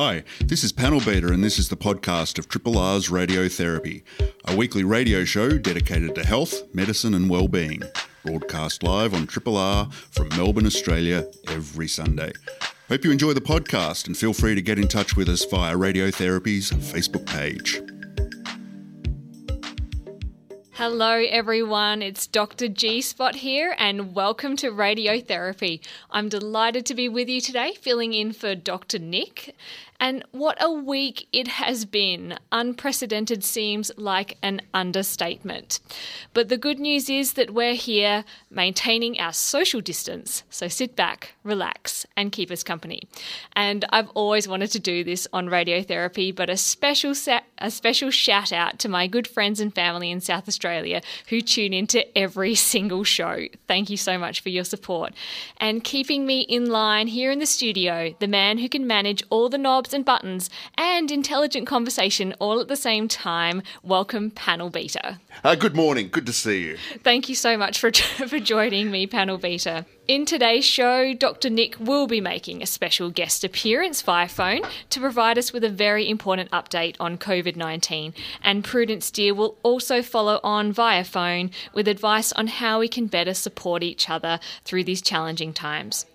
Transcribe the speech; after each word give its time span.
Hi, 0.00 0.22
this 0.38 0.62
is 0.62 0.70
Panel 0.70 1.00
Beater, 1.00 1.32
and 1.32 1.42
this 1.42 1.58
is 1.58 1.70
the 1.70 1.76
podcast 1.76 2.38
of 2.38 2.48
Triple 2.48 2.78
R's 2.78 3.08
Radiotherapy, 3.08 4.04
a 4.44 4.54
weekly 4.54 4.84
radio 4.84 5.24
show 5.24 5.58
dedicated 5.58 6.14
to 6.14 6.24
health, 6.24 6.72
medicine, 6.72 7.14
and 7.14 7.28
well-being. 7.28 7.82
Broadcast 8.24 8.84
live 8.84 9.12
on 9.12 9.26
Triple 9.26 9.56
R 9.56 9.90
from 9.90 10.28
Melbourne, 10.36 10.66
Australia, 10.66 11.26
every 11.48 11.88
Sunday. 11.88 12.30
Hope 12.88 13.04
you 13.04 13.10
enjoy 13.10 13.32
the 13.32 13.40
podcast 13.40 14.06
and 14.06 14.16
feel 14.16 14.32
free 14.32 14.54
to 14.54 14.62
get 14.62 14.78
in 14.78 14.86
touch 14.86 15.16
with 15.16 15.28
us 15.28 15.44
via 15.44 15.74
Radiotherapy's 15.74 16.70
Facebook 16.70 17.26
page. 17.26 17.82
Hello, 20.74 21.24
everyone. 21.28 22.02
It's 22.02 22.28
Dr. 22.28 22.68
G 22.68 23.00
Spot 23.00 23.34
here, 23.34 23.74
and 23.78 24.14
welcome 24.14 24.54
to 24.58 24.70
Radiotherapy. 24.70 25.80
I'm 26.08 26.28
delighted 26.28 26.86
to 26.86 26.94
be 26.94 27.08
with 27.08 27.28
you 27.28 27.40
today, 27.40 27.72
filling 27.72 28.14
in 28.14 28.32
for 28.32 28.54
Dr. 28.54 29.00
Nick. 29.00 29.56
And 30.00 30.24
what 30.30 30.56
a 30.60 30.70
week 30.70 31.26
it 31.32 31.48
has 31.48 31.84
been. 31.84 32.38
Unprecedented 32.52 33.42
seems 33.42 33.90
like 33.96 34.38
an 34.42 34.60
understatement. 34.72 35.80
But 36.34 36.48
the 36.48 36.56
good 36.56 36.78
news 36.78 37.10
is 37.10 37.32
that 37.32 37.52
we're 37.52 37.74
here 37.74 38.24
maintaining 38.48 39.18
our 39.18 39.32
social 39.32 39.80
distance. 39.80 40.44
So 40.50 40.68
sit 40.68 40.94
back, 40.94 41.34
relax, 41.42 42.06
and 42.16 42.30
keep 42.30 42.50
us 42.52 42.62
company. 42.62 43.02
And 43.54 43.84
I've 43.90 44.08
always 44.10 44.46
wanted 44.46 44.70
to 44.72 44.78
do 44.78 45.02
this 45.02 45.26
on 45.32 45.48
radiotherapy, 45.48 46.34
but 46.34 46.48
a 46.48 46.56
special 46.56 47.14
sa- 47.14 47.40
a 47.58 47.70
special 47.70 48.10
shout 48.10 48.52
out 48.52 48.78
to 48.78 48.88
my 48.88 49.08
good 49.08 49.26
friends 49.26 49.58
and 49.58 49.74
family 49.74 50.12
in 50.12 50.20
South 50.20 50.46
Australia 50.46 51.02
who 51.28 51.40
tune 51.40 51.72
into 51.72 52.16
every 52.16 52.54
single 52.54 53.02
show. 53.02 53.46
Thank 53.66 53.90
you 53.90 53.96
so 53.96 54.16
much 54.16 54.40
for 54.40 54.48
your 54.48 54.64
support. 54.64 55.12
And 55.56 55.82
keeping 55.82 56.24
me 56.24 56.42
in 56.42 56.70
line 56.70 57.08
here 57.08 57.32
in 57.32 57.40
the 57.40 57.46
studio, 57.46 58.14
the 58.20 58.28
man 58.28 58.58
who 58.58 58.68
can 58.68 58.86
manage 58.86 59.24
all 59.30 59.48
the 59.48 59.58
knobs 59.58 59.87
and 59.92 60.04
buttons 60.04 60.50
and 60.76 61.10
intelligent 61.10 61.66
conversation 61.66 62.34
all 62.38 62.60
at 62.60 62.68
the 62.68 62.76
same 62.76 63.08
time. 63.08 63.62
Welcome, 63.82 64.30
Panel 64.30 64.70
Beater. 64.70 65.20
Uh, 65.44 65.54
good 65.54 65.76
morning. 65.76 66.08
Good 66.10 66.26
to 66.26 66.32
see 66.32 66.62
you. 66.64 66.78
Thank 67.02 67.28
you 67.28 67.34
so 67.34 67.56
much 67.56 67.78
for, 67.78 67.92
for 67.92 68.38
joining 68.38 68.90
me, 68.90 69.06
Panel 69.06 69.38
Beater. 69.38 69.86
In 70.08 70.24
today's 70.24 70.64
show, 70.64 71.12
Dr. 71.12 71.50
Nick 71.50 71.78
will 71.78 72.06
be 72.06 72.18
making 72.18 72.62
a 72.62 72.66
special 72.66 73.10
guest 73.10 73.44
appearance 73.44 74.00
via 74.00 74.26
phone 74.26 74.62
to 74.88 75.00
provide 75.00 75.36
us 75.36 75.52
with 75.52 75.62
a 75.62 75.68
very 75.68 76.08
important 76.08 76.50
update 76.50 76.96
on 76.98 77.18
COVID 77.18 77.56
19. 77.56 78.14
And 78.42 78.64
Prudence 78.64 79.10
Dear 79.10 79.34
will 79.34 79.58
also 79.62 80.00
follow 80.00 80.40
on 80.42 80.72
via 80.72 81.04
phone 81.04 81.50
with 81.74 81.86
advice 81.86 82.32
on 82.32 82.46
how 82.46 82.80
we 82.80 82.88
can 82.88 83.06
better 83.06 83.34
support 83.34 83.82
each 83.82 84.08
other 84.08 84.40
through 84.64 84.84
these 84.84 85.02
challenging 85.02 85.52
times. 85.52 86.06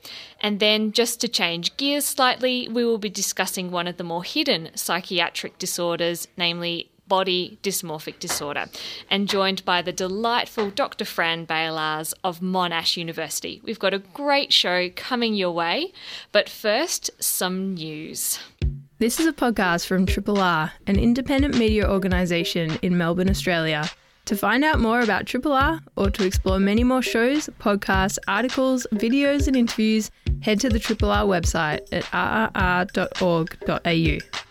And 0.41 0.59
then, 0.59 0.91
just 0.91 1.21
to 1.21 1.27
change 1.27 1.77
gears 1.77 2.03
slightly, 2.03 2.67
we 2.67 2.83
will 2.83 2.97
be 2.97 3.11
discussing 3.11 3.69
one 3.69 3.85
of 3.85 3.97
the 3.97 4.03
more 4.03 4.23
hidden 4.23 4.71
psychiatric 4.73 5.59
disorders, 5.59 6.27
namely 6.35 6.89
body 7.07 7.57
dysmorphic 7.63 8.19
disorder, 8.19 8.65
and 9.09 9.29
joined 9.29 9.63
by 9.65 9.81
the 9.81 9.91
delightful 9.91 10.69
Dr. 10.69 11.05
Fran 11.05 11.45
Beilharz 11.45 12.13
of 12.23 12.39
Monash 12.39 12.97
University. 12.97 13.61
We've 13.63 13.79
got 13.79 13.93
a 13.93 13.99
great 13.99 14.53
show 14.53 14.89
coming 14.95 15.35
your 15.35 15.51
way, 15.51 15.93
but 16.31 16.49
first, 16.49 17.11
some 17.19 17.73
news. 17.73 18.39
This 18.99 19.19
is 19.19 19.25
a 19.27 19.33
podcast 19.33 19.85
from 19.85 20.05
Triple 20.05 20.39
R, 20.39 20.71
an 20.87 20.97
independent 20.97 21.57
media 21.57 21.89
organisation 21.89 22.77
in 22.81 22.97
Melbourne, 22.97 23.29
Australia. 23.29 23.89
To 24.25 24.37
find 24.37 24.63
out 24.63 24.79
more 24.79 25.01
about 25.01 25.25
Triple 25.25 25.51
R 25.51 25.81
or 25.97 26.09
to 26.09 26.25
explore 26.25 26.57
many 26.57 26.85
more 26.85 27.01
shows, 27.01 27.49
podcasts, 27.59 28.17
articles, 28.27 28.87
videos, 28.93 29.47
and 29.47 29.57
interviews, 29.57 30.09
head 30.41 30.61
to 30.61 30.69
the 30.69 30.79
Triple 30.79 31.11
R 31.11 31.25
website 31.25 31.81
at 31.91 32.03
rrr.org.au. 32.55 34.43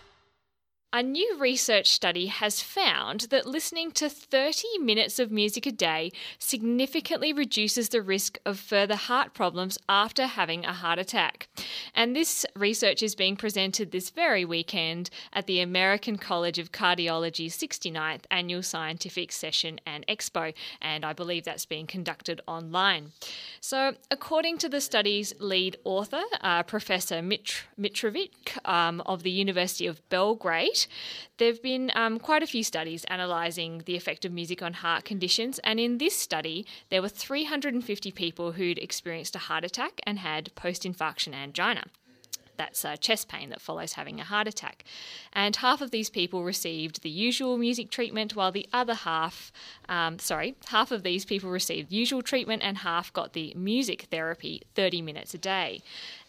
A 0.95 1.01
new 1.01 1.37
research 1.39 1.87
study 1.89 2.27
has 2.27 2.61
found 2.61 3.21
that 3.31 3.47
listening 3.47 3.89
to 3.93 4.07
30 4.07 4.77
minutes 4.77 5.17
of 5.17 5.31
music 5.31 5.65
a 5.65 5.71
day 5.71 6.11
significantly 6.37 7.33
reduces 7.33 7.89
the 7.89 8.03
risk 8.03 8.37
of 8.45 8.59
further 8.59 8.95
heart 8.95 9.33
problems 9.33 9.79
after 9.89 10.27
having 10.27 10.65
a 10.65 10.71
heart 10.71 10.99
attack. 10.99 11.47
And 11.95 12.15
this 12.15 12.45
research 12.55 13.01
is 13.01 13.15
being 13.15 13.35
presented 13.35 13.89
this 13.89 14.11
very 14.11 14.45
weekend 14.45 15.09
at 15.33 15.47
the 15.47 15.61
American 15.61 16.19
College 16.19 16.59
of 16.59 16.71
Cardiology's 16.71 17.57
69th 17.57 18.25
Annual 18.29 18.61
Scientific 18.61 19.31
Session 19.31 19.79
and 19.87 20.05
Expo, 20.05 20.53
and 20.79 21.03
I 21.03 21.13
believe 21.13 21.43
that's 21.43 21.65
being 21.65 21.87
conducted 21.87 22.39
online. 22.45 23.13
So, 23.61 23.95
according 24.11 24.59
to 24.59 24.69
the 24.69 24.79
study's 24.79 25.33
lead 25.39 25.75
author, 25.85 26.21
uh, 26.41 26.61
Professor 26.61 27.15
Mitr- 27.15 27.63
Mitrovic 27.79 28.63
um, 28.69 29.01
of 29.07 29.23
the 29.23 29.31
University 29.31 29.87
of 29.87 30.07
Belgrade, 30.09 30.82
there 31.37 31.49
have 31.49 31.61
been 31.61 31.91
um, 31.95 32.19
quite 32.19 32.43
a 32.43 32.47
few 32.47 32.63
studies 32.63 33.05
analysing 33.09 33.83
the 33.85 33.95
effect 33.95 34.25
of 34.25 34.31
music 34.31 34.61
on 34.61 34.73
heart 34.73 35.05
conditions, 35.05 35.59
and 35.59 35.79
in 35.79 35.97
this 35.97 36.17
study, 36.17 36.65
there 36.89 37.01
were 37.01 37.09
350 37.09 38.11
people 38.11 38.53
who'd 38.53 38.77
experienced 38.77 39.35
a 39.35 39.39
heart 39.39 39.63
attack 39.63 40.01
and 40.03 40.19
had 40.19 40.53
post 40.55 40.83
infarction 40.83 41.33
angina 41.33 41.85
that's 42.57 42.85
uh, 42.85 42.95
chest 42.95 43.27
pain 43.27 43.49
that 43.49 43.61
follows 43.61 43.93
having 43.93 44.19
a 44.19 44.23
heart 44.23 44.47
attack. 44.47 44.83
And 45.33 45.55
half 45.55 45.81
of 45.81 45.91
these 45.91 46.09
people 46.09 46.43
received 46.43 47.01
the 47.01 47.09
usual 47.09 47.57
music 47.57 47.89
treatment, 47.89 48.35
while 48.35 48.51
the 48.51 48.67
other 48.71 48.93
half, 48.93 49.51
um, 49.89 50.19
sorry, 50.19 50.55
half 50.67 50.91
of 50.91 51.03
these 51.03 51.25
people 51.25 51.49
received 51.49 51.91
usual 51.91 52.21
treatment 52.21 52.61
and 52.63 52.79
half 52.79 53.11
got 53.13 53.33
the 53.33 53.53
music 53.55 54.03
therapy 54.11 54.61
30 54.75 55.01
minutes 55.01 55.33
a 55.33 55.37
day. 55.37 55.81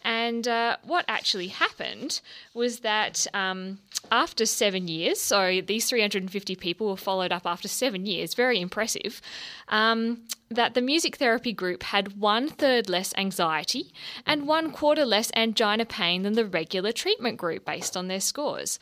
And 0.05 0.47
uh, 0.47 0.77
what 0.83 1.03
actually 1.07 1.47
happened 1.47 2.21
was 2.53 2.81
that 2.81 3.25
um, 3.33 3.79
after 4.11 4.45
seven 4.45 4.87
years, 4.87 5.19
so 5.19 5.61
these 5.65 5.89
350 5.89 6.55
people 6.55 6.89
were 6.89 6.95
followed 6.95 7.31
up 7.31 7.47
after 7.47 7.67
seven 7.67 8.05
years, 8.05 8.35
very 8.35 8.61
impressive, 8.61 9.19
um, 9.67 10.21
that 10.49 10.75
the 10.75 10.81
music 10.81 11.15
therapy 11.15 11.51
group 11.51 11.81
had 11.81 12.19
one 12.19 12.47
third 12.47 12.87
less 12.87 13.15
anxiety 13.17 13.91
and 14.27 14.47
one 14.47 14.71
quarter 14.71 15.05
less 15.05 15.31
angina 15.35 15.85
pain 15.85 16.21
than 16.21 16.33
the 16.33 16.45
regular 16.45 16.91
treatment 16.91 17.37
group 17.37 17.65
based 17.65 17.97
on 17.97 18.07
their 18.07 18.21
scores. 18.21 18.77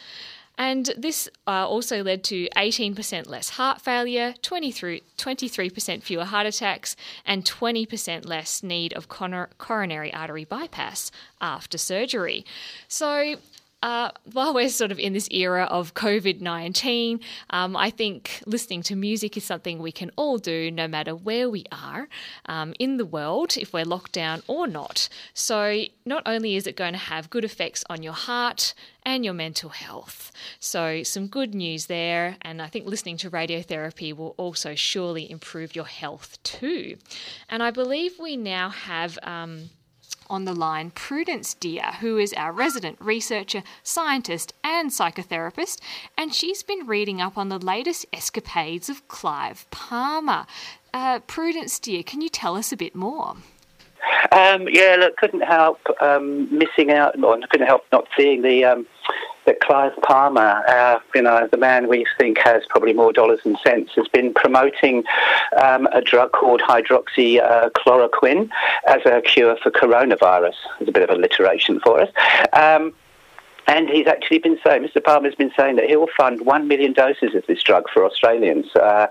And 0.57 0.91
this 0.95 1.29
uh, 1.47 1.67
also 1.67 2.03
led 2.03 2.23
to 2.25 2.47
18% 2.55 3.27
less 3.27 3.49
heart 3.49 3.81
failure, 3.81 4.35
23% 4.41 6.03
fewer 6.03 6.25
heart 6.25 6.45
attacks, 6.45 6.95
and 7.25 7.43
20% 7.43 8.27
less 8.27 8.61
need 8.61 8.93
of 8.93 9.07
coronary 9.09 10.13
artery 10.13 10.45
bypass 10.45 11.11
after 11.41 11.77
surgery. 11.77 12.45
So, 12.87 13.35
uh, 13.83 14.11
while 14.31 14.53
we're 14.53 14.69
sort 14.69 14.93
of 14.93 14.97
in 14.97 15.11
this 15.11 15.27
era 15.29 15.65
of 15.65 15.93
COVID 15.93 16.39
19, 16.39 17.19
um, 17.49 17.75
I 17.75 17.89
think 17.89 18.41
listening 18.45 18.81
to 18.83 18.95
music 18.95 19.35
is 19.35 19.43
something 19.43 19.79
we 19.79 19.91
can 19.91 20.09
all 20.15 20.37
do 20.37 20.71
no 20.71 20.87
matter 20.87 21.13
where 21.13 21.49
we 21.49 21.65
are 21.69 22.07
um, 22.45 22.73
in 22.79 22.95
the 22.95 23.05
world, 23.05 23.57
if 23.57 23.73
we're 23.73 23.83
locked 23.83 24.13
down 24.13 24.41
or 24.47 24.67
not. 24.67 25.09
So, 25.33 25.83
not 26.05 26.23
only 26.25 26.55
is 26.55 26.65
it 26.65 26.77
going 26.77 26.93
to 26.93 26.97
have 26.97 27.29
good 27.29 27.43
effects 27.43 27.83
on 27.89 28.01
your 28.01 28.13
heart, 28.13 28.73
and 29.05 29.25
your 29.25 29.33
mental 29.33 29.69
health. 29.69 30.31
So, 30.61 31.03
some 31.03 31.27
good 31.27 31.53
news 31.53 31.87
there, 31.87 32.37
and 32.41 32.61
I 32.61 32.67
think 32.67 32.85
listening 32.85 33.17
to 33.17 33.29
radiotherapy 33.29 34.15
will 34.15 34.33
also 34.37 34.75
surely 34.75 35.29
improve 35.29 35.75
your 35.75 35.87
health 35.87 36.41
too. 36.43 36.95
And 37.49 37.61
I 37.61 37.71
believe 37.71 38.17
we 38.17 38.37
now 38.37 38.69
have. 38.69 39.19
Um, 39.23 39.71
on 40.33 40.45
the 40.45 40.53
line 40.53 40.89
Prudence 40.89 41.53
Dear, 41.53 41.83
who 42.01 42.17
is 42.17 42.33
our 42.33 42.51
resident 42.51 42.97
researcher, 42.99 43.61
scientist, 43.83 44.53
and 44.63 44.89
psychotherapist, 44.89 45.79
and 46.17 46.33
she's 46.33 46.63
been 46.63 46.87
reading 46.87 47.21
up 47.21 47.37
on 47.37 47.49
the 47.49 47.59
latest 47.59 48.07
escapades 48.11 48.89
of 48.89 49.07
Clive 49.07 49.69
Palmer. 49.69 50.47
Uh, 50.91 51.19
Prudence 51.19 51.79
Dear, 51.79 52.01
can 52.01 52.21
you 52.21 52.29
tell 52.29 52.57
us 52.57 52.71
a 52.71 52.77
bit 52.77 52.95
more? 52.95 53.35
Um, 54.31 54.67
yeah, 54.71 54.97
look, 54.99 55.17
couldn't 55.17 55.41
help 55.43 55.79
um, 56.01 56.49
missing 56.51 56.91
out, 56.91 57.21
or 57.23 57.39
couldn't 57.49 57.67
help 57.67 57.83
not 57.91 58.07
seeing 58.17 58.41
the 58.41 58.65
um, 58.65 58.87
that 59.45 59.59
Clive 59.59 59.93
Palmer, 60.01 60.63
you 61.13 61.21
know, 61.21 61.47
the 61.51 61.57
man 61.57 61.87
we 61.87 62.05
think 62.17 62.37
has 62.39 62.63
probably 62.69 62.93
more 62.93 63.11
dollars 63.11 63.39
than 63.43 63.57
cents, 63.63 63.91
has 63.95 64.07
been 64.07 64.33
promoting 64.33 65.03
um, 65.61 65.87
a 65.87 66.01
drug 66.01 66.31
called 66.31 66.61
hydroxychloroquine 66.61 68.49
as 68.87 69.01
a 69.05 69.21
cure 69.21 69.57
for 69.61 69.71
coronavirus. 69.71 70.55
It's 70.79 70.89
a 70.89 70.91
bit 70.91 71.09
of 71.09 71.09
alliteration 71.09 71.79
for 71.81 72.01
us. 72.01 72.09
Um, 72.53 72.93
and 73.67 73.89
he's 73.89 74.07
actually 74.07 74.39
been 74.39 74.59
saying, 74.65 74.83
Mr. 74.83 75.03
Palmer's 75.03 75.35
been 75.35 75.53
saying 75.55 75.77
that 75.77 75.85
he 75.85 75.95
will 75.95 76.09
fund 76.17 76.45
one 76.45 76.67
million 76.67 76.93
doses 76.93 77.33
of 77.33 77.45
this 77.47 77.63
drug 77.63 77.85
for 77.93 78.05
Australians. 78.05 78.65
Uh, 78.75 79.07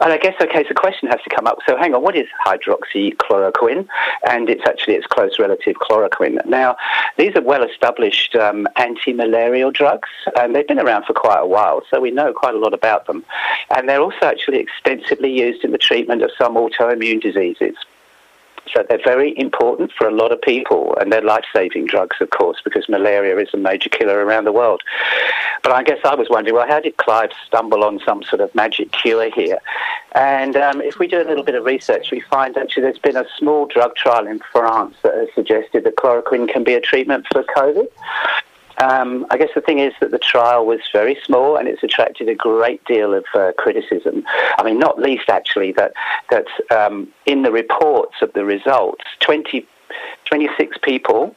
and 0.00 0.12
I 0.12 0.18
guess, 0.18 0.34
okay, 0.40 0.62
so 0.62 0.68
the 0.68 0.74
question 0.74 1.08
has 1.08 1.20
to 1.22 1.34
come 1.34 1.46
up. 1.46 1.58
So 1.66 1.76
hang 1.76 1.94
on, 1.94 2.02
what 2.02 2.16
is 2.16 2.26
hydroxychloroquine? 2.44 3.88
And 4.28 4.50
it's 4.50 4.64
actually 4.66 4.94
its 4.94 5.06
close 5.06 5.38
relative 5.38 5.76
chloroquine. 5.76 6.44
Now, 6.46 6.76
these 7.16 7.34
are 7.36 7.42
well-established 7.42 8.34
um, 8.36 8.66
anti-malarial 8.76 9.70
drugs, 9.70 10.08
and 10.38 10.54
they've 10.54 10.66
been 10.66 10.78
around 10.78 11.04
for 11.04 11.14
quite 11.14 11.40
a 11.40 11.46
while, 11.46 11.82
so 11.90 12.00
we 12.00 12.10
know 12.10 12.32
quite 12.32 12.54
a 12.54 12.58
lot 12.58 12.74
about 12.74 13.06
them. 13.06 13.24
And 13.74 13.88
they're 13.88 14.02
also 14.02 14.24
actually 14.24 14.58
extensively 14.58 15.32
used 15.32 15.64
in 15.64 15.72
the 15.72 15.78
treatment 15.78 16.22
of 16.22 16.30
some 16.38 16.54
autoimmune 16.56 17.22
diseases. 17.22 17.74
So 18.72 18.84
they're 18.88 18.98
very 19.02 19.38
important 19.38 19.92
for 19.96 20.08
a 20.08 20.14
lot 20.14 20.32
of 20.32 20.40
people, 20.42 20.96
and 21.00 21.12
they're 21.12 21.22
life-saving 21.22 21.86
drugs, 21.86 22.16
of 22.20 22.30
course, 22.30 22.58
because 22.64 22.88
malaria 22.88 23.38
is 23.38 23.48
a 23.54 23.56
major 23.56 23.88
killer 23.88 24.24
around 24.24 24.44
the 24.44 24.52
world. 24.52 24.82
But 25.62 25.72
I 25.72 25.82
guess 25.82 25.98
I 26.04 26.14
was 26.14 26.28
wondering, 26.30 26.54
well, 26.54 26.66
how 26.66 26.80
did 26.80 26.96
Clive 26.96 27.30
stumble 27.46 27.84
on 27.84 28.00
some 28.04 28.22
sort 28.22 28.40
of 28.40 28.54
magic 28.54 28.92
cure 28.92 29.30
here? 29.30 29.58
And 30.12 30.56
um, 30.56 30.80
if 30.80 30.98
we 30.98 31.06
do 31.06 31.20
a 31.20 31.24
little 31.24 31.44
bit 31.44 31.54
of 31.54 31.64
research, 31.64 32.10
we 32.10 32.20
find 32.20 32.56
actually 32.56 32.84
there's 32.84 32.98
been 32.98 33.16
a 33.16 33.26
small 33.38 33.66
drug 33.66 33.94
trial 33.96 34.26
in 34.26 34.40
France 34.52 34.96
that 35.02 35.14
has 35.14 35.28
suggested 35.34 35.84
that 35.84 35.96
chloroquine 35.96 36.48
can 36.48 36.64
be 36.64 36.74
a 36.74 36.80
treatment 36.80 37.26
for 37.32 37.42
COVID. 37.42 37.88
Um, 38.78 39.26
I 39.30 39.38
guess 39.38 39.50
the 39.54 39.60
thing 39.60 39.78
is 39.78 39.92
that 40.00 40.10
the 40.10 40.18
trial 40.18 40.66
was 40.66 40.80
very 40.92 41.16
small 41.24 41.56
and 41.56 41.66
it's 41.66 41.82
attracted 41.82 42.28
a 42.28 42.34
great 42.34 42.84
deal 42.84 43.14
of 43.14 43.24
uh, 43.34 43.52
criticism. 43.56 44.24
I 44.58 44.62
mean, 44.62 44.78
not 44.78 44.98
least 44.98 45.28
actually 45.28 45.72
that 45.72 45.92
that 46.30 46.46
um, 46.70 47.08
in 47.24 47.42
the 47.42 47.52
reports 47.52 48.16
of 48.20 48.32
the 48.34 48.44
results, 48.44 49.04
20, 49.20 49.66
26 50.26 50.78
people 50.82 51.34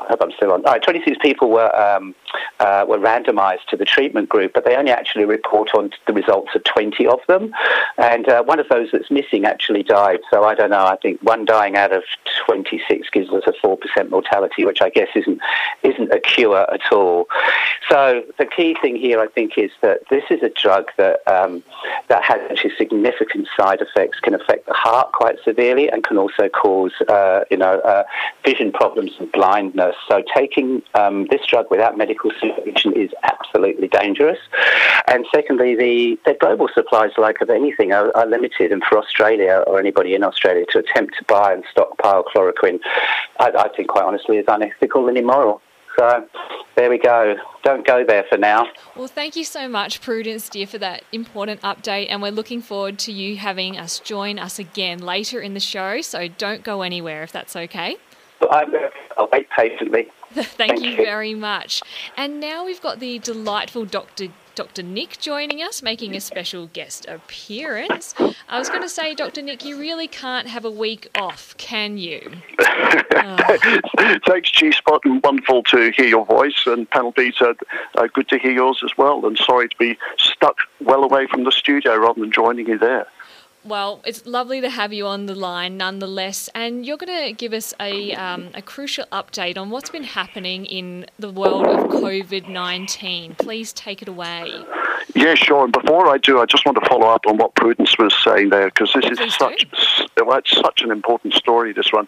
I 0.00 0.06
hope 0.08 0.20
I'm 0.22 0.32
still 0.32 0.52
on. 0.52 0.62
26 0.62 1.18
people 1.20 1.50
were 1.50 1.74
um, 1.74 2.14
uh, 2.60 2.84
were 2.88 2.98
randomised 2.98 3.66
to 3.68 3.76
the 3.76 3.84
treatment 3.84 4.28
group, 4.28 4.52
but 4.54 4.64
they 4.64 4.76
only 4.76 4.90
actually 4.90 5.24
report 5.24 5.70
on 5.74 5.90
the 6.06 6.12
results 6.12 6.50
of 6.54 6.64
20 6.64 7.06
of 7.06 7.20
them. 7.28 7.52
And 7.96 8.28
uh, 8.28 8.42
one 8.44 8.60
of 8.60 8.68
those 8.68 8.88
that's 8.92 9.10
missing 9.10 9.44
actually 9.44 9.82
died. 9.82 10.20
So 10.30 10.44
I 10.44 10.54
don't 10.54 10.70
know. 10.70 10.86
I 10.86 10.96
think 10.96 11.20
one 11.22 11.44
dying 11.44 11.76
out 11.76 11.92
of 11.92 12.04
26 12.46 13.10
gives 13.10 13.30
us 13.30 13.42
a 13.46 13.52
4% 13.66 14.10
mortality, 14.10 14.64
which 14.64 14.80
I 14.80 14.90
guess 14.90 15.08
isn't 15.14 15.40
isn't 15.82 16.12
a 16.12 16.20
cure 16.20 16.66
at 16.72 16.92
all. 16.92 17.26
So 17.88 18.22
the 18.38 18.46
key 18.46 18.76
thing 18.80 18.96
here, 18.96 19.20
I 19.20 19.28
think, 19.28 19.56
is 19.56 19.70
that 19.82 20.00
this 20.10 20.24
is 20.30 20.42
a 20.42 20.50
drug 20.50 20.90
that 20.96 21.20
um, 21.26 21.62
that 22.08 22.22
has 22.22 22.40
actually 22.50 22.74
significant 22.76 23.48
side 23.56 23.80
effects, 23.80 24.20
can 24.20 24.34
affect 24.34 24.66
the 24.66 24.74
heart 24.74 25.12
quite 25.12 25.36
severely, 25.44 25.90
and 25.90 26.04
can 26.04 26.18
also 26.18 26.48
cause 26.48 26.92
uh, 27.08 27.44
you 27.50 27.56
know 27.56 27.80
uh, 27.80 28.04
vision 28.44 28.72
problems 28.72 29.12
and 29.18 29.30
blindness 29.32 29.87
so 30.08 30.22
taking 30.34 30.82
um, 30.94 31.26
this 31.30 31.40
drug 31.46 31.66
without 31.70 31.96
medical 31.96 32.30
supervision 32.40 32.92
is 32.94 33.10
absolutely 33.22 33.88
dangerous. 33.88 34.38
And 35.06 35.26
secondly, 35.34 35.74
the, 35.74 36.18
the 36.24 36.36
global 36.38 36.68
supplies, 36.72 37.10
like 37.16 37.40
of 37.40 37.50
anything, 37.50 37.92
are, 37.92 38.14
are, 38.16 38.26
limited. 38.26 38.72
And 38.72 38.82
for 38.84 38.98
Australia 38.98 39.64
or 39.66 39.78
anybody 39.78 40.14
in 40.14 40.22
Australia 40.22 40.64
to 40.72 40.78
attempt 40.78 41.16
to 41.18 41.24
buy 41.24 41.54
and 41.54 41.64
stockpile 41.70 42.24
chloroquine, 42.24 42.80
I, 43.38 43.50
I 43.58 43.68
think 43.76 43.88
quite 43.88 44.04
honestly 44.04 44.36
is 44.38 44.44
unethical 44.48 45.08
and 45.08 45.16
immoral. 45.16 45.62
So 45.98 46.28
there 46.76 46.90
we 46.90 46.98
go. 46.98 47.34
Don't 47.64 47.84
go 47.84 48.04
there 48.04 48.24
for 48.28 48.38
now. 48.38 48.68
Well, 48.94 49.08
thank 49.08 49.34
you 49.34 49.44
so 49.44 49.68
much, 49.68 50.00
Prudence, 50.00 50.48
dear, 50.48 50.66
for 50.66 50.78
that 50.78 51.02
important 51.10 51.60
update. 51.62 52.06
And 52.08 52.22
we're 52.22 52.30
looking 52.30 52.62
forward 52.62 52.98
to 53.00 53.12
you 53.12 53.36
having 53.36 53.76
us 53.76 53.98
join 53.98 54.38
us 54.38 54.60
again 54.60 55.00
later 55.00 55.40
in 55.40 55.54
the 55.54 55.60
show. 55.60 56.00
So 56.02 56.28
don't 56.28 56.62
go 56.62 56.82
anywhere 56.82 57.24
if 57.24 57.32
that's 57.32 57.56
okay. 57.56 57.96
I'll 59.18 59.28
wait 59.32 59.48
patiently. 59.50 60.08
Thank, 60.32 60.48
Thank 60.48 60.82
you, 60.82 60.90
you 60.90 60.96
very 60.96 61.34
much. 61.34 61.82
And 62.16 62.40
now 62.40 62.64
we've 62.64 62.80
got 62.80 63.00
the 63.00 63.18
delightful 63.18 63.84
Dr. 63.84 64.28
Dr. 64.54 64.82
Nick 64.82 65.18
joining 65.20 65.62
us, 65.62 65.82
making 65.84 66.16
a 66.16 66.20
special 66.20 66.66
guest 66.66 67.06
appearance. 67.06 68.12
I 68.48 68.58
was 68.58 68.68
going 68.68 68.82
to 68.82 68.88
say, 68.88 69.14
Dr. 69.14 69.40
Nick, 69.40 69.64
you 69.64 69.78
really 69.78 70.08
can't 70.08 70.48
have 70.48 70.64
a 70.64 70.70
week 70.70 71.08
off, 71.16 71.56
can 71.58 71.96
you? 71.96 72.32
oh. 72.58 74.18
Thanks, 74.26 74.50
G 74.50 74.72
Spot, 74.72 75.00
and 75.04 75.22
wonderful 75.22 75.62
to 75.64 75.92
hear 75.96 76.06
your 76.06 76.26
voice. 76.26 76.66
And 76.66 76.90
panel 76.90 77.12
Beater, 77.12 77.54
uh, 77.94 78.08
good 78.12 78.28
to 78.30 78.38
hear 78.38 78.50
yours 78.50 78.80
as 78.84 78.90
well. 78.98 79.24
And 79.26 79.38
sorry 79.38 79.68
to 79.68 79.76
be 79.78 79.96
stuck 80.18 80.58
well 80.80 81.04
away 81.04 81.28
from 81.28 81.44
the 81.44 81.52
studio 81.52 81.96
rather 81.96 82.20
than 82.20 82.32
joining 82.32 82.66
you 82.66 82.78
there. 82.78 83.06
Well, 83.64 84.00
it's 84.06 84.24
lovely 84.24 84.60
to 84.60 84.70
have 84.70 84.92
you 84.92 85.06
on 85.06 85.26
the 85.26 85.34
line 85.34 85.76
nonetheless. 85.76 86.48
And 86.54 86.86
you're 86.86 86.96
going 86.96 87.26
to 87.26 87.32
give 87.32 87.52
us 87.52 87.74
a, 87.80 88.14
um, 88.14 88.50
a 88.54 88.62
crucial 88.62 89.04
update 89.12 89.58
on 89.58 89.70
what's 89.70 89.90
been 89.90 90.04
happening 90.04 90.64
in 90.66 91.06
the 91.18 91.30
world 91.30 91.66
of 91.66 91.90
COVID 91.90 92.48
19. 92.48 93.34
Please 93.34 93.72
take 93.72 94.00
it 94.00 94.08
away. 94.08 94.64
Yeah, 95.14 95.34
sure. 95.34 95.64
And 95.64 95.72
before 95.72 96.08
I 96.08 96.18
do, 96.18 96.40
I 96.40 96.46
just 96.46 96.64
want 96.64 96.78
to 96.82 96.88
follow 96.88 97.06
up 97.08 97.26
on 97.26 97.36
what 97.36 97.54
Prudence 97.54 97.98
was 97.98 98.14
saying 98.24 98.50
there, 98.50 98.66
because 98.66 98.92
this 98.92 99.18
is 99.18 99.34
such, 99.34 99.66
well, 100.16 100.38
it's 100.38 100.56
such 100.56 100.82
an 100.82 100.90
important 100.90 101.34
story, 101.34 101.72
this 101.72 101.92
one. 101.92 102.06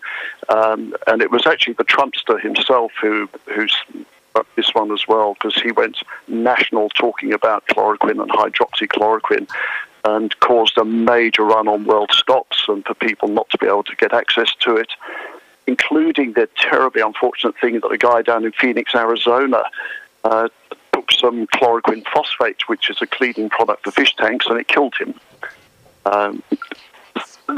Um, 0.49 0.95
and 1.07 1.21
it 1.21 1.31
was 1.31 1.47
actually 1.47 1.75
the 1.75 1.85
Trumpster 1.85 2.41
himself 2.41 2.93
who 3.01 3.29
who's 3.47 3.77
this 4.57 4.73
one 4.75 4.93
as 4.93 5.09
well 5.09 5.35
because 5.35 5.61
he 5.61 5.73
went 5.73 5.97
national 6.29 6.89
talking 6.91 7.33
about 7.33 7.67
chloroquine 7.67 8.23
and 8.23 8.31
hydroxychloroquine 8.31 9.49
and 10.05 10.39
caused 10.41 10.79
a 10.79 10.85
major 10.85 11.45
run 11.45 11.69
on 11.69 11.85
world 11.85 12.11
stocks 12.13 12.65
and 12.69 12.85
for 12.85 12.95
people 12.95 13.29
not 13.29 13.49
to 13.51 13.59
be 13.59 13.67
able 13.67 13.85
to 13.85 13.97
get 13.97 14.13
access 14.13 14.55
to 14.61 14.77
it, 14.77 14.91
including 15.67 16.33
the 16.33 16.49
terribly 16.57 17.03
unfortunate 17.03 17.55
thing 17.61 17.81
that 17.81 17.91
a 17.91 17.99
guy 17.99 18.23
down 18.23 18.45
in 18.45 18.53
Phoenix, 18.53 18.95
Arizona, 18.95 19.63
uh, 20.25 20.49
took 20.93 21.13
some 21.13 21.47
chloroquine 21.49 22.07
phosphate, 22.09 22.69
which 22.69 22.91
is 22.91 23.01
a 23.03 23.07
cleaning 23.07 23.49
product 23.49 23.85
for 23.85 23.91
fish 23.91 24.15
tanks, 24.17 24.47
and 24.47 24.59
it 24.59 24.69
killed 24.69 24.95
him. 24.97 25.15
Um, 26.07 26.43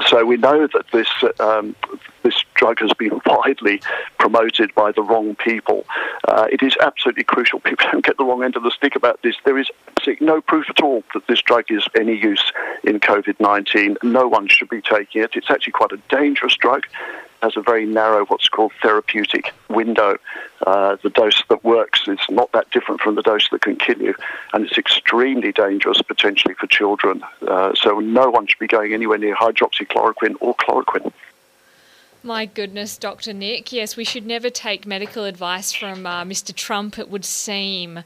so 0.09 0.25
we 0.25 0.37
know 0.37 0.67
that 0.67 0.85
this 0.93 1.09
um, 1.41 1.75
this 2.23 2.45
drug 2.55 2.79
has 2.81 2.93
been 2.93 3.21
widely 3.27 3.81
promoted 4.19 4.75
by 4.75 4.93
the 4.93 5.03
wrong 5.03 5.35
people. 5.37 5.85
Uh, 6.29 6.47
it 6.51 6.63
is 6.63 6.77
absolutely 6.81 7.25
crucial 7.25 7.61
people 7.61 7.87
don't 7.93 8.05
get 8.05 8.17
the 8.17 8.25
wrong 8.25 8.43
end 8.43 8.57
of 8.57 8.63
the 8.63 8.71
stick 8.71 8.97
about 8.97 9.21
this. 9.23 9.37
There 9.45 9.59
is 9.59 9.69
no 10.21 10.41
proof 10.41 10.67
at 10.69 10.81
all 10.83 11.03
that 11.15 11.27
this 11.27 11.43
drug 11.43 11.65
is 11.71 11.85
any 11.99 12.15
use 12.15 12.53
in 12.85 13.01
COVID 13.01 13.41
19. 13.41 13.99
No 14.03 14.29
one 14.29 14.49
should 14.49 14.69
be 14.69 14.81
taking 14.81 15.23
it. 15.23 15.33
It's 15.35 15.51
actually 15.51 15.73
quite 15.73 15.93
a 15.93 15.99
dangerous 16.09 16.57
drug 16.57 16.87
has 17.43 17.57
a 17.57 17.61
very 17.61 17.85
narrow, 17.85 18.25
what's 18.27 18.49
called 18.49 18.73
therapeutic 18.81 19.53
window. 19.69 20.17
Uh, 20.65 20.97
the 21.03 21.11
dose 21.11 21.43
that 21.49 21.65
works 21.65 22.07
is 22.07 22.19
not 22.31 22.51
that 22.53 22.71
different 22.71 23.01
from 23.01 23.17
the 23.17 23.23
dose 23.23 23.49
that 23.51 23.61
can 23.63 23.77
kill 23.77 24.01
you, 24.01 24.15
and 24.53 24.65
it's 24.65 24.79
extremely 24.79 25.51
dangerous 25.51 26.01
potentially 26.03 26.55
for 26.55 26.69
children. 26.69 27.23
Uh, 27.47 27.73
so 27.75 27.99
no 27.99 28.31
one 28.31 28.47
should 28.47 28.61
be 28.61 28.69
going 28.69 28.95
anywhere 28.95 29.19
near 29.19 29.35
hydroxychloroquine 29.87 30.37
or 30.41 30.55
chloroquine. 30.57 31.13
My 32.25 32.47
goodness, 32.47 32.99
Dr. 32.99 33.33
Nick. 33.33 33.73
Yes, 33.73 33.97
we 33.97 34.05
should 34.05 34.25
never 34.25 34.49
take 34.49 34.87
medical 34.87 35.25
advice 35.25 35.73
from 35.73 36.07
uh, 36.07 36.23
Mr. 36.25 36.55
Trump, 36.55 36.97
it 36.97 37.11
would 37.11 37.25
seem. 37.25 38.05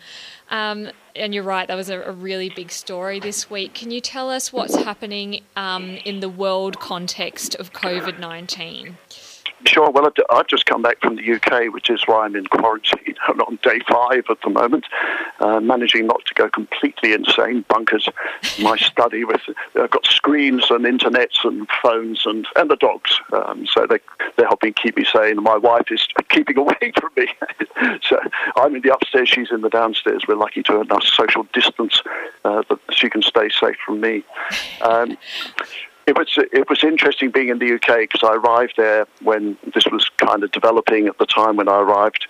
Um, 0.51 0.89
and 1.15 1.35
you're 1.35 1.43
right, 1.43 1.69
that 1.69 1.75
was 1.75 1.91
a, 1.91 2.01
a, 2.01 2.13
really 2.13 2.49
big 2.49 2.71
story 2.71 3.21
this 3.21 3.51
week. 3.51 3.75
Can 3.75 3.91
you 3.91 4.01
tell 4.01 4.31
us 4.31 4.53
what's 4.53 4.75
happening 4.75 5.43
um, 5.55 5.99
in 6.05 6.21
the 6.21 6.31
world 6.31 6.81
context 6.81 7.55
of 7.57 7.75
COVID 7.75 8.19
19? 8.19 8.97
Sure. 9.65 9.91
Well, 9.91 10.13
I've 10.31 10.47
just 10.47 10.67
come 10.67 10.83
back 10.83 11.01
from 11.01 11.17
the 11.17 11.33
UK, 11.33 11.73
which 11.73 11.89
is 11.89 12.03
why 12.07 12.27
I'm 12.27 12.37
in 12.37 12.47
quarantine. 12.47 13.15
I'm 13.29 13.41
on 13.41 13.59
day 13.63 13.81
five 13.89 14.25
at 14.29 14.41
the 14.43 14.51
moment, 14.51 14.85
uh, 15.41 15.61
managing 15.61 16.07
not 16.07 16.25
to 16.27 16.35
go 16.35 16.49
completely 16.51 17.15
insane. 17.15 17.65
Bunkers 17.69 18.09
my 18.61 18.77
study 18.77 19.25
with 19.25 19.41
I've 19.75 19.91
got 19.91 20.07
screens 20.07 20.71
and 20.71 20.85
internets 20.85 21.45
and 21.45 21.67
phones 21.83 22.27
and, 22.27 22.47
and 22.55 22.71
the 22.71 22.77
dogs. 22.77 23.19
Um, 23.33 23.67
so 23.67 23.87
they 23.87 23.99
they're 24.37 24.47
helping 24.47 24.75
keep 24.75 24.97
me 24.97 25.05
sane. 25.05 25.43
My 25.43 25.57
wife 25.57 25.87
is 25.91 26.07
keeping 26.29 26.59
away 26.65 26.93
from 26.99 27.11
me. 27.17 27.29
so 28.03 28.21
I'm 28.57 28.75
in 28.77 28.83
the 28.83 28.95
upstairs. 28.95 29.29
She's 29.29 29.51
in 29.51 29.63
the 29.63 29.71
downstairs. 29.71 30.25
We're 30.29 30.37
lucky 30.37 30.63
to 30.65 30.73
have 30.73 30.83
enough 30.83 31.05
social 31.05 31.47
distance 31.55 32.03
uh, 32.45 32.63
that 32.69 32.79
she 32.93 33.09
can 33.09 33.23
stay 33.23 33.49
safe 33.49 33.77
from 33.85 34.01
me. 34.01 34.23
Um, 34.83 35.17
it 36.07 36.17
was 36.17 36.39
it 36.53 36.69
was 36.69 36.85
interesting 36.85 37.31
being 37.31 37.49
in 37.49 37.59
the 37.59 37.75
UK 37.75 38.01
because 38.01 38.23
I 38.23 38.35
arrived 38.35 38.75
there 38.77 39.07
when 39.23 39.59
this 39.75 39.87
was 39.91 40.09
kind 40.19 40.45
of 40.45 40.53
developing 40.53 41.09
at 41.09 41.19
the 41.19 41.27
time 41.27 41.57
when 41.57 41.69
I 41.69 41.81
arrived. 41.81 42.27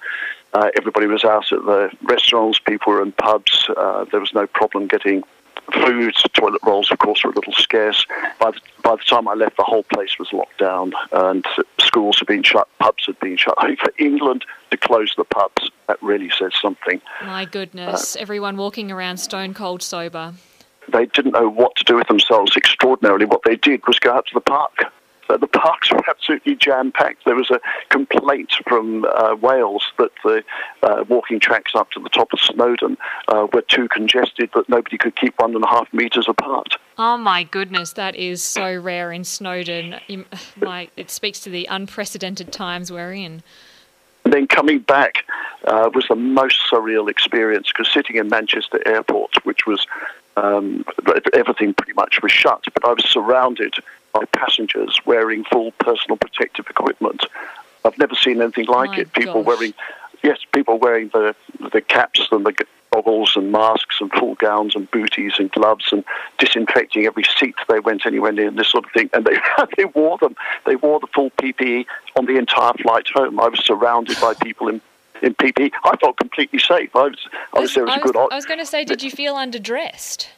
Uh, 0.52 0.70
everybody 0.76 1.06
was 1.06 1.24
out 1.24 1.52
at 1.52 1.64
the 1.66 1.90
restaurants, 2.02 2.58
people 2.58 2.92
were 2.92 3.02
in 3.02 3.12
pubs. 3.12 3.68
Uh, 3.76 4.06
there 4.10 4.20
was 4.20 4.32
no 4.32 4.46
problem 4.46 4.86
getting 4.86 5.22
food. 5.72 6.14
Toilet 6.32 6.60
rolls, 6.64 6.90
of 6.90 6.98
course, 6.98 7.22
were 7.24 7.30
a 7.30 7.34
little 7.34 7.52
scarce. 7.52 8.06
By 8.40 8.52
the, 8.52 8.60
by 8.82 8.96
the 8.96 9.02
time 9.02 9.28
I 9.28 9.34
left, 9.34 9.56
the 9.56 9.64
whole 9.64 9.82
place 9.82 10.18
was 10.18 10.32
locked 10.32 10.58
down, 10.58 10.92
and 11.12 11.44
schools 11.80 12.18
had 12.18 12.28
been 12.28 12.42
shut, 12.42 12.68
pubs 12.78 13.04
had 13.04 13.18
been 13.20 13.36
shut. 13.36 13.54
I 13.58 13.76
for 13.76 13.92
England 13.98 14.46
to 14.70 14.76
close 14.78 15.12
the 15.16 15.24
pubs, 15.24 15.70
that 15.88 16.02
really 16.02 16.30
says 16.30 16.52
something. 16.60 17.02
My 17.22 17.44
goodness, 17.44 18.16
uh, 18.16 18.20
everyone 18.20 18.56
walking 18.56 18.90
around 18.90 19.18
stone 19.18 19.52
cold 19.52 19.82
sober 19.82 20.34
they 20.92 21.06
didn't 21.06 21.32
know 21.32 21.48
what 21.48 21.76
to 21.76 21.84
do 21.84 21.96
with 21.96 22.08
themselves. 22.08 22.56
Extraordinarily, 22.56 23.26
what 23.26 23.42
they 23.44 23.56
did 23.56 23.86
was 23.86 23.98
go 23.98 24.12
out 24.12 24.26
to 24.26 24.34
the 24.34 24.40
park. 24.40 24.84
So 25.26 25.36
the 25.36 25.46
parks 25.46 25.90
were 25.90 26.02
absolutely 26.08 26.54
jam 26.54 26.92
packed. 26.92 27.24
There 27.24 27.34
was 27.34 27.50
a 27.50 27.60
complaint 27.88 28.52
from 28.66 29.04
uh, 29.04 29.36
Wales 29.40 29.84
that 29.98 30.12
the 30.24 30.44
uh, 30.82 31.04
walking 31.08 31.40
tracks 31.40 31.72
up 31.74 31.90
to 31.92 32.00
the 32.00 32.08
top 32.08 32.32
of 32.32 32.40
Snowdon 32.40 32.96
uh, 33.28 33.46
were 33.52 33.62
too 33.62 33.88
congested, 33.88 34.50
that 34.54 34.68
nobody 34.68 34.98
could 34.98 35.16
keep 35.16 35.38
one 35.38 35.54
and 35.54 35.64
a 35.64 35.68
half 35.68 35.92
metres 35.92 36.26
apart. 36.28 36.74
Oh 36.98 37.16
my 37.16 37.42
goodness, 37.42 37.92
that 37.94 38.16
is 38.16 38.42
so 38.42 38.74
rare 38.76 39.12
in 39.12 39.24
Snowdon. 39.24 39.96
My, 40.56 40.88
it 40.96 41.10
speaks 41.10 41.40
to 41.40 41.50
the 41.50 41.66
unprecedented 41.66 42.52
times 42.52 42.90
we're 42.90 43.12
in. 43.12 43.42
And 44.24 44.32
then 44.32 44.48
coming 44.48 44.80
back 44.80 45.24
uh, 45.66 45.88
was 45.94 46.06
the 46.08 46.16
most 46.16 46.60
surreal 46.68 47.08
experience 47.08 47.68
because 47.68 47.92
sitting 47.92 48.16
in 48.16 48.28
Manchester 48.28 48.80
Airport, 48.86 49.44
which 49.44 49.66
was 49.66 49.86
Um, 50.36 50.84
everything 51.32 51.72
pretty 51.72 51.94
much 51.94 52.20
was 52.22 52.32
shut, 52.32 52.64
but 52.74 52.84
I 52.84 52.92
was 52.92 53.04
surrounded 53.04 53.74
by 54.12 54.24
passengers 54.26 54.98
wearing 55.06 55.44
full 55.44 55.72
personal 55.72 56.16
protective 56.16 56.66
equipment. 56.68 57.24
I've 57.84 57.98
never 57.98 58.14
seen 58.14 58.42
anything 58.42 58.66
like 58.66 58.90
My 58.90 58.98
it. 58.98 59.12
People 59.12 59.42
gosh. 59.42 59.46
wearing, 59.46 59.74
yes, 60.22 60.38
people 60.52 60.78
wearing 60.78 61.08
the 61.08 61.34
the 61.72 61.80
caps 61.80 62.28
and 62.30 62.44
the 62.44 62.52
goggles 62.92 63.36
and 63.36 63.52
masks 63.52 63.98
and 64.00 64.10
full 64.12 64.34
gowns 64.36 64.74
and 64.74 64.90
booties 64.90 65.34
and 65.38 65.50
gloves 65.52 65.92
and 65.92 66.04
disinfecting 66.38 67.04
every 67.06 67.24
seat 67.38 67.54
they 67.68 67.80
went 67.80 68.06
anywhere 68.06 68.32
near 68.32 68.48
and 68.48 68.58
this 68.58 68.68
sort 68.68 68.84
of 68.84 68.90
thing. 68.92 69.10
And 69.12 69.24
they 69.24 69.36
they 69.76 69.84
wore 69.86 70.18
them. 70.18 70.36
They 70.64 70.76
wore 70.76 71.00
the 71.00 71.06
full 71.08 71.30
PPE 71.30 71.86
on 72.16 72.26
the 72.26 72.36
entire 72.36 72.72
flight 72.74 73.06
home. 73.14 73.40
I 73.40 73.48
was 73.48 73.64
surrounded 73.64 74.18
by 74.20 74.34
people 74.34 74.68
in. 74.68 74.80
In 75.22 75.34
PPE, 75.34 75.72
I 75.84 75.96
felt 75.96 76.16
completely 76.16 76.58
safe. 76.58 76.94
I 76.94 77.04
was, 77.04 77.28
I 77.54 77.60
was 77.60 77.76
I 77.76 77.80
a 77.80 78.00
good. 78.00 78.14
was, 78.14 78.28
I 78.30 78.34
was 78.34 78.44
going 78.44 78.60
to 78.60 78.66
say, 78.66 78.84
did 78.84 79.02
you 79.02 79.10
feel 79.10 79.34
underdressed? 79.34 80.28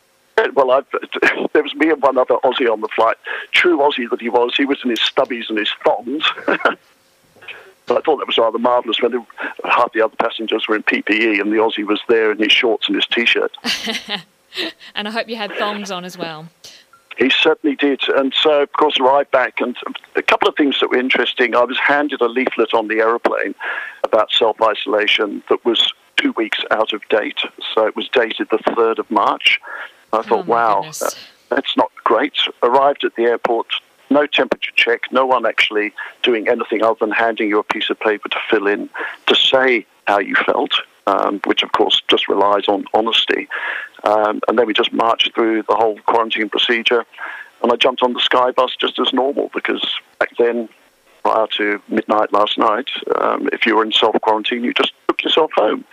Well, 0.55 0.71
I, 0.71 0.83
there 1.53 1.63
was 1.63 1.75
me 1.75 1.91
and 1.91 2.01
one 2.01 2.17
other 2.17 2.37
Aussie 2.45 2.71
on 2.71 2.81
the 2.81 2.89
flight. 2.89 3.17
True 3.53 3.79
Aussie 3.79 4.09
that 4.11 4.21
he 4.21 4.29
was, 4.29 4.55
he 4.57 4.65
was 4.65 4.79
in 4.85 4.91
his 4.91 5.01
stubbies 5.01 5.49
and 5.49 5.59
his 5.59 5.73
thongs. 5.85 6.25
but 6.47 7.97
I 7.97 8.01
thought 8.01 8.19
that 8.19 8.27
was 8.27 8.39
rather 8.39 8.59
marvellous 8.59 9.03
when 9.03 9.27
half 9.65 9.93
the 9.93 10.03
other 10.03 10.15
passengers 10.17 10.69
were 10.69 10.77
in 10.77 10.85
PPE 10.85 11.41
and 11.41 11.51
the 11.53 11.57
Aussie 11.57 11.87
was 11.87 12.01
there 12.09 12.31
in 12.31 12.39
his 12.39 12.53
shorts 12.53 12.87
and 12.87 12.95
his 12.95 13.07
t-shirt. 13.07 13.57
And 14.95 15.07
I 15.07 15.11
hope 15.11 15.29
you 15.29 15.37
had 15.37 15.53
thongs 15.53 15.91
on 15.91 16.05
as 16.05 16.17
well. 16.17 16.49
He 17.19 17.31
certainly 17.31 17.75
did. 17.75 18.09
And 18.09 18.33
so, 18.33 18.63
of 18.63 18.73
course, 18.73 18.99
arrived 19.01 19.33
back. 19.33 19.61
And 19.61 19.77
a 20.15 20.23
couple 20.23 20.49
of 20.49 20.55
things 20.57 20.79
that 20.81 20.91
were 20.91 20.99
interesting. 20.99 21.55
I 21.55 21.65
was 21.65 21.79
handed 21.79 22.21
a 22.21 22.29
leaflet 22.29 22.73
on 22.73 22.89
the 22.89 23.01
aeroplane 23.01 23.55
about 24.05 24.31
self 24.31 24.61
isolation 24.63 25.43
that 25.51 25.65
was 25.65 25.93
two 26.17 26.33
weeks 26.33 26.59
out 26.71 26.93
of 26.93 27.07
date. 27.09 27.41
So 27.75 27.87
it 27.87 27.97
was 27.97 28.09
dated 28.09 28.49
the 28.51 28.59
3rd 28.59 28.99
of 28.99 29.11
March. 29.11 29.61
I 30.13 30.23
thought, 30.23 30.41
oh, 30.41 30.43
my 30.45 30.55
wow, 30.55 30.77
goodness. 30.77 31.17
that's 31.49 31.77
not 31.77 31.91
great. 32.05 32.37
Arrived 32.63 33.05
at 33.05 33.15
the 33.17 33.25
airport, 33.25 33.67
no 34.11 34.27
temperature 34.27 34.73
check, 34.75 35.03
no 35.13 35.27
one 35.27 35.45
actually 35.45 35.93
doing 36.23 36.49
anything 36.49 36.83
other 36.83 36.99
than 37.01 37.11
handing 37.11 37.49
you 37.49 37.59
a 37.59 37.65
piece 37.65 37.91
of 37.91 38.01
paper 38.01 38.29
to 38.29 38.39
fill 38.49 38.67
in 38.67 38.89
to 39.27 39.35
say 39.35 39.87
how 40.07 40.19
you 40.19 40.35
felt. 40.47 40.73
Um, 41.09 41.41
which 41.47 41.63
of 41.63 41.73
course 41.73 42.03
just 42.09 42.29
relies 42.29 42.69
on 42.69 42.85
honesty. 42.93 43.49
Um, 44.05 44.41
and 44.47 44.59
then 44.59 44.67
we 44.67 44.75
just 44.75 44.93
marched 44.93 45.35
through 45.35 45.63
the 45.63 45.75
whole 45.75 45.99
quarantine 46.07 46.51
procedure. 46.51 47.07
And 47.63 47.73
I 47.73 47.77
jumped 47.77 48.03
on 48.03 48.13
the 48.13 48.21
sky 48.21 48.51
bus 48.51 48.77
just 48.79 48.99
as 48.99 49.13
normal 49.15 49.51
because 49.55 49.83
back 50.19 50.37
then, 50.39 50.69
prior 51.23 51.47
to 51.57 51.81
midnight 51.89 52.33
last 52.33 52.59
night, 52.59 52.91
um, 53.21 53.49
if 53.53 53.65
you 53.65 53.77
were 53.77 53.85
in 53.85 53.93
self 53.93 54.21
quarantine, 54.21 54.65
you 54.65 54.75
just 54.75 54.93
took 55.09 55.25
yourself 55.25 55.51
home. 55.55 55.85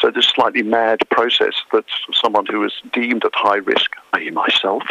So 0.00 0.10
this 0.10 0.26
slightly 0.26 0.62
mad 0.62 1.00
process 1.10 1.54
that 1.72 1.84
someone 2.12 2.46
who 2.46 2.60
was 2.60 2.74
deemed 2.92 3.24
at 3.24 3.34
high 3.34 3.56
risk, 3.56 3.92
i.e. 4.14 4.30
myself, 4.30 4.82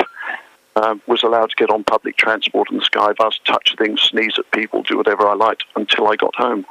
um, 0.75 1.01
was 1.07 1.23
allowed 1.23 1.49
to 1.49 1.55
get 1.55 1.69
on 1.69 1.83
public 1.83 2.17
transport 2.17 2.69
and 2.69 2.79
the 2.79 2.85
sky 2.85 3.13
bus, 3.13 3.39
touch 3.45 3.75
things, 3.77 4.01
sneeze 4.01 4.35
at 4.37 4.49
people, 4.51 4.83
do 4.83 4.97
whatever 4.97 5.27
I 5.27 5.33
liked 5.33 5.65
until 5.75 6.07
I 6.07 6.15
got 6.15 6.35
home. 6.35 6.65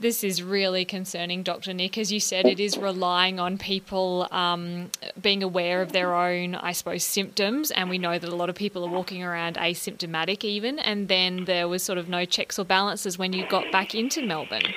This 0.00 0.24
is 0.24 0.42
really 0.42 0.84
concerning, 0.84 1.42
Dr. 1.42 1.72
Nick. 1.72 1.96
As 1.96 2.10
you 2.10 2.20
said, 2.20 2.46
it 2.46 2.58
is 2.58 2.76
relying 2.76 3.38
on 3.38 3.58
people 3.58 4.26
um, 4.30 4.90
being 5.20 5.42
aware 5.42 5.82
of 5.82 5.92
their 5.92 6.14
own, 6.14 6.56
I 6.56 6.72
suppose, 6.72 7.04
symptoms. 7.04 7.70
And 7.70 7.88
we 7.88 7.98
know 7.98 8.18
that 8.18 8.28
a 8.28 8.34
lot 8.34 8.50
of 8.50 8.56
people 8.56 8.84
are 8.84 8.90
walking 8.90 9.22
around 9.22 9.56
asymptomatic, 9.56 10.44
even. 10.44 10.78
And 10.78 11.08
then 11.08 11.44
there 11.44 11.68
was 11.68 11.82
sort 11.82 11.98
of 11.98 12.08
no 12.08 12.24
checks 12.24 12.58
or 12.58 12.64
balances 12.64 13.18
when 13.18 13.32
you 13.32 13.46
got 13.46 13.70
back 13.70 13.94
into 13.94 14.26
Melbourne. 14.26 14.74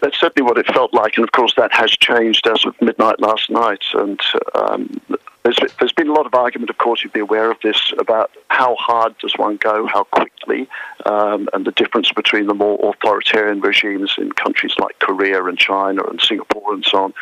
That's 0.00 0.18
certainly 0.18 0.48
what 0.48 0.58
it 0.58 0.66
felt 0.66 0.94
like, 0.94 1.16
and 1.16 1.24
of 1.24 1.32
course 1.32 1.54
that 1.56 1.72
has 1.72 1.90
changed 1.90 2.46
as 2.46 2.64
of 2.64 2.80
midnight 2.80 3.20
last 3.20 3.50
night. 3.50 3.82
And 3.94 4.20
um, 4.54 5.00
there's, 5.48 5.72
there's 5.78 5.92
been 5.92 6.08
a 6.08 6.12
lot 6.12 6.26
of 6.26 6.34
argument, 6.34 6.68
of 6.68 6.76
course, 6.76 7.02
you'd 7.02 7.12
be 7.12 7.20
aware 7.20 7.50
of 7.50 7.56
this, 7.62 7.92
about 7.98 8.30
how 8.48 8.74
hard 8.76 9.16
does 9.18 9.32
one 9.36 9.56
go, 9.56 9.86
how 9.86 10.04
quickly, 10.04 10.68
um, 11.06 11.48
and 11.54 11.64
the 11.64 11.72
difference 11.72 12.12
between 12.12 12.46
the 12.46 12.54
more 12.54 12.78
authoritarian 12.82 13.60
regimes 13.60 14.14
in 14.18 14.30
countries 14.32 14.74
like 14.78 14.98
Korea 14.98 15.42
and 15.44 15.56
China 15.56 16.04
and 16.04 16.20
Singapore 16.20 16.74
and 16.74 16.84
so 16.84 17.04
on. 17.04 17.14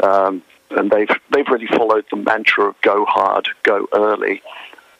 Um, 0.00 0.42
and 0.72 0.90
they've 0.90 1.10
they've 1.30 1.48
really 1.48 1.66
followed 1.66 2.04
the 2.10 2.16
mantra 2.16 2.68
of 2.68 2.80
go 2.82 3.04
hard, 3.06 3.48
go 3.62 3.88
early. 3.94 4.42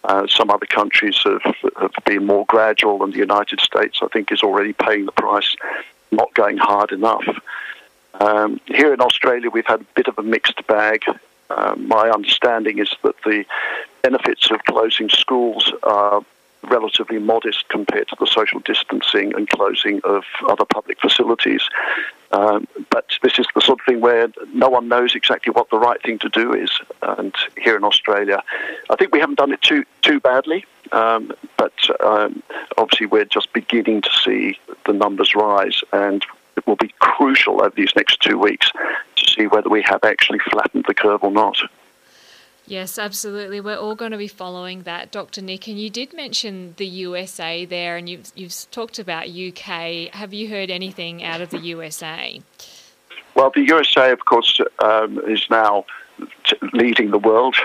Uh, 0.02 0.26
some 0.26 0.50
other 0.50 0.66
countries 0.66 1.18
have, 1.25 1.54
have 1.78 1.92
been 2.06 2.25
more 2.26 2.46
gradual, 2.46 3.04
and 3.04 3.12
the 3.12 3.18
United 3.18 3.60
States, 3.60 4.00
I 4.02 4.08
think, 4.08 4.32
is 4.32 4.42
already 4.42 4.72
paying 4.72 5.04
the 5.04 5.12
price, 5.12 5.54
not 6.10 6.32
going 6.34 6.56
hard 6.56 6.92
enough. 6.92 7.28
Um, 8.20 8.58
here 8.66 8.92
in 8.94 9.00
Australia, 9.00 9.50
we've 9.50 9.66
had 9.66 9.82
a 9.82 9.87
bit 9.94 10.08
of 10.08 10.18
a 10.18 10.22
mixed 10.22 10.66
bag. 10.66 11.04
Um, 11.50 11.88
my 11.88 12.11
understanding 12.11 12.78
is 12.78 12.90
that 13.02 13.16
the 13.25 13.45
benefits 14.02 14.50
of 14.50 14.64
closing 14.64 15.09
schools 15.09 15.73
are 15.83 16.23
relatively 16.64 17.19
modest 17.19 17.69
compared 17.69 18.09
to 18.09 18.16
the 18.21 18.26
social 18.26 18.61
distancing 18.61 19.35
and 19.35 19.49
closing 19.49 20.00
of 20.04 20.25
other 20.49 20.64
public 20.64 21.00
facilities. 21.00 21.62
Um, 22.33 22.69
but 22.90 23.07
this 23.23 23.38
is 23.38 23.47
the 23.54 23.61
sort 23.61 23.80
of 23.80 23.87
thing 23.87 24.00
where 24.00 24.28
no 24.52 24.69
one 24.69 24.88
knows 24.88 25.14
exactly 25.14 25.52
what 25.52 25.71
the 25.71 25.78
right 25.78 26.00
thing 26.02 26.19
to 26.21 26.28
do 26.28 26.52
is. 26.54 26.71
And 27.02 27.35
here 27.59 27.76
in 27.76 27.83
Australia, 27.83 28.42
I 28.88 28.97
think 28.97 29.12
we 29.12 29.21
haven't 29.21 29.38
done 29.38 29.52
it 29.52 29.62
too 29.62 29.85
too 30.02 30.21
badly. 30.21 30.64
Um, 30.92 31.33
but 31.57 31.73
um, 32.04 32.42
obviously, 32.78 33.07
we're 33.07 33.25
just 33.25 33.52
beginning 33.52 34.02
to 34.02 34.11
see 34.25 34.59
the 34.87 34.92
numbers 34.92 35.35
rise, 35.35 35.83
and 35.92 36.25
it 36.57 36.66
will 36.66 36.76
be 36.76 36.95
crucial 36.99 37.61
over 37.61 37.73
these 37.76 37.95
next 37.97 38.21
two 38.21 38.38
weeks 38.38 38.71
to 39.16 39.30
see 39.30 39.47
whether 39.47 39.69
we 39.69 39.83
have 39.83 40.04
actually 40.04 40.38
flattened 40.50 40.85
the 40.87 40.95
curve 40.95 41.23
or 41.23 41.30
not. 41.30 41.59
Yes, 42.66 42.99
absolutely. 42.99 43.61
We're 43.61 43.78
all 43.78 43.97
going 43.97 44.12
to 44.12 44.19
be 44.19 44.28
following 44.28 44.83
that, 44.83 45.11
Dr. 45.11 45.42
Nick. 45.42 45.66
And 45.66 45.80
you 45.80 45.90
did 45.90 46.14
mention 46.14 46.75
the 46.76 46.87
USA 46.87 47.64
there, 47.64 47.97
and 47.97 48.09
you've, 48.09 48.30
you've 48.37 48.54
talked 48.71 49.00
about 49.00 49.28
UK. 49.28 50.14
Have 50.14 50.33
you 50.33 50.49
heard 50.49 50.71
anything 50.71 51.25
out 51.25 51.40
of 51.40 51.50
the 51.50 51.59
USA? 51.59 52.40
Well, 53.35 53.50
the 53.52 53.62
USA, 53.62 54.12
of 54.12 54.25
course, 54.25 54.61
um, 54.78 55.19
is 55.26 55.45
now 55.50 55.85
t- 56.45 56.57
leading 56.73 57.11
the 57.11 57.19
world. 57.19 57.57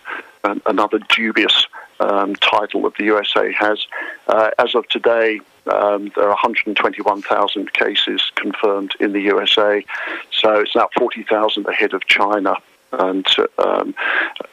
Another 0.66 1.00
dubious 1.08 1.66
um, 2.02 2.34
title 2.36 2.82
that 2.82 2.96
the 2.96 3.04
USA 3.04 3.52
has. 3.52 3.86
Uh, 4.26 4.50
as 4.58 4.74
of 4.74 4.88
today, 4.88 5.40
um, 5.66 6.10
there 6.16 6.24
are 6.24 6.30
121,000 6.30 7.72
cases 7.72 8.32
confirmed 8.34 8.94
in 9.00 9.12
the 9.12 9.20
USA, 9.20 9.84
so 10.30 10.60
it's 10.60 10.74
now 10.74 10.88
40,000 10.98 11.66
ahead 11.66 11.94
of 11.94 12.06
China, 12.06 12.56
and 12.92 13.26
um, 13.58 13.94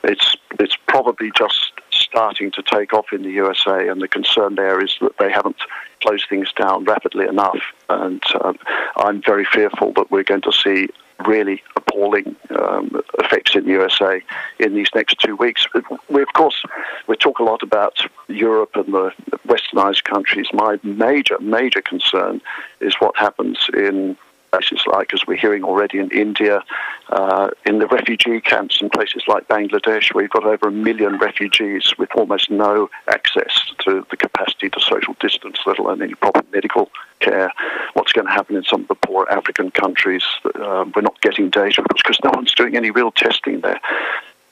it's 0.03 0.35
it's 0.59 0.77
probably 0.87 1.31
just 1.35 1.71
starting 1.91 2.51
to 2.51 2.63
take 2.63 2.93
off 2.93 3.11
in 3.11 3.23
the 3.23 3.31
USA. 3.31 3.87
And 3.87 4.01
the 4.01 4.07
concern 4.07 4.55
there 4.55 4.83
is 4.83 4.95
that 5.01 5.17
they 5.17 5.31
haven't 5.31 5.57
closed 6.01 6.27
things 6.29 6.51
down 6.53 6.85
rapidly 6.85 7.25
enough, 7.25 7.59
and 7.89 8.21
um, 8.43 8.57
I'm 8.95 9.21
very 9.21 9.45
fearful 9.45 9.93
that 9.93 10.11
we're 10.11 10.23
going 10.23 10.41
to 10.41 10.51
see 10.51 10.89
really 11.25 11.61
appalling 11.75 12.35
um, 12.59 13.01
effects 13.19 13.55
in 13.55 13.65
the 13.65 13.71
USA 13.71 14.21
in 14.59 14.75
these 14.75 14.89
next 14.95 15.19
two 15.19 15.35
weeks. 15.35 15.67
We, 16.09 16.21
of 16.21 16.33
course, 16.33 16.63
we 17.07 17.15
talk 17.15 17.39
a 17.39 17.43
lot 17.43 17.63
about 17.63 17.99
Europe 18.27 18.71
and 18.75 18.93
the 18.93 19.11
westernized 19.47 20.03
countries. 20.03 20.47
My 20.53 20.79
major, 20.83 21.37
major 21.39 21.81
concern 21.81 22.41
is 22.79 22.95
what 22.99 23.17
happens 23.17 23.57
in 23.73 24.17
places 24.51 24.81
like, 24.87 25.13
as 25.13 25.25
we're 25.27 25.37
hearing 25.37 25.63
already 25.63 25.99
in 25.99 26.09
India, 26.11 26.63
uh, 27.09 27.49
in 27.65 27.79
the 27.79 27.87
refugee 27.87 28.41
camps 28.41 28.81
in 28.81 28.89
places 28.89 29.23
like 29.27 29.47
Bangladesh, 29.47 30.13
where 30.13 30.23
you've 30.23 30.31
got 30.31 30.45
over 30.45 30.67
a 30.67 30.71
million 30.71 31.17
refugees 31.17 31.93
with 31.97 32.09
almost 32.15 32.49
no 32.49 32.89
access 33.07 33.71
to 33.79 34.05
the 34.09 34.17
capacity 34.17 34.69
to 34.69 34.79
social 34.79 35.15
distance, 35.19 35.57
let 35.65 35.79
alone 35.79 36.01
any 36.01 36.13
proper 36.15 36.43
medical 36.51 36.89
care. 37.19 37.51
What's 37.93 38.13
going 38.13 38.27
to 38.27 38.33
happen 38.33 38.55
in 38.55 38.63
some 38.63 38.81
of 38.81 38.87
the 38.87 38.95
poor 38.95 39.27
African 39.29 39.71
countries? 39.71 40.23
Uh, 40.45 40.85
we're 40.95 41.01
not 41.01 41.19
getting 41.21 41.49
data 41.49 41.83
because 41.95 42.19
no 42.23 42.31
one's 42.33 42.53
doing 42.53 42.75
any 42.75 42.91
real 42.91 43.11
testing 43.11 43.61
there. 43.61 43.79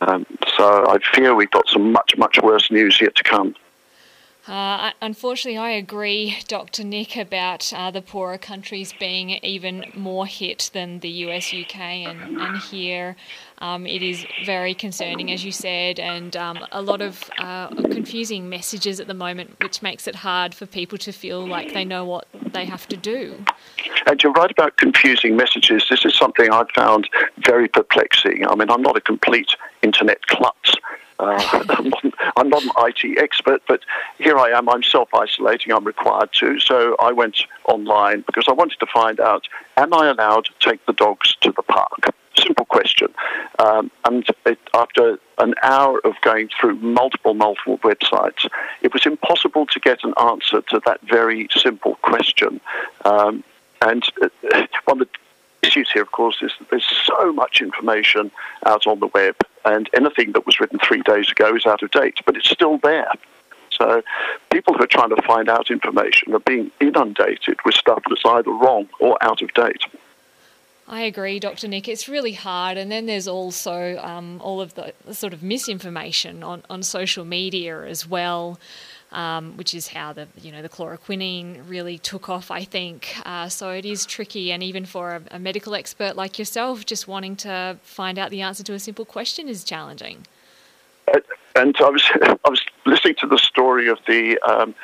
Um, 0.02 0.26
so 0.56 0.86
I 0.88 0.98
fear 1.14 1.34
we've 1.34 1.52
got 1.52 1.68
some 1.68 1.92
much, 1.92 2.16
much 2.18 2.40
worse 2.42 2.70
news 2.70 3.02
yet 3.02 3.16
to 3.16 3.24
come. 3.24 3.56
Uh, 4.48 4.92
unfortunately, 5.02 5.58
I 5.58 5.72
agree, 5.72 6.38
Dr. 6.48 6.86
Nick, 6.86 7.18
about 7.18 7.72
uh, 7.74 7.92
the 7.92 8.02
poorer 8.02 8.38
countries 8.38 8.94
being 8.98 9.32
even 9.44 9.92
more 9.94 10.26
hit 10.26 10.70
than 10.74 11.00
the 11.00 11.10
US, 11.10 11.54
UK, 11.54 11.76
and, 11.76 12.40
and 12.40 12.58
here 12.58 13.18
um, 13.60 13.86
it 13.86 14.02
is 14.02 14.26
very 14.46 14.74
concerning, 14.74 15.32
as 15.32 15.44
you 15.44 15.52
said, 15.52 16.00
and 16.00 16.38
um, 16.38 16.60
a 16.72 16.82
lot 16.82 17.02
of 17.02 17.30
uh, 17.40 17.68
confusing 17.68 18.48
messages 18.48 19.02
at 19.02 19.08
the 19.08 19.14
moment, 19.14 19.56
which 19.62 19.82
makes 19.82 20.08
it 20.08 20.16
hard 20.16 20.56
for 20.56 20.66
people 20.66 20.98
to 21.00 21.12
feel 21.12 21.46
like 21.46 21.74
they 21.74 21.84
know 21.84 22.06
what 22.06 22.28
they 22.54 22.64
have 22.66 22.88
to 22.88 22.96
do. 22.96 23.44
And 24.06 24.22
you're 24.24 24.32
right 24.32 24.52
about 24.52 24.78
confusing 24.78 25.36
messages. 25.36 25.86
This 25.90 26.06
is 26.06 26.16
something 26.16 26.50
I've 26.52 26.72
found 26.72 27.10
very 27.40 27.68
perplexing. 27.68 28.48
I 28.48 28.56
mean, 28.56 28.70
I'm 28.70 28.82
not 28.82 28.96
a 28.96 29.02
complete 29.02 29.50
internet 29.82 30.26
klutz. 30.28 30.67
Uh, 31.20 31.64
I'm, 32.38 32.50
not, 32.50 32.64
an 32.64 32.72
IT 32.78 33.18
expert, 33.18 33.62
but 33.68 33.82
here 34.18 34.38
I 34.38 34.52
am. 34.52 34.70
I'm 34.70 34.84
self 34.84 35.14
isolating. 35.14 35.74
I'm 35.74 35.86
required 35.86 36.32
to. 36.34 36.60
So 36.60 36.96
I 37.00 37.12
went 37.12 37.38
online 37.66 38.22
because 38.22 38.46
I 38.48 38.54
wanted 38.54 38.80
to 38.80 38.88
find 38.88 39.20
out 39.20 39.48
am 39.78 39.94
I 39.94 40.08
allowed 40.08 40.46
to 40.46 40.52
take 40.60 40.86
the 40.86 40.94
dogs 40.94 41.36
to 41.42 41.52
the 41.52 41.64
park? 41.64 42.14
Simple 42.38 42.66
question. 42.66 43.08
Um, 43.58 43.90
and 44.06 44.26
it, 44.46 44.60
after 44.74 45.18
an 45.40 45.56
hour 45.64 46.00
of 46.06 46.14
going 46.22 46.50
through 46.60 46.76
multiple, 46.76 47.34
multiple 47.34 47.80
websites, 47.80 48.48
it 48.82 48.94
was 48.94 49.06
impossible 49.06 49.66
to 49.68 49.80
get 49.80 50.04
an 50.04 50.14
answer 50.22 50.62
to 50.70 50.82
that 50.86 51.02
very 51.02 51.48
simple 51.52 51.96
question. 51.96 52.62
Um, 53.06 53.44
and 53.82 54.04
uh, 54.22 54.30
one 54.86 55.02
of 55.02 55.08
the 55.08 55.20
issues 55.62 55.90
here, 55.92 56.02
of 56.02 56.12
course, 56.12 56.38
is 56.42 56.52
that 56.60 56.70
there's 56.70 56.86
so 57.06 57.34
much 57.34 57.62
information 57.62 58.32
out 58.66 58.88
on 58.88 59.00
the 59.00 59.08
web, 59.08 59.36
and 59.66 59.90
anything 59.94 60.32
that 60.34 60.46
was 60.46 60.60
written 60.60 60.80
three 60.80 61.02
days 61.02 61.32
ago 61.32 61.56
is 61.56 61.66
out 61.66 61.84
of 61.84 61.92
date, 61.92 62.20
but 62.26 62.36
it's 62.36 62.50
still 62.50 62.78
there. 62.80 63.12
So 63.72 64.02
people 64.50 64.74
who 64.74 64.84
are 64.84 64.88
trying 64.88 65.10
to 65.10 65.22
find 65.22 65.50
out 65.50 65.70
information 65.70 66.34
are 66.34 66.40
being 66.40 66.72
inundated 66.80 67.58
with 67.64 67.76
stuff 67.76 68.02
that's 68.10 68.26
either 68.26 68.52
wrong 68.52 68.88
or 69.00 69.22
out 69.22 69.42
of 69.42 69.54
date. 69.54 69.84
I 70.88 71.02
agree, 71.02 71.40
Dr. 71.40 71.68
Nick. 71.68 71.90
It's 71.90 72.08
really 72.08 72.32
hard. 72.32 72.78
And 72.78 72.90
then 72.90 73.08
there's 73.08 73.28
also 73.28 73.98
um, 73.98 74.40
all 74.42 74.62
of 74.62 74.74
the 74.76 74.94
sort 75.12 75.34
of 75.34 75.44
misinformation 75.44 76.44
on, 76.44 76.64
on 76.70 76.82
social 76.82 77.26
media 77.26 77.84
as 77.84 78.08
well. 78.08 78.58
Um, 79.10 79.56
which 79.56 79.74
is 79.74 79.88
how 79.88 80.12
the 80.12 80.28
you 80.42 80.52
know 80.52 80.62
the 80.62 80.68
chloroquine 80.68 81.62
really 81.66 81.98
took 81.98 82.28
off, 82.28 82.52
I 82.52 82.66
think. 82.66 83.16
Uh, 83.26 83.48
so 83.48 83.70
it 83.70 83.86
is 83.86 84.06
tricky, 84.06 84.52
and 84.52 84.62
even 84.62 84.86
for 84.86 85.16
a, 85.16 85.22
a, 85.32 85.40
medical 85.40 85.76
expert 85.76 86.18
like 86.18 86.38
yourself, 86.38 86.86
just 86.86 87.08
wanting 87.08 87.38
to 87.38 87.78
find 87.84 88.20
out 88.20 88.32
the 88.32 88.42
answer 88.42 88.64
to 88.64 88.74
a 88.74 88.80
simple 88.80 89.06
question 89.06 89.48
is 89.48 89.64
challenging. 89.64 90.26
And 91.56 91.76
I 91.80 91.90
was 91.90 92.04
I 92.22 92.50
was 92.50 92.62
listening 92.86 93.16
to 93.20 93.28
the 93.28 93.38
story 93.38 93.88
of 93.88 94.00
the 94.08 94.38
um, 94.40 94.76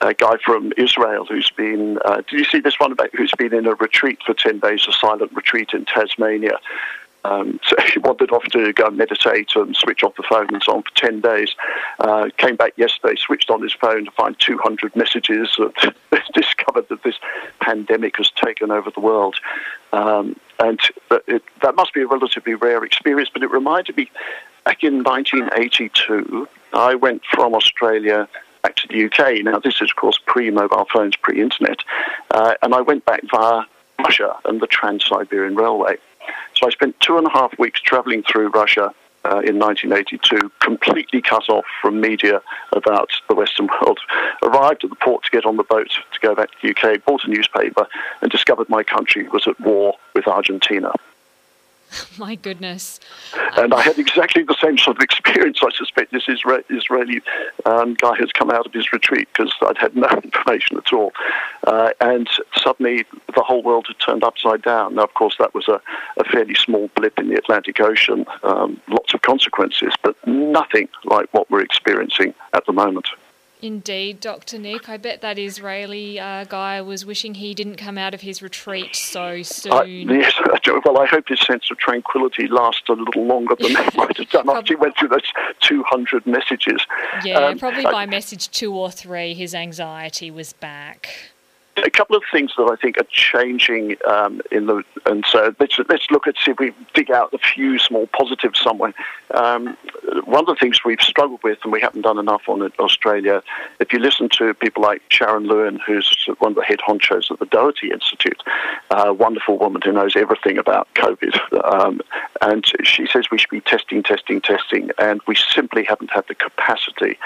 guy 0.00 0.36
from 0.44 0.72
Israel 0.76 1.24
who's 1.24 1.50
been. 1.50 1.98
Uh, 2.04 2.16
did 2.16 2.32
you 2.32 2.44
see 2.44 2.60
this 2.60 2.78
one 2.78 2.92
about 2.92 3.10
who's 3.14 3.32
been 3.38 3.54
in 3.54 3.66
a 3.66 3.74
retreat 3.74 4.18
for 4.24 4.34
ten 4.34 4.58
days, 4.58 4.86
a 4.88 4.92
silent 4.92 5.32
retreat 5.34 5.70
in 5.72 5.84
Tasmania? 5.84 6.58
Um, 7.28 7.60
so 7.68 7.76
he 7.92 7.98
wandered 7.98 8.30
off 8.30 8.44
to 8.44 8.72
go 8.72 8.86
and 8.86 8.96
meditate 8.96 9.54
and 9.54 9.76
switch 9.76 10.02
off 10.02 10.16
the 10.16 10.22
phone 10.22 10.48
and 10.52 10.62
so 10.62 10.74
on 10.74 10.82
for 10.82 10.90
10 10.94 11.20
days. 11.20 11.54
Uh, 11.98 12.28
came 12.36 12.56
back 12.56 12.72
yesterday, 12.76 13.14
switched 13.16 13.50
on 13.50 13.62
his 13.62 13.72
phone 13.72 14.04
to 14.06 14.10
find 14.12 14.38
200 14.38 14.94
messages 14.96 15.56
and 15.58 15.94
discovered 16.34 16.88
that 16.88 17.02
this 17.02 17.16
pandemic 17.60 18.16
has 18.16 18.30
taken 18.30 18.70
over 18.70 18.90
the 18.90 19.00
world. 19.00 19.36
Um, 19.92 20.36
and 20.58 20.80
it, 21.26 21.42
that 21.62 21.76
must 21.76 21.94
be 21.94 22.02
a 22.02 22.06
relatively 22.06 22.54
rare 22.54 22.84
experience, 22.84 23.30
but 23.32 23.42
it 23.42 23.50
reminded 23.50 23.96
me 23.96 24.10
back 24.64 24.84
in 24.84 25.02
1982, 25.02 26.46
I 26.74 26.94
went 26.94 27.22
from 27.24 27.54
Australia 27.54 28.28
back 28.62 28.76
to 28.76 28.88
the 28.88 29.04
UK. 29.06 29.42
Now, 29.44 29.58
this 29.58 29.76
is, 29.76 29.90
of 29.90 29.96
course, 29.96 30.18
pre 30.26 30.50
mobile 30.50 30.86
phones, 30.92 31.16
pre 31.16 31.40
internet. 31.40 31.78
Uh, 32.30 32.54
and 32.60 32.74
I 32.74 32.82
went 32.82 33.04
back 33.04 33.22
via 33.30 33.62
Russia 33.98 34.36
and 34.44 34.60
the 34.60 34.66
Trans 34.66 35.06
Siberian 35.06 35.54
Railway. 35.54 35.96
So 36.58 36.66
I 36.66 36.70
spent 36.70 36.98
two 36.98 37.16
and 37.18 37.26
a 37.26 37.30
half 37.30 37.56
weeks 37.58 37.80
traveling 37.80 38.24
through 38.24 38.48
Russia 38.48 38.92
uh, 39.24 39.40
in 39.44 39.58
1982, 39.58 40.50
completely 40.58 41.22
cut 41.22 41.48
off 41.48 41.64
from 41.80 42.00
media 42.00 42.42
about 42.72 43.10
the 43.28 43.34
Western 43.34 43.68
world. 43.82 44.00
Arrived 44.42 44.82
at 44.82 44.90
the 44.90 44.96
port 44.96 45.22
to 45.24 45.30
get 45.30 45.46
on 45.46 45.56
the 45.56 45.62
boat 45.62 45.90
to 46.12 46.20
go 46.20 46.34
back 46.34 46.50
to 46.50 46.56
the 46.62 46.70
UK, 46.70 47.04
bought 47.04 47.24
a 47.24 47.30
newspaper, 47.30 47.86
and 48.22 48.30
discovered 48.30 48.68
my 48.68 48.82
country 48.82 49.28
was 49.28 49.46
at 49.46 49.60
war 49.60 49.94
with 50.14 50.26
Argentina. 50.26 50.92
My 52.18 52.34
goodness. 52.34 53.00
And 53.56 53.72
I 53.72 53.82
had 53.82 53.98
exactly 53.98 54.42
the 54.42 54.56
same 54.60 54.78
sort 54.78 54.96
of 54.96 55.02
experience. 55.02 55.60
I 55.62 55.70
suspect 55.70 56.12
this 56.12 56.28
Israeli 56.28 57.20
um, 57.64 57.94
guy 57.94 58.16
has 58.16 58.30
come 58.32 58.50
out 58.50 58.66
of 58.66 58.72
his 58.72 58.92
retreat 58.92 59.28
because 59.32 59.52
I'd 59.62 59.78
had 59.78 59.96
no 59.96 60.08
information 60.24 60.76
at 60.76 60.92
all. 60.92 61.12
Uh, 61.66 61.90
and 62.00 62.28
suddenly 62.56 63.04
the 63.34 63.42
whole 63.42 63.62
world 63.62 63.86
had 63.88 63.98
turned 63.98 64.24
upside 64.24 64.62
down. 64.62 64.96
Now, 64.96 65.04
of 65.04 65.14
course, 65.14 65.36
that 65.38 65.54
was 65.54 65.68
a, 65.68 65.80
a 66.18 66.24
fairly 66.24 66.54
small 66.54 66.90
blip 66.94 67.18
in 67.18 67.28
the 67.28 67.36
Atlantic 67.36 67.80
Ocean, 67.80 68.24
um, 68.42 68.80
lots 68.88 69.14
of 69.14 69.22
consequences, 69.22 69.94
but 70.02 70.16
nothing 70.26 70.88
like 71.04 71.32
what 71.32 71.50
we're 71.50 71.62
experiencing 71.62 72.34
at 72.52 72.66
the 72.66 72.72
moment. 72.72 73.08
Indeed, 73.60 74.20
Dr. 74.20 74.58
Nick. 74.58 74.88
I 74.88 74.96
bet 74.96 75.20
that 75.22 75.38
Israeli 75.38 76.20
uh, 76.20 76.44
guy 76.44 76.80
was 76.80 77.04
wishing 77.04 77.34
he 77.34 77.54
didn't 77.54 77.76
come 77.76 77.98
out 77.98 78.14
of 78.14 78.20
his 78.20 78.40
retreat 78.40 78.94
so 78.94 79.42
soon. 79.42 79.72
Uh, 79.72 79.82
yes, 79.82 80.34
well, 80.84 80.98
I 80.98 81.06
hope 81.06 81.28
his 81.28 81.40
sense 81.40 81.70
of 81.70 81.78
tranquility 81.78 82.46
lasts 82.46 82.88
a 82.88 82.92
little 82.92 83.26
longer 83.26 83.56
than 83.58 83.72
that 83.72 83.96
might 83.96 84.16
have 84.16 84.30
done 84.30 84.48
after 84.50 84.74
he 84.74 84.76
went 84.76 84.96
through 84.96 85.08
those 85.08 85.32
200 85.60 86.26
messages. 86.26 86.86
Yeah, 87.24 87.38
um, 87.38 87.58
probably 87.58 87.84
by 87.84 88.06
message 88.06 88.48
two 88.50 88.74
or 88.74 88.90
three, 88.90 89.34
his 89.34 89.54
anxiety 89.54 90.30
was 90.30 90.52
back 90.52 91.08
a 91.84 91.90
couple 91.90 92.16
of 92.16 92.22
things 92.30 92.52
that 92.56 92.68
I 92.70 92.76
think 92.76 92.98
are 92.98 93.06
changing 93.10 93.96
um, 94.06 94.40
in 94.50 94.66
the, 94.66 94.82
and 95.06 95.24
so 95.26 95.54
let's 95.58 95.78
let's 95.88 96.10
look 96.10 96.26
at 96.26 96.36
see 96.44 96.52
if 96.52 96.58
we 96.58 96.72
dig 96.94 97.10
out 97.10 97.32
a 97.32 97.38
few 97.38 97.78
small 97.78 98.06
positives 98.08 98.60
somewhere. 98.60 98.94
Um, 99.34 99.76
one 100.24 100.40
of 100.40 100.46
the 100.46 100.56
things 100.58 100.84
we've 100.84 101.00
struggled 101.00 101.42
with, 101.42 101.58
and 101.62 101.72
we 101.72 101.80
haven't 101.80 102.02
done 102.02 102.18
enough 102.18 102.42
on 102.48 102.62
in 102.62 102.72
Australia, 102.78 103.42
if 103.80 103.92
you 103.92 103.98
listen 103.98 104.28
to 104.38 104.54
people 104.54 104.82
like 104.82 105.02
Sharon 105.08 105.44
Lewin, 105.44 105.80
who's 105.86 106.28
one 106.38 106.52
of 106.52 106.56
the 106.56 106.64
head 106.64 106.80
honchos 106.86 107.30
at 107.30 107.38
the 107.38 107.46
Doherty 107.46 107.90
Institute, 107.90 108.42
a 108.90 109.12
wonderful 109.12 109.58
woman 109.58 109.82
who 109.84 109.92
knows 109.92 110.16
everything 110.16 110.58
about 110.58 110.88
COVID, 110.94 111.36
um, 111.72 112.00
and 112.40 112.64
she 112.84 113.06
says 113.06 113.30
we 113.30 113.38
should 113.38 113.50
be 113.50 113.60
testing, 113.60 114.02
testing, 114.02 114.40
testing, 114.40 114.90
and 114.98 115.20
we 115.26 115.34
simply 115.34 115.84
haven't 115.84 116.10
had 116.10 116.26
the 116.28 116.34
capacity 116.34 117.18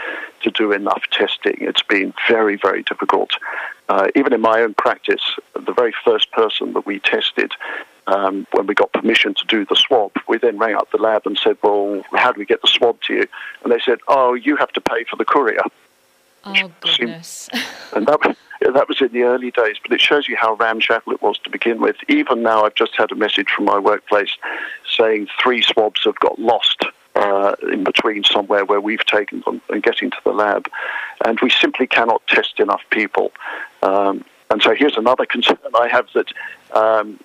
to 0.43 0.51
do 0.51 0.73
enough 0.73 1.03
testing. 1.11 1.57
It's 1.61 1.83
been 1.83 2.13
very, 2.29 2.57
very 2.57 2.83
difficult. 2.83 3.33
Uh, 3.89 4.09
even 4.15 4.33
in 4.33 4.41
my 4.41 4.61
own 4.61 4.75
practice, 4.75 5.23
the 5.55 5.73
very 5.73 5.93
first 6.05 6.31
person 6.33 6.73
that 6.73 6.87
we 6.87 7.01
tested 7.01 7.53
um, 8.07 8.47
when 8.53 8.67
we 8.67 8.75
got 8.75 8.93
permission 8.93 9.35
to 9.35 9.47
do 9.47 9.65
the 9.65 9.77
swab, 9.77 10.13
we 10.29 10.39
then 10.39 10.59
rang 10.59 10.75
up 10.75 10.91
the 10.91 10.99
lab 10.99 11.23
and 11.27 11.39
said, 11.39 11.57
Well, 11.63 12.03
how 12.13 12.33
do 12.33 12.39
we 12.39 12.47
get 12.47 12.63
the 12.63 12.69
swab 12.69 13.01
to 13.03 13.15
you? 13.15 13.27
And 13.63 13.73
they 13.73 13.81
said, 13.81 13.99
Oh, 14.09 14.35
you 14.35 14.57
have 14.57 14.73
to 14.73 14.81
pay 14.81 15.05
for 15.05 15.17
the 15.17 15.25
courier. 15.25 15.63
Oh, 16.45 16.73
goodness. 16.81 17.49
and 17.95 18.07
that, 18.07 18.37
that 18.61 18.89
was 18.89 19.01
in 19.01 19.13
the 19.13 19.23
early 19.23 19.53
days, 19.53 19.77
but 19.81 19.93
it 19.93 20.01
shows 20.01 20.29
you 20.29 20.37
how 20.37 20.55
ramshackle 20.55 21.13
it 21.13 21.23
was 21.23 21.39
to 21.45 21.51
begin 21.51 21.81
with. 21.81 21.97
Even 22.09 22.43
now, 22.43 22.65
I've 22.65 22.75
just 22.75 22.97
had 22.97 23.13
a 23.13 23.15
message 23.15 23.49
from 23.55 23.67
my 23.67 23.79
workplace 23.79 24.37
saying 24.97 25.29
three 25.41 25.63
swabs 25.63 26.03
have 26.05 26.19
got 26.19 26.39
lost 26.41 26.85
uh, 27.15 27.55
in 27.71 27.85
between 27.85 28.25
somewhere 28.25 28.65
where 28.65 28.81
we've 28.81 29.05
taken 29.05 29.43
them 29.45 29.61
and 29.69 29.83
getting 29.83 30.11
to 30.11 30.17
the 30.25 30.33
lab. 30.33 30.69
And 31.25 31.39
we 31.41 31.51
simply 31.51 31.87
cannot 31.87 32.27
test 32.27 32.59
enough 32.59 32.83
people. 32.91 33.33
Um, 33.83 34.25
and 34.51 34.63
so 34.63 34.75
here's 34.75 34.99
another 34.99 35.25
concern 35.25 35.57
I 35.75 35.89
have 35.89 36.09
that 36.15 36.31
um, 36.75 37.19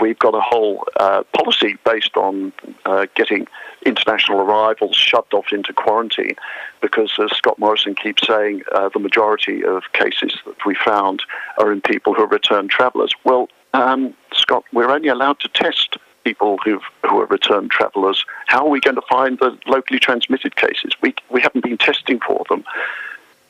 we've 0.00 0.18
got 0.18 0.36
a 0.36 0.40
whole 0.40 0.84
uh, 0.98 1.24
policy 1.34 1.76
based 1.84 2.16
on 2.16 2.52
uh, 2.86 3.06
getting 3.16 3.48
international 3.84 4.40
arrivals 4.40 4.94
shoved 4.94 5.34
off 5.34 5.52
into 5.52 5.72
quarantine 5.72 6.36
because, 6.80 7.12
as 7.18 7.36
Scott 7.36 7.58
Morrison 7.58 7.96
keeps 7.96 8.26
saying, 8.26 8.62
uh, 8.72 8.88
the 8.90 9.00
majority 9.00 9.64
of 9.64 9.82
cases 9.94 10.36
that 10.46 10.64
we 10.64 10.76
found 10.76 11.22
are 11.58 11.72
in 11.72 11.80
people 11.80 12.14
who 12.14 12.22
are 12.22 12.28
returned 12.28 12.70
travellers. 12.70 13.12
Well, 13.24 13.48
um, 13.74 14.14
Scott, 14.32 14.64
we're 14.72 14.90
only 14.90 15.08
allowed 15.08 15.40
to 15.40 15.48
test 15.48 15.96
people 16.24 16.58
who've, 16.64 16.82
who 17.08 17.20
are 17.20 17.26
returned 17.26 17.70
travellers. 17.70 18.24
How 18.46 18.64
are 18.66 18.70
we 18.70 18.80
going 18.80 18.96
to 18.96 19.02
find 19.08 19.38
the 19.38 19.56
locally 19.66 19.98
transmitted 19.98 20.56
cases? 20.56 20.92
We, 21.02 21.14
we 21.30 21.40
haven't 21.40 21.64
been 21.64 21.78
testing 21.78 22.20
for 22.20 22.44
them. 22.48 22.64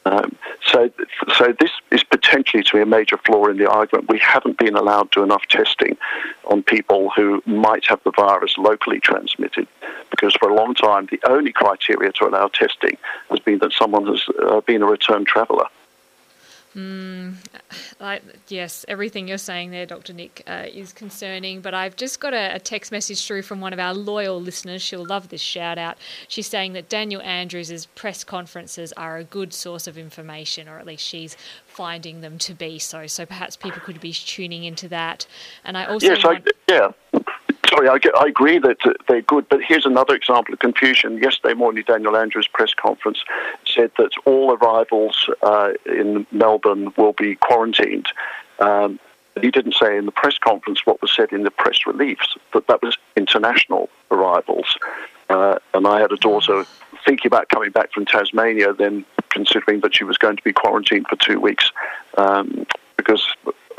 Um, 0.06 0.34
so, 0.66 0.90
so 1.36 1.54
this 1.60 1.70
is 1.90 2.02
potentially 2.04 2.62
to 2.62 2.72
be 2.72 2.80
a 2.80 2.86
major 2.86 3.18
flaw 3.18 3.46
in 3.46 3.58
the 3.58 3.68
argument. 3.68 4.08
We 4.08 4.18
haven't 4.18 4.56
been 4.56 4.74
allowed 4.74 5.12
to 5.12 5.20
do 5.20 5.24
enough 5.24 5.46
testing 5.48 5.98
on 6.46 6.62
people 6.62 7.10
who 7.14 7.42
might 7.44 7.86
have 7.86 8.00
the 8.04 8.12
virus 8.12 8.56
locally 8.56 8.98
transmitted, 8.98 9.68
because 10.10 10.34
for 10.34 10.48
a 10.48 10.54
long 10.54 10.74
time 10.74 11.06
the 11.10 11.20
only 11.28 11.52
criteria 11.52 12.12
to 12.12 12.26
allow 12.26 12.48
testing 12.48 12.96
has 13.28 13.40
been 13.40 13.58
that 13.58 13.72
someone 13.72 14.06
has 14.06 14.24
uh, 14.42 14.62
been 14.62 14.82
a 14.82 14.86
returned 14.86 15.26
traveller. 15.26 15.66
Mm, 16.76 17.34
I, 18.00 18.20
yes, 18.46 18.84
everything 18.86 19.26
you're 19.26 19.38
saying 19.38 19.72
there, 19.72 19.86
Dr. 19.86 20.12
Nick, 20.12 20.44
uh, 20.46 20.66
is 20.72 20.92
concerning. 20.92 21.60
But 21.60 21.74
I've 21.74 21.96
just 21.96 22.20
got 22.20 22.32
a, 22.32 22.54
a, 22.54 22.60
text 22.60 22.92
message 22.92 23.26
through 23.26 23.42
from 23.42 23.60
one 23.60 23.72
of 23.72 23.80
our 23.80 23.92
loyal 23.92 24.40
listeners. 24.40 24.80
She'll 24.80 25.04
love 25.04 25.30
this 25.30 25.40
shout 25.40 25.78
out. 25.78 25.98
She's 26.28 26.46
saying 26.46 26.74
that 26.74 26.88
Daniel 26.88 27.20
Andrews' 27.22 27.86
press 27.86 28.22
conferences 28.22 28.92
are 28.92 29.16
a 29.16 29.24
good 29.24 29.52
source 29.52 29.88
of 29.88 29.98
information, 29.98 30.68
or 30.68 30.78
at 30.78 30.86
least 30.86 31.04
she's 31.04 31.36
finding 31.66 32.20
them 32.20 32.38
to 32.38 32.54
be 32.54 32.78
so. 32.78 33.08
So 33.08 33.26
perhaps 33.26 33.56
people 33.56 33.80
could 33.80 34.00
be 34.00 34.12
tuning 34.12 34.62
into 34.62 34.86
that. 34.88 35.26
And 35.64 35.76
I 35.76 35.86
also 35.86 36.06
yes, 36.06 36.24
want- 36.24 36.46
I, 36.46 36.72
yeah 36.72 36.92
sorry, 37.70 37.88
I, 37.88 37.98
I, 38.18 38.26
agree 38.26 38.58
that 38.58 38.78
they're 39.08 39.22
good, 39.22 39.48
but 39.48 39.60
here's 39.62 39.86
another 39.86 40.14
example 40.14 40.52
of 40.52 40.60
confusion. 40.60 41.18
Yesterday 41.18 41.54
morning, 41.54 41.84
Daniel 41.86 42.16
Andrews' 42.16 42.48
press 42.48 42.74
conference 42.74 43.22
said 43.64 43.90
that 43.96 44.10
all 44.24 44.52
arrivals 44.56 45.30
uh, 45.42 45.72
in 45.86 46.26
Melbourne 46.32 46.92
will 46.96 47.12
be 47.12 47.36
quarantined. 47.36 48.08
Um, 48.58 48.98
he 49.40 49.50
didn't 49.50 49.74
say 49.74 49.96
in 49.96 50.06
the 50.06 50.12
press 50.12 50.36
conference 50.38 50.84
what 50.84 51.00
was 51.00 51.14
said 51.14 51.32
in 51.32 51.44
the 51.44 51.50
press 51.50 51.86
release, 51.86 52.18
that 52.52 52.66
that 52.66 52.82
was 52.82 52.98
international 53.16 53.88
arrivals. 54.10 54.76
Uh, 55.28 55.58
and 55.72 55.86
I 55.86 56.00
had 56.00 56.10
a 56.10 56.16
daughter 56.16 56.64
thinking 57.04 57.28
about 57.28 57.48
coming 57.48 57.70
back 57.70 57.92
from 57.92 58.04
Tasmania, 58.04 58.74
then 58.74 59.04
considering 59.30 59.80
that 59.80 59.94
she 59.94 60.04
was 60.04 60.18
going 60.18 60.36
to 60.36 60.42
be 60.42 60.52
quarantined 60.52 61.06
for 61.08 61.16
two 61.16 61.40
weeks 61.40 61.70
um, 62.18 62.66
because 62.96 63.24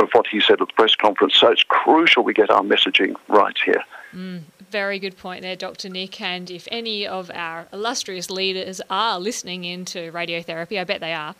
of 0.01 0.09
what 0.13 0.27
he 0.27 0.41
said 0.41 0.61
at 0.61 0.67
the 0.67 0.73
press 0.73 0.95
conference. 0.95 1.35
So 1.35 1.51
it's 1.51 1.63
crucial 1.63 2.23
we 2.23 2.33
get 2.33 2.49
our 2.49 2.61
messaging 2.61 3.15
right 3.27 3.57
here. 3.63 3.83
Mm, 4.13 4.41
very 4.71 4.99
good 4.99 5.17
point 5.17 5.41
there, 5.41 5.57
Dr. 5.57 5.89
Nick. 5.89 6.21
And 6.21 6.49
if 6.49 6.67
any 6.71 7.05
of 7.05 7.29
our 7.33 7.67
illustrious 7.73 8.29
leaders 8.29 8.81
are 8.89 9.19
listening 9.19 9.65
into 9.65 10.11
radiotherapy, 10.11 10.79
I 10.79 10.85
bet 10.85 11.01
they 11.01 11.13
are, 11.13 11.35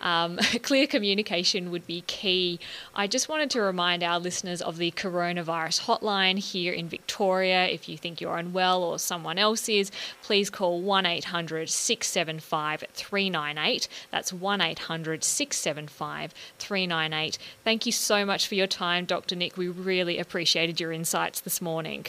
um, 0.00 0.36
clear 0.62 0.86
communication 0.86 1.70
would 1.72 1.86
be 1.86 2.02
key. 2.02 2.60
I 2.94 3.08
just 3.08 3.28
wanted 3.28 3.50
to 3.50 3.60
remind 3.60 4.02
our 4.02 4.20
listeners 4.20 4.62
of 4.62 4.76
the 4.76 4.92
coronavirus 4.92 5.82
hotline 5.82 6.38
here 6.38 6.72
in 6.72 6.88
Victoria. 6.88 7.66
If 7.66 7.88
you 7.88 7.98
think 7.98 8.20
you're 8.20 8.38
unwell 8.38 8.84
or 8.84 8.98
someone 8.98 9.36
else 9.36 9.68
is, 9.68 9.90
please 10.22 10.48
call 10.48 10.80
1 10.80 11.06
800 11.06 11.68
675 11.68 12.84
398. 12.92 13.88
That's 14.12 14.32
1 14.32 14.60
800 14.60 15.24
675 15.24 16.34
398. 16.58 17.38
Thank 17.64 17.84
you 17.84 17.92
so 17.92 18.24
much 18.24 18.46
for 18.46 18.54
your 18.54 18.68
time, 18.68 19.04
Dr. 19.04 19.34
Nick. 19.34 19.56
We 19.56 19.68
really 19.68 20.18
appreciated 20.18 20.80
your 20.80 20.92
insights 20.92 21.40
this 21.40 21.60
morning. 21.60 22.06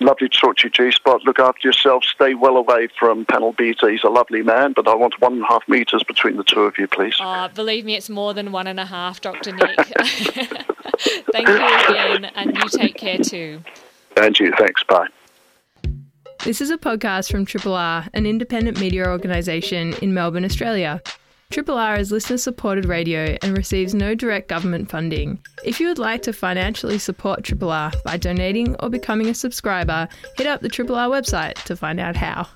Lovely 0.00 0.28
to 0.28 0.38
talk 0.38 0.56
to 0.58 0.68
you, 0.68 0.70
G 0.70 0.92
Spot. 0.92 1.24
Look 1.24 1.40
after 1.40 1.66
yourself. 1.66 2.04
Stay 2.04 2.34
well 2.34 2.56
away 2.56 2.88
from 2.98 3.24
Panel 3.24 3.52
Beater. 3.52 3.88
He's 3.88 4.04
a 4.04 4.08
lovely 4.08 4.42
man, 4.42 4.72
but 4.72 4.86
I 4.86 4.94
want 4.94 5.20
one 5.20 5.34
and 5.34 5.42
a 5.42 5.46
half 5.46 5.68
metres 5.68 6.04
between 6.04 6.36
the 6.36 6.44
two 6.44 6.60
of 6.60 6.78
you, 6.78 6.86
please. 6.86 7.16
Oh, 7.20 7.48
believe 7.54 7.84
me, 7.84 7.96
it's 7.96 8.08
more 8.08 8.32
than 8.32 8.52
one 8.52 8.68
and 8.68 8.78
a 8.78 8.84
half, 8.86 9.20
Dr. 9.20 9.52
Nick. 9.52 9.76
Thank 11.32 11.48
you 11.48 11.56
again, 11.56 12.24
and 12.36 12.56
you 12.56 12.68
take 12.68 12.96
care 12.96 13.18
too. 13.18 13.60
And 14.16 14.38
you, 14.38 14.52
thanks. 14.56 14.84
Bye. 14.84 15.08
This 16.44 16.60
is 16.60 16.70
a 16.70 16.78
podcast 16.78 17.30
from 17.30 17.44
Triple 17.44 17.74
R, 17.74 18.06
an 18.14 18.24
independent 18.24 18.80
media 18.80 19.08
organisation 19.08 19.94
in 19.94 20.14
Melbourne, 20.14 20.44
Australia. 20.44 21.02
Triple 21.50 21.78
R 21.78 21.96
is 21.96 22.12
listener 22.12 22.36
supported 22.36 22.84
radio 22.84 23.38
and 23.40 23.56
receives 23.56 23.94
no 23.94 24.14
direct 24.14 24.48
government 24.48 24.90
funding. 24.90 25.38
If 25.64 25.80
you 25.80 25.88
would 25.88 25.98
like 25.98 26.20
to 26.22 26.32
financially 26.34 26.98
support 26.98 27.42
Triple 27.42 27.70
R 27.70 27.90
by 28.04 28.18
donating 28.18 28.76
or 28.80 28.90
becoming 28.90 29.28
a 29.28 29.34
subscriber, 29.34 30.08
hit 30.36 30.46
up 30.46 30.60
the 30.60 30.68
Triple 30.68 30.96
R 30.96 31.08
website 31.08 31.54
to 31.64 31.74
find 31.74 31.98
out 32.00 32.16
how. 32.16 32.46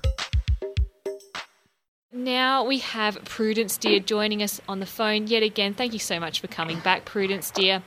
Now 2.11 2.63
we 2.65 2.77
have 2.79 3.15
Prudence 3.25 3.77
Dear 3.77 3.99
joining 3.99 4.43
us 4.43 4.61
on 4.67 4.79
the 4.79 4.85
phone 4.85 5.25
yet 5.25 5.41
again. 5.41 5.73
Thank 5.73 5.93
you 5.93 5.99
so 5.99 6.19
much 6.19 6.39
for 6.39 6.47
coming 6.47 6.79
back, 6.81 7.03
Prudence 7.03 7.49
Dear. 7.49 7.81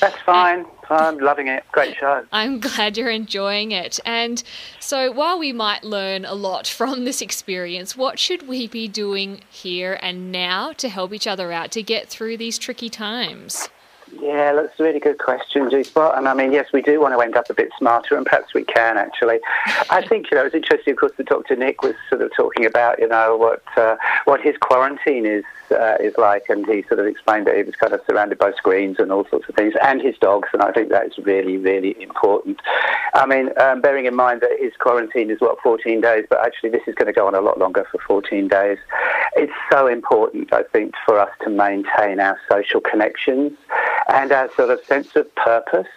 That's 0.00 0.20
fine. 0.22 0.66
I'm 0.90 1.18
loving 1.18 1.48
it. 1.48 1.64
Great 1.72 1.96
show. 1.96 2.24
I'm 2.32 2.60
glad 2.60 2.96
you're 2.96 3.10
enjoying 3.10 3.72
it. 3.72 4.00
And 4.04 4.42
so, 4.80 5.10
while 5.10 5.38
we 5.38 5.52
might 5.52 5.84
learn 5.84 6.24
a 6.24 6.34
lot 6.34 6.66
from 6.66 7.04
this 7.04 7.22
experience, 7.22 7.96
what 7.96 8.18
should 8.18 8.46
we 8.46 8.66
be 8.66 8.88
doing 8.88 9.40
here 9.50 9.98
and 10.02 10.30
now 10.30 10.72
to 10.74 10.88
help 10.88 11.12
each 11.12 11.26
other 11.26 11.52
out 11.52 11.70
to 11.72 11.82
get 11.82 12.08
through 12.08 12.36
these 12.36 12.58
tricky 12.58 12.90
times? 12.90 13.68
Yeah, 14.20 14.52
that's 14.52 14.78
a 14.78 14.82
really 14.82 15.00
good 15.00 15.18
question, 15.18 15.70
G 15.70 15.82
Spot. 15.82 16.16
And 16.16 16.28
I 16.28 16.34
mean, 16.34 16.52
yes, 16.52 16.72
we 16.72 16.82
do 16.82 17.00
want 17.00 17.14
to 17.14 17.20
end 17.20 17.36
up 17.36 17.50
a 17.50 17.54
bit 17.54 17.70
smarter, 17.78 18.16
and 18.16 18.24
perhaps 18.24 18.54
we 18.54 18.64
can 18.64 18.96
actually. 18.96 19.40
I 19.90 20.04
think 20.06 20.30
you 20.30 20.36
know 20.36 20.44
it's 20.44 20.54
interesting, 20.54 20.92
of 20.92 20.98
course, 20.98 21.12
that 21.16 21.26
Dr. 21.26 21.56
Nick 21.56 21.82
was 21.82 21.94
sort 22.08 22.22
of 22.22 22.30
talking 22.36 22.64
about 22.64 22.98
you 22.98 23.08
know 23.08 23.36
what 23.36 23.62
uh, 23.76 23.96
what 24.24 24.40
his 24.40 24.56
quarantine 24.58 25.26
is 25.26 25.44
uh, 25.70 25.96
is 26.00 26.14
like, 26.16 26.44
and 26.48 26.66
he 26.66 26.82
sort 26.82 27.00
of 27.00 27.06
explained 27.06 27.46
that 27.46 27.56
he 27.56 27.62
was 27.62 27.74
kind 27.76 27.92
of 27.92 28.00
surrounded 28.06 28.38
by 28.38 28.52
screens 28.52 28.96
and 28.98 29.10
all 29.10 29.26
sorts 29.28 29.48
of 29.48 29.54
things, 29.54 29.74
and 29.82 30.00
his 30.00 30.16
dogs, 30.18 30.48
and 30.52 30.62
I 30.62 30.72
think 30.72 30.90
that 30.90 31.06
is 31.06 31.18
really 31.18 31.56
really 31.56 32.00
important. 32.02 32.60
I 33.14 33.26
mean, 33.26 33.50
um, 33.58 33.80
bearing 33.80 34.06
in 34.06 34.14
mind 34.14 34.40
that 34.42 34.50
his 34.58 34.72
quarantine 34.78 35.30
is 35.30 35.40
what 35.40 35.60
14 35.60 36.00
days, 36.00 36.26
but 36.28 36.44
actually 36.44 36.70
this 36.70 36.82
is 36.86 36.94
going 36.94 37.06
to 37.06 37.12
go 37.12 37.26
on 37.26 37.34
a 37.34 37.40
lot 37.40 37.58
longer 37.58 37.86
for 37.90 37.98
14 38.06 38.48
days. 38.48 38.78
It's 39.36 39.52
so 39.70 39.86
important, 39.86 40.52
I 40.52 40.62
think, 40.64 40.94
for 41.04 41.18
us 41.18 41.30
to 41.42 41.50
maintain 41.50 42.20
our 42.20 42.38
social 42.48 42.80
connections 42.80 43.52
and 44.08 44.32
our 44.32 44.50
sort 44.54 44.70
of 44.70 44.84
sense 44.84 45.14
of 45.16 45.32
purpose. 45.34 45.88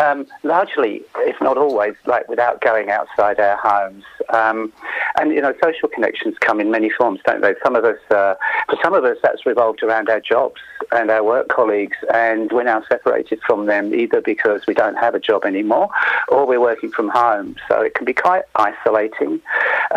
Um, 0.00 0.26
largely, 0.42 1.02
if 1.18 1.40
not 1.40 1.56
always, 1.58 1.94
like 2.06 2.28
without 2.28 2.60
going 2.60 2.90
outside 2.90 3.38
our 3.38 3.56
homes. 3.56 4.04
Um, 4.32 4.72
and 5.18 5.32
you 5.32 5.40
know, 5.40 5.54
social 5.62 5.88
connections 5.88 6.36
come 6.40 6.60
in 6.60 6.70
many 6.70 6.90
forms, 6.90 7.20
don't 7.26 7.40
they? 7.40 7.54
Some 7.62 7.76
of 7.76 7.84
us, 7.84 7.98
uh, 8.10 8.34
for 8.68 8.78
some 8.82 8.94
of 8.94 9.04
us, 9.04 9.16
that's 9.22 9.46
revolved 9.46 9.82
around 9.82 10.08
our 10.08 10.20
jobs 10.20 10.60
and 10.92 11.10
our 11.10 11.22
work 11.22 11.48
colleagues, 11.48 11.96
and 12.12 12.50
we're 12.52 12.64
now 12.64 12.82
separated 12.88 13.40
from 13.46 13.66
them 13.66 13.94
either 13.94 14.20
because 14.20 14.66
we 14.66 14.74
don't 14.74 14.96
have 14.96 15.14
a 15.14 15.20
job 15.20 15.44
anymore 15.44 15.88
or 16.28 16.46
we're 16.46 16.60
working 16.60 16.90
from 16.90 17.08
home. 17.08 17.56
So 17.68 17.80
it 17.80 17.94
can 17.94 18.04
be 18.04 18.14
quite 18.14 18.44
isolating. 18.54 19.40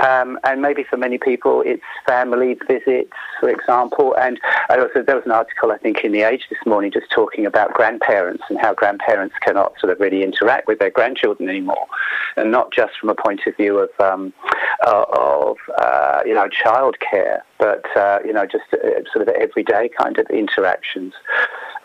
Um, 0.01 0.39
and 0.43 0.61
maybe 0.61 0.83
for 0.83 0.97
many 0.97 1.17
people, 1.17 1.61
it's 1.65 1.83
family 2.05 2.57
visits, 2.67 3.13
for 3.39 3.49
example. 3.49 4.15
And 4.15 4.39
I 4.69 4.77
also 4.79 5.03
there 5.03 5.15
was 5.15 5.25
an 5.25 5.31
article 5.31 5.71
I 5.71 5.77
think 5.77 6.03
in 6.03 6.11
the 6.11 6.23
Age 6.23 6.45
this 6.49 6.59
morning 6.65 6.91
just 6.91 7.09
talking 7.11 7.45
about 7.45 7.73
grandparents 7.73 8.43
and 8.49 8.59
how 8.59 8.73
grandparents 8.73 9.35
cannot 9.41 9.73
sort 9.79 9.91
of 9.91 9.99
really 9.99 10.23
interact 10.23 10.67
with 10.67 10.79
their 10.79 10.89
grandchildren 10.89 11.49
anymore, 11.49 11.87
and 12.37 12.51
not 12.51 12.71
just 12.73 12.93
from 12.99 13.09
a 13.09 13.15
point 13.15 13.41
of 13.45 13.55
view 13.57 13.79
of 13.79 13.89
um, 13.99 14.22
uh, 14.85 15.05
of 15.11 15.57
uh, 15.77 16.21
you 16.25 16.33
know 16.33 16.47
childcare, 16.49 17.41
but 17.63 17.85
uh, 17.95 18.19
you 18.25 18.33
know 18.33 18.45
just 18.45 18.65
uh, 18.73 19.09
sort 19.13 19.25
of 19.25 19.29
everyday 19.29 19.89
kind 19.97 20.19
of 20.19 20.29
interactions. 20.29 21.13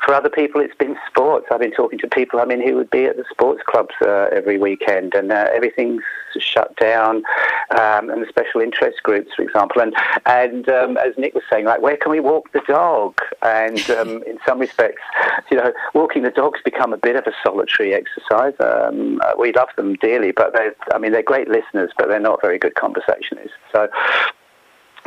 For 0.05 0.13
other 0.13 0.29
people, 0.29 0.61
it's 0.61 0.75
been 0.75 0.97
sports. 1.07 1.47
I've 1.51 1.61
been 1.61 1.73
talking 1.73 1.99
to 2.01 2.09
people, 2.09 2.41
I 2.41 2.45
mean, 2.45 2.67
who 2.67 2.77
would 2.77 2.91
be 2.91 3.05
at 3.05 3.17
the 3.17 3.25
sports 3.31 3.63
clubs 3.67 3.95
uh, 4.03 4.29
every 4.33 4.57
weekend, 4.59 5.15
and 5.15 5.31
uh, 5.31 5.47
everything's 5.53 6.03
shut 6.39 6.75
down, 6.77 7.17
um, 7.71 8.11
and 8.11 8.23
the 8.23 8.27
special 8.29 8.61
interest 8.61 9.03
groups, 9.05 9.31
for 9.37 9.43
example. 9.43 9.81
And 9.81 9.95
and 10.27 10.69
um, 10.69 10.97
as 10.97 11.17
Nick 11.17 11.35
was 11.35 11.45
saying, 11.49 11.67
like, 11.67 11.81
where 11.81 11.97
can 11.97 12.11
we 12.11 12.19
walk 12.19 12.51
the 12.53 12.63
dog? 12.67 13.17
And 13.43 13.89
um, 13.91 14.23
in 14.27 14.39
some 14.45 14.59
respects, 14.59 15.03
you 15.49 15.57
know, 15.57 15.73
walking 15.95 16.23
the 16.25 16.31
dog's 16.31 16.61
become 16.65 16.93
a 16.93 16.99
bit 16.99 17.15
of 17.15 17.25
a 17.27 17.33
solitary 17.45 17.95
exercise. 17.95 18.55
Um, 18.59 19.21
uh, 19.25 19.35
we 19.39 19.53
love 19.53 19.69
them 19.77 19.95
dearly, 19.95 20.33
but 20.33 20.55
they, 20.55 20.71
I 20.93 20.99
mean, 20.99 21.13
they're 21.13 21.23
great 21.23 21.49
listeners, 21.49 21.93
but 21.97 22.09
they're 22.09 22.19
not 22.19 22.41
very 22.41 22.59
good 22.59 22.75
conversationists. 22.75 23.59
So 23.73 23.89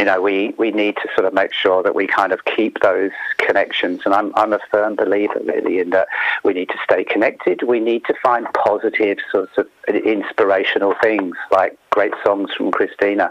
you 0.02 0.06
know, 0.06 0.20
we, 0.20 0.56
we 0.58 0.72
need 0.72 0.96
to 0.96 1.08
sort 1.14 1.28
of 1.28 1.34
make 1.36 1.54
sure 1.54 1.84
that 1.84 1.94
we 1.94 2.08
kind 2.08 2.34
of 2.34 2.44
keep 2.46 2.80
those 2.80 3.12
connections. 3.38 4.02
And 4.04 4.16
I'm, 4.16 4.34
I'm 4.34 4.52
a 4.52 4.58
firm 4.72 4.96
believer, 4.96 5.40
really, 5.46 5.78
in 5.78 5.92
that 5.92 6.08
we 6.44 6.54
need 6.54 6.70
to 6.70 6.78
stay 6.84 7.04
connected. 7.04 7.62
We 7.62 7.80
need 7.80 8.06
to 8.06 8.16
find 8.24 8.48
positive 8.56 9.20
sorts 9.32 9.60
of 9.60 9.68
inspirational 9.88 10.96
things 11.04 11.36
like 11.52 11.78
great 11.92 12.14
songs 12.26 12.50
from 12.58 12.72
Christina 12.72 13.30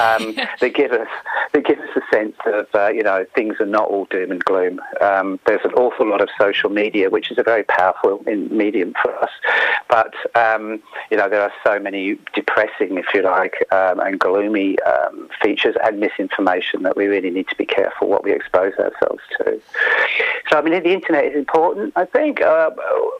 um, 0.00 0.34
that 0.60 0.72
give 0.74 0.90
us 0.90 1.08
that 1.52 1.64
give 1.64 1.78
us 1.78 1.88
a 1.96 2.14
sense 2.14 2.34
of 2.46 2.66
uh, 2.74 2.88
you 2.88 3.02
know 3.02 3.24
things 3.34 3.56
are 3.60 3.66
not 3.66 3.88
all 3.88 4.06
doom 4.06 4.32
and 4.32 4.44
gloom. 4.44 4.80
Um, 5.00 5.38
there's 5.46 5.64
an 5.64 5.72
awful 5.74 6.08
lot 6.08 6.20
of 6.20 6.28
social 6.38 6.70
media, 6.70 7.10
which 7.10 7.30
is 7.30 7.38
a 7.38 7.42
very 7.42 7.62
powerful 7.62 8.22
medium 8.26 8.94
for 9.00 9.14
us, 9.16 9.30
but 9.88 10.14
um, 10.36 10.82
you 11.10 11.16
know 11.16 11.28
there 11.28 11.42
are 11.42 11.52
so 11.62 11.78
many 11.78 12.18
depressing, 12.34 12.98
if 12.98 13.06
you 13.14 13.22
like, 13.22 13.66
um, 13.72 14.00
and 14.00 14.18
gloomy 14.18 14.80
um, 14.80 15.28
features 15.42 15.76
and 15.84 16.00
misinformation 16.00 16.82
that 16.82 16.96
we 16.96 17.06
really 17.06 17.30
need 17.30 17.48
to 17.48 17.56
be 17.56 17.66
careful 17.66 18.08
what 18.08 18.24
we 18.24 18.32
expose 18.32 18.72
ourselves 18.74 19.22
to. 19.38 19.60
So 20.50 20.58
I 20.58 20.62
mean, 20.62 20.82
the 20.82 20.92
internet 20.92 21.26
is 21.26 21.36
important. 21.36 21.92
I 21.96 22.06
think 22.06 22.40
uh, 22.40 22.70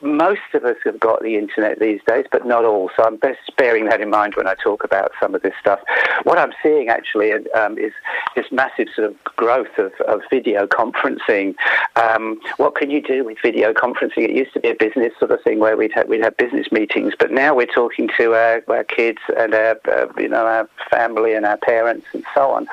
most 0.00 0.40
of 0.54 0.64
us 0.64 0.76
have 0.84 0.98
got 0.98 1.22
the 1.22 1.36
internet 1.36 1.78
these 1.78 2.00
days, 2.06 2.26
but 2.32 2.46
not 2.46 2.64
all. 2.64 2.90
So 2.96 3.04
I'm 3.04 3.16
best 3.16 3.38
bearing 3.56 3.84
that 3.86 4.00
in 4.00 4.10
mind 4.10 4.34
when 4.36 4.46
I 4.46 4.54
talk 4.54 4.69
talk 4.70 4.84
about 4.84 5.10
some 5.20 5.34
of 5.34 5.42
this 5.42 5.54
stuff. 5.60 5.80
What 6.22 6.38
I'm 6.38 6.52
seeing 6.62 6.88
actually 6.88 7.32
um, 7.32 7.76
is 7.78 7.92
this 8.36 8.46
massive 8.52 8.88
sort 8.94 9.08
of 9.08 9.24
growth 9.24 9.76
of, 9.78 9.92
of 10.06 10.20
video 10.30 10.66
conferencing. 10.66 11.54
Um, 11.96 12.40
what 12.58 12.76
can 12.76 12.90
you 12.90 13.02
do 13.02 13.24
with 13.24 13.38
video 13.42 13.72
conferencing? 13.72 14.24
It 14.28 14.36
used 14.42 14.52
to 14.54 14.60
be 14.60 14.70
a 14.70 14.74
business 14.74 15.12
sort 15.18 15.32
of 15.32 15.42
thing 15.42 15.58
where 15.58 15.76
we'd 15.76 15.92
have, 15.94 16.08
we'd 16.08 16.22
have 16.22 16.36
business 16.36 16.70
meetings, 16.70 17.14
but 17.18 17.32
now 17.32 17.54
we're 17.54 17.66
talking 17.66 18.08
to 18.16 18.34
our, 18.34 18.62
our 18.68 18.84
kids 18.84 19.18
and 19.36 19.54
our, 19.54 19.80
uh, 19.88 20.06
you 20.18 20.28
know, 20.28 20.46
our 20.46 20.68
family 20.88 21.34
and 21.34 21.44
our 21.44 21.56
parents 21.56 22.06
and 22.12 22.24
so 22.34 22.50
on. 22.52 22.68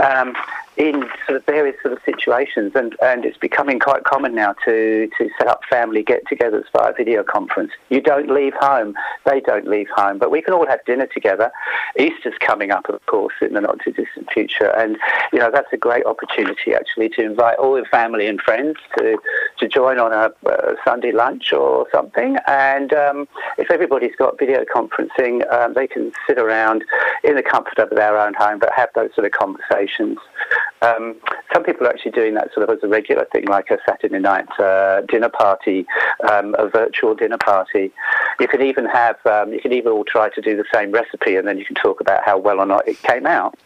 Um, 0.00 0.34
in 0.76 1.08
sort 1.26 1.36
of 1.36 1.44
various 1.46 1.76
sort 1.82 1.94
of 1.94 2.00
situations, 2.04 2.72
and, 2.74 2.96
and 3.02 3.24
it's 3.24 3.38
becoming 3.38 3.78
quite 3.78 4.04
common 4.04 4.34
now 4.34 4.54
to, 4.64 5.08
to 5.18 5.30
set 5.38 5.46
up 5.46 5.60
family 5.70 6.02
get-togethers 6.02 6.64
via 6.72 6.92
video 6.92 7.22
conference. 7.22 7.72
You 7.90 8.00
don't 8.00 8.28
leave 8.30 8.54
home, 8.54 8.94
they 9.24 9.40
don't 9.40 9.68
leave 9.68 9.88
home, 9.94 10.18
but 10.18 10.30
we 10.30 10.42
can 10.42 10.54
all 10.54 10.66
have 10.66 10.84
dinner 10.84 11.06
together. 11.06 11.52
Easter's 11.98 12.34
coming 12.40 12.70
up, 12.70 12.88
of 12.88 13.04
course, 13.06 13.34
in 13.40 13.54
the 13.54 13.60
not 13.60 13.78
too 13.84 13.92
distant 13.92 14.30
future, 14.32 14.70
and 14.76 14.96
you 15.32 15.38
know 15.38 15.50
that's 15.50 15.72
a 15.72 15.76
great 15.76 16.04
opportunity 16.06 16.74
actually 16.74 17.08
to 17.10 17.22
invite 17.22 17.58
all 17.58 17.76
your 17.76 17.86
family 17.86 18.26
and 18.26 18.40
friends 18.40 18.76
to 18.98 19.16
to 19.58 19.68
join 19.68 19.98
on 19.98 20.12
a, 20.12 20.32
a 20.48 20.74
Sunday 20.84 21.12
lunch 21.12 21.52
or 21.52 21.86
something. 21.92 22.36
And 22.46 22.92
um, 22.92 23.28
if 23.58 23.70
everybody's 23.70 24.16
got 24.16 24.38
video 24.38 24.64
conferencing, 24.64 25.50
um, 25.52 25.74
they 25.74 25.86
can 25.86 26.12
sit 26.26 26.38
around 26.38 26.84
in 27.22 27.36
the 27.36 27.42
comfort 27.42 27.78
of 27.78 27.90
their 27.90 28.18
own 28.18 28.34
home, 28.34 28.58
but 28.58 28.72
have 28.74 28.88
those 28.94 29.14
sort 29.14 29.26
of 29.26 29.32
conversations. 29.32 30.18
Um, 30.84 31.16
some 31.52 31.64
people 31.64 31.86
are 31.86 31.90
actually 31.90 32.10
doing 32.10 32.34
that 32.34 32.52
sort 32.52 32.68
of 32.68 32.76
as 32.76 32.82
a 32.84 32.88
regular 32.88 33.26
thing, 33.32 33.46
like 33.46 33.70
a 33.70 33.78
Saturday 33.88 34.18
night 34.18 34.48
uh, 34.60 35.00
dinner 35.02 35.30
party, 35.30 35.86
um, 36.30 36.54
a 36.58 36.68
virtual 36.68 37.14
dinner 37.14 37.38
party. 37.38 37.90
You 38.38 38.48
can 38.48 38.60
even 38.60 38.84
have, 38.86 39.16
um, 39.24 39.52
you 39.52 39.60
can 39.60 39.72
even 39.72 39.92
all 39.92 40.04
try 40.04 40.28
to 40.30 40.40
do 40.40 40.56
the 40.56 40.64
same 40.72 40.90
recipe, 40.90 41.36
and 41.36 41.48
then 41.48 41.56
you 41.58 41.64
can 41.64 41.76
talk 41.76 42.00
about 42.00 42.24
how 42.24 42.36
well 42.36 42.60
or 42.60 42.66
not 42.66 42.86
it 42.86 43.00
came 43.02 43.26
out. 43.26 43.56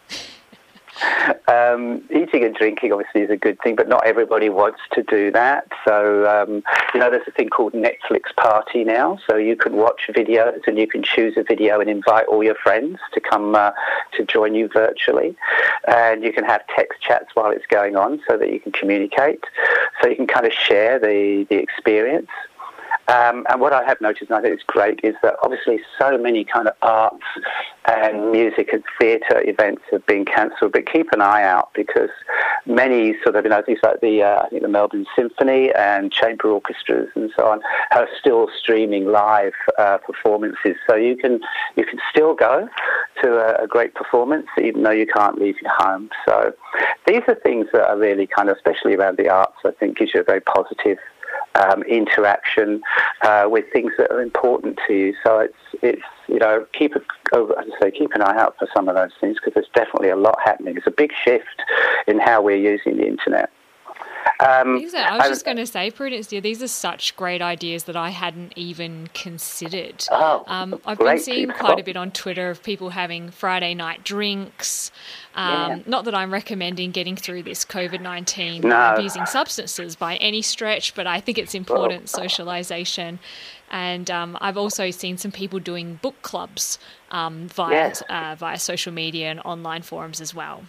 Um, 1.47 2.03
eating 2.09 2.43
and 2.43 2.55
drinking 2.55 2.91
obviously 2.91 3.21
is 3.21 3.29
a 3.29 3.37
good 3.37 3.59
thing, 3.61 3.75
but 3.75 3.87
not 3.87 4.05
everybody 4.05 4.49
wants 4.49 4.79
to 4.93 5.03
do 5.03 5.31
that. 5.31 5.67
So, 5.85 6.27
um, 6.27 6.63
you 6.93 6.99
know, 6.99 7.09
there's 7.09 7.27
a 7.27 7.31
thing 7.31 7.49
called 7.49 7.73
Netflix 7.73 8.35
Party 8.35 8.83
now. 8.83 9.19
So 9.27 9.35
you 9.35 9.55
can 9.55 9.73
watch 9.75 10.09
videos 10.09 10.67
and 10.67 10.77
you 10.77 10.87
can 10.87 11.03
choose 11.03 11.35
a 11.37 11.43
video 11.43 11.79
and 11.79 11.89
invite 11.89 12.27
all 12.27 12.43
your 12.43 12.55
friends 12.55 12.99
to 13.13 13.19
come 13.19 13.55
uh, 13.55 13.71
to 14.13 14.25
join 14.25 14.55
you 14.55 14.67
virtually. 14.67 15.35
And 15.87 16.23
you 16.23 16.33
can 16.33 16.43
have 16.43 16.61
text 16.75 17.01
chats 17.01 17.29
while 17.33 17.51
it's 17.51 17.65
going 17.67 17.95
on 17.95 18.21
so 18.27 18.37
that 18.37 18.51
you 18.51 18.59
can 18.59 18.71
communicate. 18.71 19.43
So 20.01 20.09
you 20.09 20.15
can 20.15 20.27
kind 20.27 20.45
of 20.45 20.53
share 20.53 20.99
the, 20.99 21.45
the 21.49 21.57
experience. 21.57 22.29
Um, 23.09 23.45
and 23.49 23.59
what 23.59 23.73
I 23.73 23.83
have 23.85 23.99
noticed, 24.01 24.29
and 24.29 24.37
I 24.37 24.41
think 24.41 24.53
it's 24.53 24.63
great, 24.63 24.99
is 25.03 25.15
that 25.23 25.35
obviously 25.41 25.79
so 25.97 26.15
many 26.15 26.43
kind 26.43 26.67
of 26.67 26.75
arts 26.83 27.25
and 27.85 28.31
music 28.31 28.69
and 28.71 28.83
theatre 28.99 29.41
events 29.49 29.81
have 29.91 30.05
been 30.05 30.25
cancelled. 30.25 30.73
But 30.73 30.85
keep 30.85 31.11
an 31.11 31.21
eye 31.21 31.41
out 31.41 31.71
because 31.73 32.11
many 32.67 33.15
sort 33.23 33.35
of, 33.35 33.45
you 33.45 33.49
know, 33.49 33.63
things 33.63 33.79
like 33.81 34.01
the 34.01 34.21
uh, 34.21 34.43
I 34.43 34.49
think 34.49 34.61
the 34.61 34.67
Melbourne 34.67 35.07
Symphony 35.15 35.71
and 35.73 36.11
chamber 36.11 36.49
orchestras 36.49 37.09
and 37.15 37.31
so 37.35 37.47
on 37.47 37.61
are 37.91 38.07
still 38.19 38.47
streaming 38.61 39.07
live 39.07 39.53
uh, 39.79 39.97
performances. 39.97 40.75
So 40.87 40.95
you 40.95 41.17
can 41.17 41.39
you 41.75 41.85
can 41.85 41.99
still 42.11 42.35
go 42.35 42.69
to 43.23 43.37
a, 43.37 43.63
a 43.63 43.67
great 43.67 43.95
performance 43.95 44.47
even 44.61 44.83
though 44.83 44.91
you 44.91 45.07
can't 45.07 45.39
leave 45.39 45.55
your 45.61 45.73
home. 45.77 46.11
So 46.27 46.53
these 47.07 47.23
are 47.27 47.35
things 47.35 47.65
that 47.73 47.89
are 47.89 47.97
really 47.97 48.27
kind 48.27 48.49
of, 48.49 48.57
especially 48.57 48.93
around 48.95 49.17
the 49.17 49.29
arts, 49.29 49.57
I 49.65 49.71
think 49.71 49.97
gives 49.97 50.13
you 50.13 50.21
a 50.21 50.23
very 50.23 50.41
positive 50.41 50.99
um, 51.55 51.83
interaction 51.83 52.81
uh, 53.21 53.47
with 53.49 53.65
things 53.71 53.91
that 53.97 54.11
are 54.11 54.21
important 54.21 54.79
to 54.87 54.93
you. 54.93 55.15
So 55.23 55.39
it's 55.39 55.53
it's 55.81 56.03
you 56.27 56.39
know 56.39 56.65
keep 56.73 56.95
a, 56.95 57.01
oh, 57.33 57.53
I 57.57 57.63
say 57.81 57.91
keep 57.91 58.13
an 58.13 58.21
eye 58.21 58.37
out 58.37 58.55
for 58.57 58.67
some 58.73 58.87
of 58.87 58.95
those 58.95 59.11
things 59.19 59.37
because 59.37 59.53
there's 59.53 59.69
definitely 59.73 60.09
a 60.09 60.15
lot 60.15 60.37
happening. 60.43 60.77
It's 60.77 60.87
a 60.87 60.91
big 60.91 61.11
shift 61.13 61.63
in 62.07 62.19
how 62.19 62.41
we're 62.41 62.57
using 62.57 62.97
the 62.97 63.07
internet. 63.07 63.51
Um, 64.41 64.77
I 64.77 65.17
was 65.17 65.27
just 65.27 65.43
going 65.43 65.57
to 65.57 65.67
say, 65.67 65.91
Prudence, 65.91 66.27
dear, 66.27 66.39
these 66.39 66.63
are 66.63 66.67
such 66.67 67.15
great 67.17 67.41
ideas 67.41 67.83
that 67.85 67.97
I 67.97 68.09
hadn't 68.09 68.53
even 68.55 69.07
considered. 69.13 70.05
Oh, 70.09 70.45
um, 70.47 70.79
I've 70.85 70.97
been 70.97 71.19
seeing 71.19 71.49
quite 71.49 71.77
a 71.77 71.83
bit 71.83 71.97
on 71.97 72.11
Twitter 72.11 72.49
of 72.49 72.63
people 72.63 72.91
having 72.91 73.31
Friday 73.31 73.73
night 73.73 74.05
drinks. 74.05 74.91
Um, 75.35 75.51
yeah. 75.53 75.79
Not 75.85 76.05
that 76.05 76.15
I'm 76.15 76.31
recommending 76.31 76.91
getting 76.91 77.17
through 77.17 77.43
this 77.43 77.65
COVID 77.65 78.01
19 78.01 78.61
no. 78.61 78.93
abusing 78.93 79.25
substances 79.25 79.97
by 79.97 80.15
any 80.17 80.41
stretch, 80.41 80.95
but 80.95 81.05
I 81.05 81.19
think 81.19 81.37
it's 81.37 81.53
important 81.53 82.01
well, 82.01 82.23
socialization. 82.23 83.19
And 83.69 84.09
um, 84.09 84.37
I've 84.41 84.57
also 84.57 84.89
seen 84.89 85.17
some 85.17 85.31
people 85.31 85.59
doing 85.59 85.99
book 86.01 86.21
clubs 86.21 86.79
um, 87.11 87.47
via, 87.49 87.71
yes. 87.71 88.03
uh, 88.09 88.35
via 88.39 88.57
social 88.57 88.93
media 88.93 89.29
and 89.29 89.41
online 89.41 89.81
forums 89.81 90.21
as 90.21 90.33
well. 90.33 90.63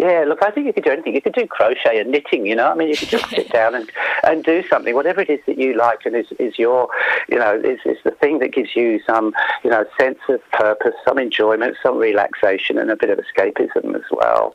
Yeah, 0.00 0.24
look, 0.26 0.42
I 0.42 0.50
think 0.50 0.66
you 0.66 0.72
could 0.72 0.84
do 0.84 0.92
anything. 0.92 1.14
You 1.14 1.20
could 1.20 1.34
do 1.34 1.46
crochet 1.46 2.00
and 2.00 2.10
knitting, 2.10 2.46
you 2.46 2.56
know. 2.56 2.70
I 2.70 2.74
mean, 2.74 2.88
you 2.88 2.96
could 2.96 3.10
just 3.10 3.28
sit 3.28 3.50
down 3.52 3.74
and, 3.74 3.92
and 4.24 4.42
do 4.42 4.62
something, 4.66 4.94
whatever 4.94 5.20
it 5.20 5.28
is 5.28 5.40
that 5.46 5.58
you 5.58 5.76
like 5.76 6.06
and 6.06 6.16
is, 6.16 6.24
is 6.38 6.58
your, 6.58 6.88
you 7.28 7.38
know, 7.38 7.60
is, 7.62 7.80
is 7.84 7.98
the 8.02 8.12
thing 8.12 8.38
that 8.38 8.54
gives 8.54 8.74
you 8.74 9.00
some, 9.06 9.34
you 9.62 9.68
know, 9.68 9.84
sense 10.00 10.18
of 10.30 10.40
purpose, 10.52 10.94
some 11.06 11.18
enjoyment, 11.18 11.76
some 11.82 11.98
relaxation, 11.98 12.78
and 12.78 12.90
a 12.90 12.96
bit 12.96 13.10
of 13.10 13.18
escapism 13.18 13.94
as 13.94 14.04
well. 14.10 14.54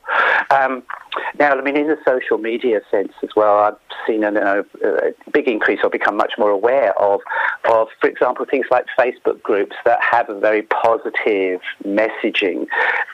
Um, 0.50 0.82
now, 1.38 1.56
I 1.56 1.62
mean, 1.62 1.78
in 1.78 1.88
the 1.88 1.98
social 2.08 2.40
media 2.40 2.82
sense 2.90 3.14
as 3.22 3.30
well, 3.36 3.60
I've 3.60 3.78
seen 4.08 4.24
a, 4.24 4.34
a, 4.34 5.14
big 5.32 5.48
increase 5.48 5.80
or 5.84 5.90
become 5.90 6.18
much 6.18 6.34
more 6.38 6.50
aware 6.50 6.98
of, 7.00 7.22
of, 7.70 7.88
for 8.00 8.10
example, 8.10 8.46
things 8.50 8.66
like 8.72 8.86
Facebook 8.98 9.42
groups 9.42 9.76
that 9.86 10.00
have 10.02 10.30
a 10.30 10.40
very 10.40 10.64
positive 10.64 11.62
messaging 11.86 12.68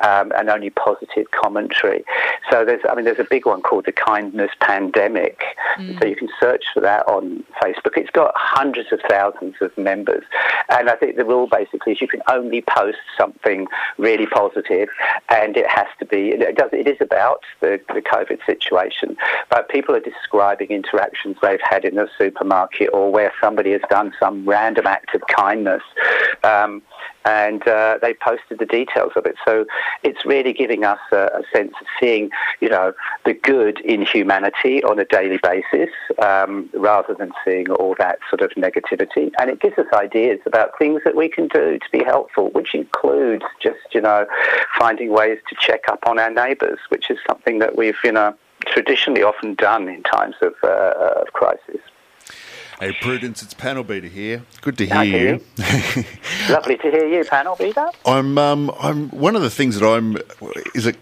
um, 0.04 0.32
and 0.36 0.50
only 0.50 0.70
positive 0.70 1.30
commentary. 1.32 2.04
So 2.50 2.66
there's, 2.66 2.82
I 2.90 2.96
mean, 2.96 3.06
there's 3.06 3.20
a 3.20 3.28
big 3.30 3.46
one 3.46 3.62
called 3.62 3.86
the 3.86 3.92
Kindness 3.92 4.52
Pandemic. 4.60 5.42
Mm. 5.78 6.00
So 6.00 6.06
you 6.08 6.16
can 6.16 6.30
search 6.40 6.66
for 6.74 6.80
that 6.82 7.08
on 7.08 7.44
Facebook. 7.62 7.98
It's 7.98 8.10
got 8.12 8.34
hundreds 8.36 8.92
of 8.92 9.00
thousands 9.10 9.56
of 9.62 9.76
members, 9.78 10.24
and 10.70 10.90
I 10.90 10.96
think 10.96 11.16
the 11.16 11.26
rule 11.26 11.48
basically 11.48 11.94
is 11.94 12.02
you 12.02 12.08
can 12.08 12.22
only 12.30 12.62
post 12.62 12.98
something 13.18 13.68
really 13.98 14.26
positive, 14.26 14.90
and 15.30 15.56
it 15.56 15.68
has 15.68 15.88
to 16.00 16.06
be. 16.06 16.30
It 16.32 16.58
does. 16.58 16.70
It 16.74 16.88
is 16.88 16.98
about 17.00 17.42
the, 17.62 17.80
the 17.94 18.02
COVID 18.02 18.46
situation, 18.46 19.16
but 19.50 19.70
people 19.70 19.96
are 19.96 20.00
describing 20.00 20.70
interactions 20.70 21.38
they've 21.42 21.60
had 21.62 21.86
in 21.86 21.96
the 21.96 22.10
supermarket 22.18 22.90
or 22.94 23.12
where 23.12 23.32
somebody 23.40 23.72
has 23.72 23.82
done 23.90 24.14
some 24.20 24.48
random 24.48 24.88
act 24.88 25.16
of 25.16 25.22
kindness. 25.28 25.84
Um, 26.44 26.82
and 27.26 27.68
uh, 27.68 28.00
they 28.02 28.14
posted 28.14 28.60
the 28.60 28.66
details 28.66 29.12
of 29.16 29.26
it. 29.26 29.36
So 29.46 29.66
it's 30.04 30.26
really 30.26 30.54
giving 30.54 30.84
us 30.84 31.00
a, 31.12 31.30
a, 31.34 31.42
sense 31.54 31.74
of 31.80 31.88
seeing, 32.00 32.32
you 32.60 32.70
know, 32.70 32.94
the 33.26 33.34
good 33.34 33.80
in 33.82 34.06
humanity 34.06 34.84
on 34.84 35.00
a 35.00 35.06
daily 35.06 35.40
basis, 35.42 35.90
um, 36.20 36.70
rather 36.74 37.14
than 37.14 37.32
seeing 37.46 37.70
all 37.72 37.96
that 38.00 38.20
sort 38.30 38.42
of 38.42 38.52
negativity. 38.52 39.32
And 39.40 39.50
it 39.50 39.60
gives 39.60 39.78
us 39.78 39.86
ideas 39.94 40.40
about 40.46 40.78
things 40.78 41.02
that 41.06 41.16
we 41.16 41.30
can 41.30 41.48
do 41.48 41.78
to 41.78 41.90
be 41.92 42.04
helpful, 42.04 42.50
which 42.50 42.74
includes 42.74 43.46
just, 43.62 43.80
you 43.94 44.02
know, 44.02 44.26
finding 44.80 45.12
ways 45.12 45.40
to 45.50 45.56
check 45.60 45.82
up 45.88 46.00
on 46.08 46.20
our 46.20 46.32
neighbours, 46.32 46.80
which 46.90 47.10
is 47.10 47.18
something 47.28 47.60
that 47.60 47.78
we've, 47.78 47.98
you 48.04 48.12
know, 48.12 48.36
traditionally 48.66 49.24
often 49.24 49.56
done 49.56 49.88
in 49.88 50.04
times 50.04 50.36
of, 50.42 50.54
uh, 50.64 51.22
of 51.22 51.34
crisis. 51.34 51.82
Hey, 52.82 52.94
Prudence, 53.00 53.44
it's 53.44 53.54
Panel 53.54 53.84
Beater 53.84 54.08
here. 54.08 54.42
Good 54.62 54.76
to 54.80 54.88
hear 54.88 55.04
you. 55.04 55.46
Lovely 56.50 56.78
to 56.78 56.90
hear 56.90 57.06
you, 57.06 57.24
Panel 57.24 57.56
Beater. 57.56 57.88
I'm, 58.08 58.40
um, 58.40 58.72
I'm 58.80 59.12
one 59.12 59.36
of 59.36 59.44
the 59.44 59.52
things 59.52 59.80
that 59.80 59.88
I'm 59.88 60.18
is 60.74 60.88
it 60.88 60.96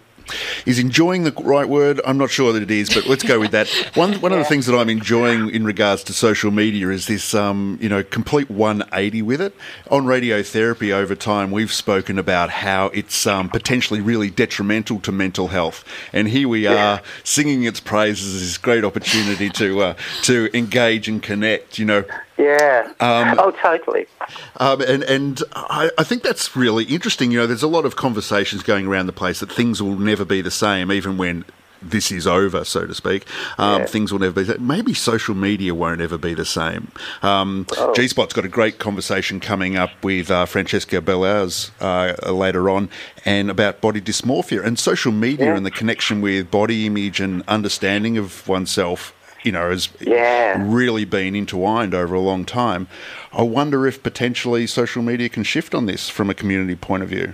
is 0.66 0.80
enjoying 0.80 1.24
the 1.24 1.32
right 1.32 1.68
word? 1.68 2.02
I'm 2.06 2.18
not 2.18 2.30
sure 2.30 2.54
that 2.54 2.62
it 2.62 2.72
is, 2.72 2.90
but 2.94 3.08
let's 3.08 3.24
go 3.24 3.40
with 3.40 3.52
that. 3.52 3.70
One 3.96 4.14
one 4.22 4.32
yeah. 4.32 4.38
of 4.38 4.44
the 4.44 4.50
things 4.50 4.66
that 4.66 4.78
I'm 4.78 4.90
enjoying 4.90 5.50
in 5.50 5.66
regards 5.66 6.04
to 6.06 6.14
social 6.14 6.52
media 6.52 6.90
is 6.90 7.08
this, 7.08 7.34
um, 7.34 7.78
you 7.82 7.90
know, 7.90 8.04
complete 8.04 8.50
180 8.50 9.22
with 9.22 9.42
it. 9.42 9.56
On 9.90 10.06
radiotherapy 10.06 10.92
over 10.92 11.16
time, 11.16 11.52
we've 11.52 11.72
spoken 11.72 12.20
about 12.20 12.50
how 12.50 12.88
it's 12.88 13.28
um, 13.28 13.50
potentially 13.50 14.02
really 14.02 14.30
detrimental 14.30 15.00
to 15.02 15.12
mental 15.12 15.50
health, 15.50 15.84
and 16.14 16.28
here 16.28 16.48
we 16.48 16.64
yeah. 16.64 16.94
are 16.94 17.02
singing 17.24 17.64
its 17.64 17.80
praises. 17.80 18.40
This 18.40 18.58
great 18.58 18.84
opportunity 18.84 19.50
to 19.50 19.82
uh, 19.82 19.94
to 20.24 20.50
engage 20.54 21.08
and 21.08 21.22
connect. 21.22 21.80
You 21.80 21.86
know, 21.86 22.04
yeah. 22.40 22.94
Um, 23.02 23.38
oh, 23.38 23.52
totally. 23.52 24.08
Um, 24.58 24.82
and 24.82 25.04
and 25.04 25.44
I, 25.54 25.92
I, 25.98 26.04
think 26.06 26.24
that's 26.24 26.56
really 26.56 26.86
interesting. 26.86 27.32
You 27.32 27.40
know, 27.40 27.48
there's 27.48 27.64
a 27.64 27.68
lot 27.68 27.86
of 27.86 27.98
conversations 27.98 28.64
going 28.64 28.88
around 28.88 29.08
the 29.08 29.14
place 29.14 29.42
that 29.42 29.52
things 29.52 29.82
will 29.84 30.00
never 30.00 30.24
be 30.24 30.42
the 30.42 30.50
same, 30.50 30.90
even 30.90 31.18
when 31.18 31.44
this 31.82 32.12
is 32.12 32.26
over, 32.26 32.64
so 32.64 32.88
to 32.88 32.94
speak. 32.94 33.26
Um, 33.58 33.82
yeah. 33.82 33.88
Things 33.88 34.14
will 34.14 34.20
never 34.20 34.44
be. 34.44 34.58
Maybe 34.58 34.94
social 34.94 35.36
media 35.36 35.76
won't 35.76 36.00
ever 36.00 36.18
be 36.18 36.34
the 36.34 36.46
same. 36.46 36.92
Um, 37.22 37.68
oh. 37.78 37.94
G 37.94 38.08
Spot's 38.08 38.34
got 38.34 38.46
a 38.46 38.50
great 38.50 38.80
conversation 38.80 39.42
coming 39.42 39.76
up 39.76 39.92
with 40.02 40.32
uh, 40.32 40.46
Francesca 40.46 41.02
Beilharz 41.02 41.72
uh, 41.82 42.32
later 42.32 42.70
on, 42.70 42.90
and 43.26 43.52
about 43.52 43.82
body 43.82 44.00
dysmorphia 44.00 44.64
and 44.64 44.80
social 44.80 45.12
media 45.12 45.48
yeah. 45.48 45.58
and 45.58 45.66
the 45.66 45.72
connection 45.72 46.22
with 46.22 46.50
body 46.50 46.86
image 46.86 47.20
and 47.20 47.44
understanding 47.50 48.18
of 48.18 48.48
oneself 48.48 49.14
you 49.44 49.52
know, 49.52 49.70
has 49.70 49.90
yeah. 50.00 50.62
really 50.66 51.06
been 51.06 51.36
intertwined 51.36 51.94
over 51.94 52.16
a 52.16 52.20
long 52.20 52.46
time. 52.46 52.88
I 53.32 53.44
wonder 53.44 53.88
if 53.88 54.04
potentially 54.04 54.68
social 54.68 55.02
media 55.02 55.30
can 55.30 55.44
shift 55.44 55.74
on 55.74 55.86
this 55.86 56.10
from 56.10 56.30
a 56.30 56.34
community 56.34 56.76
point 56.76 57.04
of 57.04 57.10
view. 57.10 57.34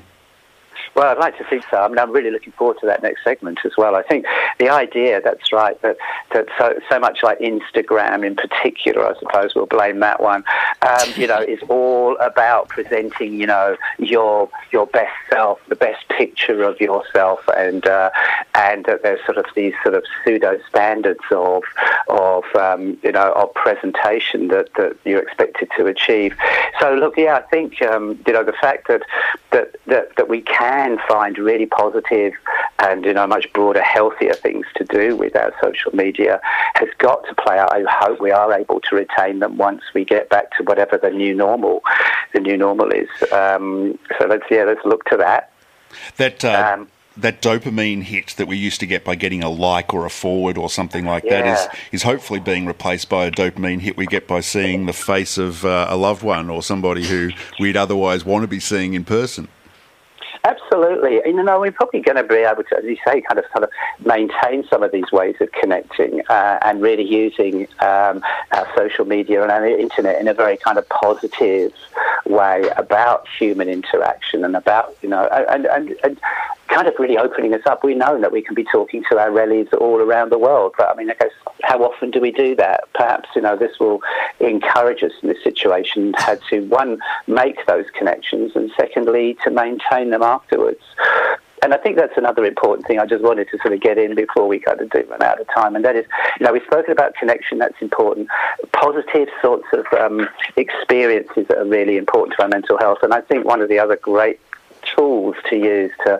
Well, 0.95 1.07
I'd 1.07 1.17
like 1.17 1.37
to 1.39 1.43
think 1.43 1.65
so. 1.69 1.77
I 1.77 1.87
mean, 1.89 1.99
I'm 1.99 2.11
really 2.11 2.31
looking 2.31 2.53
forward 2.53 2.77
to 2.79 2.85
that 2.85 3.03
next 3.03 3.23
segment 3.23 3.59
as 3.65 3.73
well. 3.77 3.95
I 3.95 4.03
think 4.03 4.25
the 4.59 4.69
idea, 4.69 5.19
that's 5.21 5.51
right, 5.51 5.79
that, 5.81 5.97
that 6.33 6.47
so, 6.57 6.79
so 6.89 6.99
much 6.99 7.21
like 7.21 7.37
Instagram 7.39 8.25
in 8.25 8.35
particular, 8.35 9.05
I 9.05 9.19
suppose 9.19 9.55
we'll 9.55 9.65
blame 9.65 9.99
that 9.99 10.21
one, 10.21 10.45
um, 10.81 11.09
you 11.17 11.27
know, 11.27 11.41
is 11.41 11.59
all 11.67 12.15
about 12.17 12.69
presenting, 12.69 13.33
you 13.39 13.47
know, 13.47 13.75
your 13.99 14.49
your 14.71 14.87
best 14.87 15.13
self, 15.29 15.59
the 15.67 15.75
best 15.75 16.07
picture 16.09 16.63
of 16.63 16.79
yourself, 16.79 17.41
and 17.57 17.85
uh, 17.87 18.09
and 18.53 18.85
that 18.85 19.03
there's 19.03 19.23
sort 19.25 19.37
of 19.37 19.45
these 19.55 19.73
sort 19.83 19.95
of 19.95 20.03
pseudo 20.23 20.59
standards 20.69 21.19
of 21.31 21.63
of 22.07 22.43
um, 22.55 22.97
you 23.03 23.11
know 23.11 23.33
of 23.33 23.53
presentation 23.53 24.47
that, 24.47 24.69
that 24.75 24.95
you're 25.03 25.21
expected 25.21 25.69
to 25.77 25.87
achieve. 25.87 26.35
So 26.79 26.93
look, 26.93 27.17
yeah, 27.17 27.35
I 27.35 27.41
think 27.41 27.81
um, 27.81 28.19
you 28.25 28.33
know 28.33 28.43
the 28.43 28.53
fact 28.53 28.87
that 28.87 29.01
that 29.51 29.75
that, 29.87 30.15
that 30.15 30.29
we 30.29 30.41
can 30.41 30.84
can 30.85 30.99
find 31.07 31.37
really 31.37 31.65
positive 31.65 32.33
and 32.79 33.05
you 33.05 33.13
know 33.13 33.25
much 33.25 33.51
broader, 33.53 33.81
healthier 33.81 34.33
things 34.33 34.65
to 34.75 34.83
do 34.85 35.15
with 35.15 35.35
our 35.35 35.53
social 35.61 35.95
media 35.95 36.39
has 36.75 36.89
got 36.99 37.25
to 37.27 37.35
play 37.35 37.57
out. 37.57 37.73
I 37.73 37.83
hope 37.89 38.21
we 38.21 38.31
are 38.31 38.53
able 38.53 38.81
to 38.81 38.95
retain 38.95 39.39
them 39.39 39.57
once 39.57 39.81
we 39.93 40.05
get 40.05 40.29
back 40.29 40.55
to 40.57 40.63
whatever 40.63 40.97
the 40.97 41.09
new 41.09 41.33
normal, 41.33 41.81
the 42.33 42.39
new 42.39 42.57
normal 42.57 42.91
is. 42.91 43.09
Um, 43.31 43.97
so 44.19 44.27
let's 44.27 44.45
yeah, 44.51 44.65
let's 44.65 44.85
look 44.85 45.03
to 45.05 45.17
that. 45.17 45.51
That. 46.17 46.45
Uh... 46.45 46.73
Um, 46.73 46.87
that 47.17 47.41
dopamine 47.41 48.03
hit 48.03 48.35
that 48.35 48.45
we 48.45 48.57
used 48.57 48.81
to 48.81 48.85
get 48.85 49.05
by 49.05 49.15
getting 49.15 49.41
a 49.41 49.49
like 49.49 49.93
or 49.93 50.05
a 50.05 50.09
forward 50.09 50.57
or 50.57 50.69
something 50.69 51.05
like 51.05 51.23
yeah. 51.23 51.41
that 51.41 51.47
is 51.47 51.79
is 51.93 52.03
hopefully 52.03 52.41
being 52.41 52.65
replaced 52.65 53.07
by 53.07 53.23
a 53.23 53.31
dopamine 53.31 53.79
hit 53.79 53.95
we 53.95 54.05
get 54.05 54.27
by 54.27 54.41
seeing 54.41 54.85
the 54.85 54.91
face 54.91 55.37
of 55.37 55.63
uh, 55.63 55.87
a 55.87 55.95
loved 55.95 56.23
one 56.23 56.49
or 56.49 56.61
somebody 56.61 57.05
who 57.07 57.29
we'd 57.57 57.77
otherwise 57.77 58.25
want 58.25 58.43
to 58.43 58.49
be 58.49 58.59
seeing 58.59 58.95
in 58.95 59.05
person. 59.05 59.47
Absolutely. 60.45 61.21
You 61.25 61.41
know, 61.41 61.59
we're 61.59 61.71
probably 61.71 62.01
going 62.01 62.17
to 62.17 62.23
be 62.23 62.35
able 62.35 62.63
to, 62.65 62.77
as 62.77 62.83
you 62.83 62.97
say, 62.97 63.21
kind 63.21 63.39
of 63.39 63.45
sort 63.51 63.63
of 63.63 63.69
maintain 64.05 64.63
some 64.69 64.83
of 64.83 64.91
these 64.91 65.11
ways 65.11 65.35
of 65.41 65.51
connecting 65.53 66.21
uh, 66.29 66.59
and 66.61 66.83
really 66.83 67.03
using 67.03 67.67
um, 67.79 68.23
our 68.51 68.67
social 68.77 69.05
media 69.05 69.41
and 69.41 69.51
our 69.51 69.65
internet 69.65 70.21
in 70.21 70.27
a 70.27 70.35
very 70.35 70.57
kind 70.57 70.77
of 70.77 70.87
positive 70.89 71.73
way 72.27 72.69
about 72.77 73.27
human 73.39 73.69
interaction 73.69 74.45
and 74.45 74.55
about, 74.55 74.95
you 75.01 75.09
know, 75.09 75.25
and, 75.49 75.65
and, 75.65 75.95
and 76.03 76.19
kind 76.67 76.87
of 76.87 76.93
really 76.99 77.17
opening 77.17 77.53
us 77.53 77.61
up. 77.65 77.83
We 77.83 77.95
know 77.95 78.19
that 78.19 78.31
we 78.31 78.41
can 78.41 78.55
be 78.55 78.63
talking 78.63 79.03
to 79.09 79.19
our 79.19 79.31
relatives 79.31 79.73
all 79.73 80.01
around 80.01 80.31
the 80.31 80.37
world, 80.37 80.73
but 80.77 80.89
I 80.89 80.95
mean, 80.95 81.09
I 81.09 81.13
guess 81.13 81.31
how 81.63 81.83
often 81.83 82.11
do 82.11 82.19
we 82.19 82.31
do 82.31 82.55
that? 82.55 82.81
Perhaps 82.93 83.29
you 83.35 83.41
know 83.41 83.55
this 83.55 83.79
will 83.79 84.01
encourage 84.39 85.03
us 85.03 85.11
in 85.21 85.29
this 85.29 85.43
situation 85.43 86.13
how 86.17 86.35
to 86.49 86.61
one 86.67 86.99
make 87.27 87.65
those 87.67 87.85
connections, 87.97 88.55
and 88.55 88.71
secondly 88.77 89.37
to 89.43 89.51
maintain 89.51 90.09
them 90.09 90.23
afterwards. 90.35 90.81
And 91.63 91.73
I 91.73 91.77
think 91.77 91.95
that's 91.97 92.15
another 92.15 92.45
important 92.45 92.85
thing 92.85 92.99
I 92.99 93.07
just 93.07 93.23
wanted 93.23 93.47
to 93.49 93.57
sort 93.57 93.73
of 93.73 93.81
get 93.81 93.97
in 93.97 94.13
before 94.13 94.47
we 94.47 94.59
kind 94.59 94.79
of 94.79 94.89
do 94.91 95.03
run 95.09 95.23
out 95.23 95.41
of 95.41 95.47
time. 95.51 95.75
And 95.75 95.83
that 95.83 95.95
is, 95.95 96.05
you 96.39 96.45
know, 96.45 96.53
we've 96.53 96.61
spoken 96.63 96.91
about 96.91 97.15
connection, 97.15 97.57
that's 97.57 97.81
important. 97.81 98.27
Positive 98.71 99.29
sorts 99.41 99.65
of 99.73 99.85
um, 99.99 100.27
experiences 100.57 101.47
that 101.47 101.57
are 101.57 101.65
really 101.65 101.97
important 101.97 102.35
to 102.37 102.43
our 102.43 102.49
mental 102.49 102.77
health. 102.77 102.99
And 103.01 103.13
I 103.13 103.21
think 103.21 103.45
one 103.45 103.61
of 103.61 103.69
the 103.69 103.79
other 103.79 103.95
great 103.95 104.39
tools 104.95 105.35
to 105.49 105.55
use 105.55 105.91
to 106.05 106.19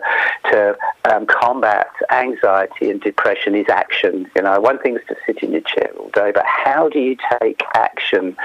to 0.50 0.76
um, 1.10 1.26
combat 1.26 1.88
anxiety 2.10 2.90
and 2.90 3.00
depression 3.00 3.54
is 3.54 3.66
action. 3.68 4.30
You 4.34 4.42
know, 4.42 4.60
one 4.60 4.78
thing 4.78 4.96
is 4.96 5.02
to 5.08 5.16
sit 5.26 5.42
in 5.42 5.52
your 5.52 5.62
chair 5.62 5.90
all 5.98 6.10
day, 6.10 6.32
but 6.32 6.44
how 6.46 6.88
do 6.88 6.98
you 6.98 7.16
take 7.40 7.62
action? 7.74 8.36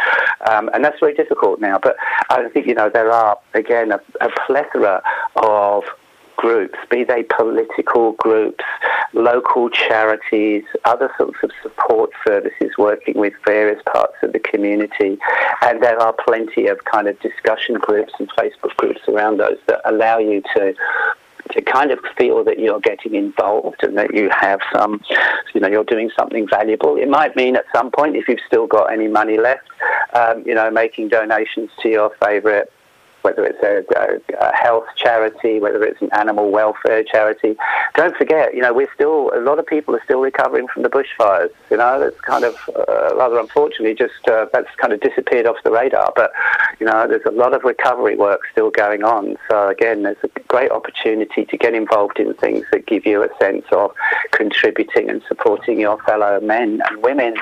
Um, 0.49 0.69
and 0.73 0.83
that's 0.83 0.99
very 0.99 1.13
difficult 1.13 1.59
now. 1.59 1.79
But 1.81 1.95
I 2.29 2.47
think 2.49 2.67
you 2.67 2.75
know 2.75 2.89
there 2.89 3.11
are 3.11 3.37
again 3.53 3.91
a, 3.91 3.99
a 4.21 4.29
plethora 4.45 5.01
of 5.35 5.83
groups, 6.37 6.77
be 6.89 7.03
they 7.03 7.23
political 7.23 8.13
groups, 8.13 8.63
local 9.13 9.69
charities, 9.69 10.63
other 10.85 11.11
sorts 11.17 11.37
of 11.43 11.51
support 11.61 12.09
services 12.25 12.71
working 12.77 13.15
with 13.17 13.33
various 13.45 13.81
parts 13.93 14.15
of 14.23 14.33
the 14.33 14.39
community. 14.39 15.19
And 15.61 15.83
there 15.83 15.99
are 15.99 16.13
plenty 16.13 16.65
of 16.67 16.83
kind 16.85 17.07
of 17.07 17.19
discussion 17.19 17.75
groups 17.75 18.13
and 18.17 18.27
Facebook 18.31 18.75
groups 18.77 19.01
around 19.07 19.37
those 19.37 19.59
that 19.67 19.81
allow 19.85 20.17
you 20.17 20.41
to 20.55 20.73
to 21.51 21.61
kind 21.61 21.91
of 21.91 21.99
feel 22.17 22.43
that 22.43 22.59
you're 22.59 22.79
getting 22.79 23.15
involved 23.15 23.83
and 23.83 23.97
that 23.97 24.13
you 24.13 24.29
have 24.29 24.59
some, 24.73 25.01
you 25.53 25.61
know, 25.61 25.67
you're 25.67 25.83
doing 25.83 26.09
something 26.17 26.47
valuable. 26.49 26.97
It 26.97 27.09
might 27.09 27.35
mean 27.35 27.55
at 27.55 27.65
some 27.75 27.91
point, 27.91 28.15
if 28.15 28.27
you've 28.27 28.39
still 28.47 28.67
got 28.67 28.91
any 28.91 29.07
money 29.07 29.37
left, 29.37 29.67
um, 30.13 30.43
you 30.45 30.55
know, 30.55 30.69
making 30.71 31.09
donations 31.09 31.69
to 31.81 31.89
your 31.89 32.11
favourite 32.23 32.67
whether 33.21 33.45
it's 33.45 33.61
a, 33.63 33.83
a, 34.39 34.55
health 34.55 34.85
charity, 34.95 35.59
whether 35.59 35.83
it's 35.83 36.01
an 36.01 36.09
animal 36.13 36.51
welfare 36.51 37.03
charity. 37.03 37.55
Don't 37.95 38.15
forget, 38.15 38.53
you 38.53 38.61
know, 38.61 38.73
we're 38.73 38.91
still, 38.93 39.31
a 39.33 39.39
lot 39.39 39.59
of 39.59 39.65
people 39.65 39.95
are 39.95 40.03
still 40.03 40.21
recovering 40.21 40.67
from 40.67 40.83
the 40.83 40.89
bushfires. 40.89 41.51
You 41.69 41.77
know, 41.77 41.99
that's 41.99 42.19
kind 42.21 42.43
of, 42.43 42.55
uh, 42.75 43.15
rather 43.15 43.39
unfortunately, 43.39 43.93
just 43.95 44.27
uh, 44.27 44.47
that's 44.53 44.73
kind 44.77 44.93
of 44.93 44.99
disappeared 45.01 45.45
off 45.45 45.57
the 45.63 45.71
radar. 45.71 46.13
But, 46.15 46.31
you 46.79 46.85
know, 46.85 47.07
there's 47.07 47.25
a 47.25 47.31
lot 47.31 47.53
of 47.53 47.63
recovery 47.63 48.15
work 48.15 48.41
still 48.51 48.69
going 48.69 49.03
on. 49.03 49.37
So, 49.49 49.69
again, 49.69 50.03
there's 50.03 50.23
a 50.23 50.29
great 50.47 50.71
opportunity 50.71 51.45
to 51.45 51.57
get 51.57 51.73
involved 51.73 52.19
in 52.19 52.33
things 52.35 52.65
that 52.71 52.85
give 52.85 53.05
you 53.05 53.23
a 53.23 53.29
sense 53.39 53.65
of 53.71 53.91
contributing 54.31 55.09
and 55.09 55.21
supporting 55.27 55.79
your 55.79 56.01
fellow 56.03 56.39
men 56.41 56.81
and 56.89 57.03
women 57.03 57.35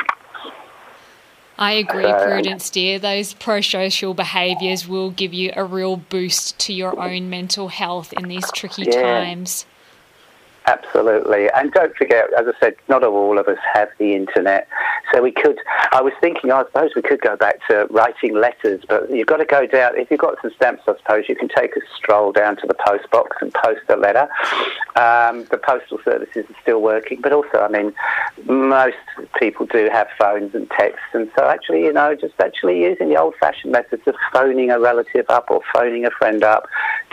I 1.59 1.73
agree, 1.73 2.09
Prudence, 2.09 2.69
dear. 2.69 2.99
Those 2.99 3.33
pro 3.33 3.59
social 3.59 4.13
behaviours 4.13 4.87
will 4.87 5.11
give 5.11 5.33
you 5.33 5.51
a 5.57 5.65
real 5.65 5.97
boost 5.97 6.57
to 6.59 6.73
your 6.73 6.97
own 6.97 7.29
mental 7.29 7.67
health 7.67 8.13
in 8.13 8.29
these 8.29 8.49
tricky 8.53 8.83
yeah. 8.83 9.01
times. 9.01 9.65
Absolutely. 10.69 11.49
And 11.55 11.71
don't 11.71 11.95
forget, 11.95 12.31
as 12.37 12.45
I 12.47 12.51
said, 12.59 12.75
not 12.87 13.03
all 13.03 13.39
of 13.39 13.47
us 13.47 13.57
have 13.73 13.89
the 13.97 14.13
internet. 14.13 14.67
So 15.11 15.23
we 15.23 15.31
could, 15.31 15.57
I 15.91 15.99
was 15.99 16.13
thinking, 16.21 16.51
I 16.51 16.63
suppose 16.65 16.91
we 16.95 17.01
could 17.01 17.21
go 17.21 17.35
back 17.35 17.55
to 17.69 17.87
writing 17.89 18.35
letters, 18.35 18.83
but 18.87 19.09
you've 19.09 19.25
got 19.25 19.37
to 19.37 19.45
go 19.45 19.65
down, 19.65 19.97
if 19.97 20.11
you've 20.11 20.19
got 20.19 20.39
some 20.43 20.51
stamps, 20.55 20.83
I 20.87 20.95
suppose 20.97 21.25
you 21.27 21.35
can 21.35 21.49
take 21.49 21.75
a 21.75 21.79
stroll 21.97 22.31
down 22.31 22.55
to 22.57 22.67
the 22.67 22.75
post 22.75 23.09
box 23.09 23.37
and 23.41 23.51
post 23.51 23.81
a 23.89 23.95
letter. 23.95 24.29
Um, 24.95 25.45
the 25.45 25.57
postal 25.57 25.97
services 26.05 26.45
are 26.47 26.61
still 26.61 26.83
working, 26.83 27.19
but 27.19 27.33
also, 27.33 27.61
I 27.61 27.67
mean, 27.67 27.91
most 28.45 28.97
people 29.39 29.65
do 29.65 29.89
have 29.91 30.07
phones 30.19 30.53
and 30.53 30.69
texts. 30.69 31.07
And 31.13 31.31
so 31.35 31.47
actually, 31.47 31.85
you 31.85 31.93
know, 31.93 32.13
just 32.13 32.39
actually 32.39 32.83
using 32.83 33.09
the 33.09 33.19
old 33.19 33.33
fashioned 33.39 33.71
methods 33.71 34.03
of 34.05 34.13
phoning 34.31 34.69
a 34.69 34.79
relative 34.79 35.25
up 35.29 35.49
or 35.49 35.61
phoning 35.73 36.05
a 36.05 36.11
friend 36.11 36.43
up, 36.43 36.67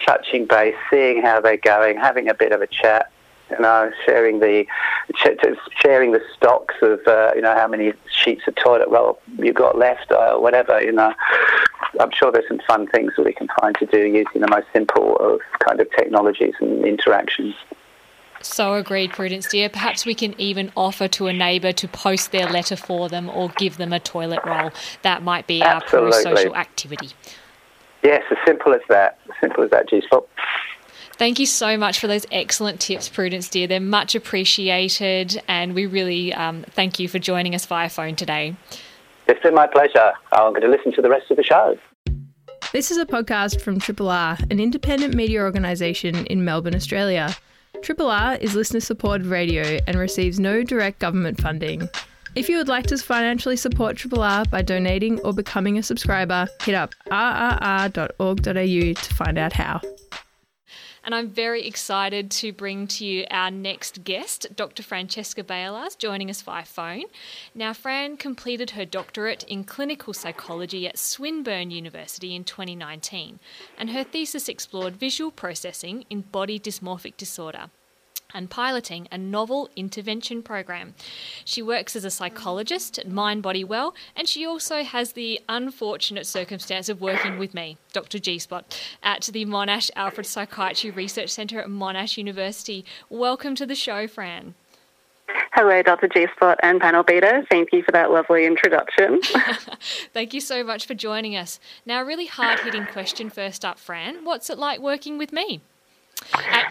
touching 0.04 0.44
base, 0.44 0.74
seeing 0.90 1.22
how 1.22 1.40
they're 1.40 1.56
going, 1.56 1.96
having 1.96 2.28
a 2.28 2.34
bit 2.34 2.52
of 2.52 2.60
a 2.60 2.66
chat 2.66 3.10
you 3.50 3.58
know, 3.60 3.90
sharing 4.04 4.40
the 4.40 4.66
sharing 5.80 6.12
the 6.12 6.20
stocks 6.36 6.74
of 6.82 7.00
uh, 7.06 7.32
you 7.34 7.42
know 7.42 7.54
how 7.54 7.68
many 7.68 7.92
sheets 8.10 8.42
of 8.46 8.54
toilet 8.56 8.88
roll 8.88 9.20
you've 9.38 9.54
got 9.54 9.78
left 9.78 10.10
or 10.10 10.40
whatever. 10.40 10.80
You 10.82 10.92
know, 10.92 11.14
I'm 12.00 12.10
sure 12.10 12.32
there's 12.32 12.48
some 12.48 12.60
fun 12.66 12.86
things 12.88 13.12
that 13.16 13.24
we 13.24 13.32
can 13.32 13.48
find 13.60 13.76
to 13.76 13.86
do 13.86 13.98
using 13.98 14.40
the 14.40 14.48
most 14.48 14.66
simple 14.72 15.16
of 15.18 15.40
kind 15.60 15.80
of 15.80 15.88
technologies 15.92 16.54
and 16.60 16.84
interactions. 16.84 17.54
So 18.42 18.74
agreed, 18.74 19.12
Prudence 19.12 19.48
dear. 19.48 19.68
Perhaps 19.68 20.04
we 20.04 20.14
can 20.14 20.38
even 20.40 20.70
offer 20.76 21.08
to 21.08 21.26
a 21.26 21.32
neighbour 21.32 21.72
to 21.72 21.88
post 21.88 22.32
their 22.32 22.46
letter 22.46 22.76
for 22.76 23.08
them 23.08 23.28
or 23.28 23.48
give 23.50 23.76
them 23.76 23.92
a 23.92 24.00
toilet 24.00 24.40
roll. 24.44 24.72
That 25.02 25.22
might 25.22 25.46
be 25.46 25.62
Absolutely. 25.62 26.12
our 26.12 26.22
pro-social 26.22 26.56
activity. 26.56 27.10
Yes, 28.02 28.22
as 28.30 28.36
simple 28.46 28.72
as 28.74 28.82
that. 28.88 29.18
As 29.28 29.34
simple 29.40 29.64
as 29.64 29.70
that, 29.70 29.88
G-Spot. 29.88 30.26
Thank 31.18 31.38
you 31.38 31.46
so 31.46 31.78
much 31.78 31.98
for 31.98 32.08
those 32.08 32.26
excellent 32.30 32.78
tips, 32.78 33.08
Prudence, 33.08 33.48
dear. 33.48 33.66
They're 33.66 33.80
much 33.80 34.14
appreciated, 34.14 35.42
and 35.48 35.74
we 35.74 35.86
really 35.86 36.34
um, 36.34 36.62
thank 36.72 36.98
you 36.98 37.08
for 37.08 37.18
joining 37.18 37.54
us 37.54 37.64
via 37.64 37.88
phone 37.88 38.16
today. 38.16 38.54
It's 39.26 39.42
been 39.42 39.54
my 39.54 39.66
pleasure. 39.66 40.12
I'm 40.32 40.52
going 40.52 40.62
to 40.62 40.68
listen 40.68 40.92
to 40.92 41.02
the 41.02 41.08
rest 41.08 41.30
of 41.30 41.38
the 41.38 41.42
show. 41.42 41.78
This 42.72 42.90
is 42.90 42.98
a 42.98 43.06
podcast 43.06 43.62
from 43.62 43.80
Triple 43.80 44.10
R, 44.10 44.36
an 44.50 44.60
independent 44.60 45.14
media 45.14 45.42
organisation 45.42 46.26
in 46.26 46.44
Melbourne, 46.44 46.74
Australia. 46.74 47.34
Triple 47.80 48.10
R 48.10 48.34
is 48.34 48.54
listener 48.54 48.80
supported 48.80 49.26
radio 49.26 49.78
and 49.86 49.98
receives 49.98 50.38
no 50.38 50.62
direct 50.62 50.98
government 50.98 51.40
funding. 51.40 51.88
If 52.34 52.50
you 52.50 52.58
would 52.58 52.68
like 52.68 52.86
to 52.88 52.98
financially 52.98 53.56
support 53.56 53.96
Triple 53.96 54.22
R 54.22 54.44
by 54.44 54.60
donating 54.60 55.18
or 55.20 55.32
becoming 55.32 55.78
a 55.78 55.82
subscriber, 55.82 56.46
hit 56.62 56.74
up 56.74 56.94
rrr.org.au 57.10 58.42
to 58.52 59.14
find 59.14 59.38
out 59.38 59.54
how 59.54 59.80
and 61.06 61.14
I'm 61.14 61.30
very 61.30 61.64
excited 61.64 62.32
to 62.32 62.52
bring 62.52 62.88
to 62.88 63.06
you 63.06 63.24
our 63.30 63.50
next 63.50 64.02
guest, 64.02 64.48
Dr. 64.56 64.82
Francesca 64.82 65.44
Beilharz, 65.44 65.96
joining 65.96 66.28
us 66.28 66.42
via 66.42 66.64
phone. 66.64 67.04
Now, 67.54 67.72
Fran 67.72 68.16
completed 68.16 68.70
her 68.70 68.84
doctorate 68.84 69.44
in 69.44 69.62
clinical 69.62 70.12
psychology 70.12 70.88
at 70.88 70.98
Swinburne 70.98 71.70
University 71.70 72.34
in 72.34 72.42
2019, 72.42 73.38
and 73.78 73.90
her 73.90 74.02
thesis 74.02 74.48
explored 74.48 74.96
visual 74.96 75.30
processing 75.30 76.04
in 76.10 76.22
body 76.22 76.58
dysmorphic 76.58 77.16
disorder 77.16 77.70
and 78.34 78.50
piloting 78.50 79.08
a 79.10 79.18
novel 79.18 79.68
intervention 79.76 80.42
program. 80.42 80.94
She 81.44 81.62
works 81.62 81.96
as 81.96 82.04
a 82.04 82.10
psychologist 82.10 82.98
at 82.98 83.08
Mind 83.08 83.42
Body 83.42 83.64
Well, 83.64 83.94
and 84.14 84.28
she 84.28 84.46
also 84.46 84.82
has 84.82 85.12
the 85.12 85.40
unfortunate 85.48 86.26
circumstance 86.26 86.88
of 86.88 87.00
working 87.00 87.38
with 87.38 87.54
me, 87.54 87.78
Dr. 87.92 88.18
G 88.18 88.38
Spot, 88.38 88.80
at 89.02 89.22
the 89.32 89.44
Monash 89.44 89.90
Alfred 89.96 90.26
Psychiatry 90.26 90.90
Research 90.90 91.30
Centre 91.30 91.60
at 91.60 91.68
Monash 91.68 92.16
University. 92.16 92.84
Welcome 93.08 93.54
to 93.54 93.66
the 93.66 93.74
show, 93.74 94.06
Fran. 94.06 94.54
Hello, 95.52 95.82
Dr. 95.82 96.08
G 96.08 96.26
Spot 96.36 96.58
and 96.62 96.80
Panel 96.80 97.02
Beater. 97.02 97.44
Thank 97.50 97.72
you 97.72 97.82
for 97.82 97.92
that 97.92 98.10
lovely 98.10 98.44
introduction. 98.44 99.20
Thank 100.12 100.34
you 100.34 100.40
so 100.40 100.62
much 100.62 100.86
for 100.86 100.94
joining 100.94 101.36
us. 101.36 101.58
Now, 101.84 102.02
a 102.02 102.04
really 102.04 102.26
hard 102.26 102.60
hitting 102.60 102.86
question 102.86 103.30
first 103.30 103.64
up, 103.64 103.78
Fran. 103.78 104.24
What's 104.24 104.50
it 104.50 104.58
like 104.58 104.80
working 104.80 105.18
with 105.18 105.32
me? 105.32 105.62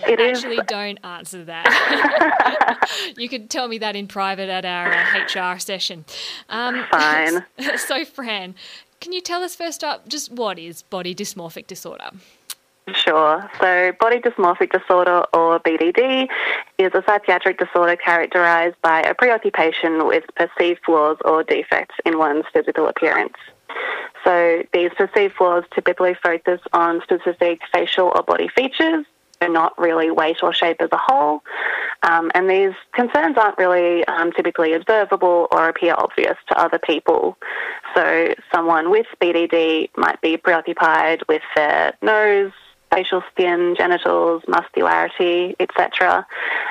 It 0.08 0.20
actually, 0.20 0.58
is. 0.58 0.66
don't 0.68 1.00
answer 1.04 1.44
that. 1.46 2.88
you 3.18 3.28
could 3.30 3.50
tell 3.50 3.68
me 3.68 3.78
that 3.80 3.96
in 3.96 4.08
private 4.08 4.50
at 4.50 4.66
our 4.66 4.92
uh, 4.92 5.54
HR 5.56 5.60
session. 5.60 6.06
Um, 6.50 6.86
Fine. 6.92 7.46
so, 7.78 8.06
Fran, 8.06 8.56
can 9.00 9.14
you 9.14 9.22
tell 9.22 9.44
us 9.44 9.56
first 9.56 9.84
up 9.84 10.08
just 10.08 10.32
what 10.32 10.60
is 10.60 10.84
body 10.84 11.16
dysmorphic 11.16 11.68
disorder? 11.68 12.12
Sure. 12.94 13.50
So, 13.60 13.94
body 14.00 14.20
dysmorphic 14.20 14.72
disorder, 14.72 15.24
or 15.34 15.60
BDD, 15.60 16.28
is 16.78 16.92
a 16.94 17.04
psychiatric 17.08 17.58
disorder 17.58 17.96
characterized 17.96 18.76
by 18.84 19.02
a 19.02 19.16
preoccupation 19.16 20.06
with 20.06 20.24
perceived 20.36 20.82
flaws 20.86 21.18
or 21.26 21.44
defects 21.44 21.96
in 22.06 22.20
one's 22.20 22.46
physical 22.54 22.88
appearance. 22.88 23.34
So, 24.24 24.62
these 24.72 24.92
perceived 24.96 25.34
flaws 25.34 25.64
typically 25.74 26.16
focus 26.22 26.62
on 26.74 27.02
specific 27.02 27.62
facial 27.74 28.12
or 28.16 28.22
body 28.22 28.50
features 28.50 29.06
not 29.42 29.78
really 29.78 30.12
weight 30.12 30.38
or 30.42 30.54
shape 30.54 30.78
as 30.80 30.90
a 30.92 30.98
whole. 30.98 31.44
Um, 32.04 32.32
and 32.36 32.50
these 32.50 32.74
concerns 32.94 33.38
aren't 33.38 33.58
really 33.58 34.06
um, 34.06 34.32
typically 34.32 34.74
observable 34.74 35.48
or 35.52 35.70
appear 35.70 35.96
obvious 35.98 36.38
to 36.50 36.60
other 36.60 36.80
people. 36.80 37.38
So 37.96 38.34
someone 38.54 38.92
with 38.92 39.08
BDD 39.22 39.90
might 39.98 40.22
be 40.22 40.38
preoccupied 40.38 41.22
with 41.28 41.42
their 41.56 41.94
nose, 42.02 42.52
facial 42.92 43.24
skin, 43.32 43.76
genitals, 43.78 44.44
muscularity, 44.48 45.56
etc. 45.60 46.26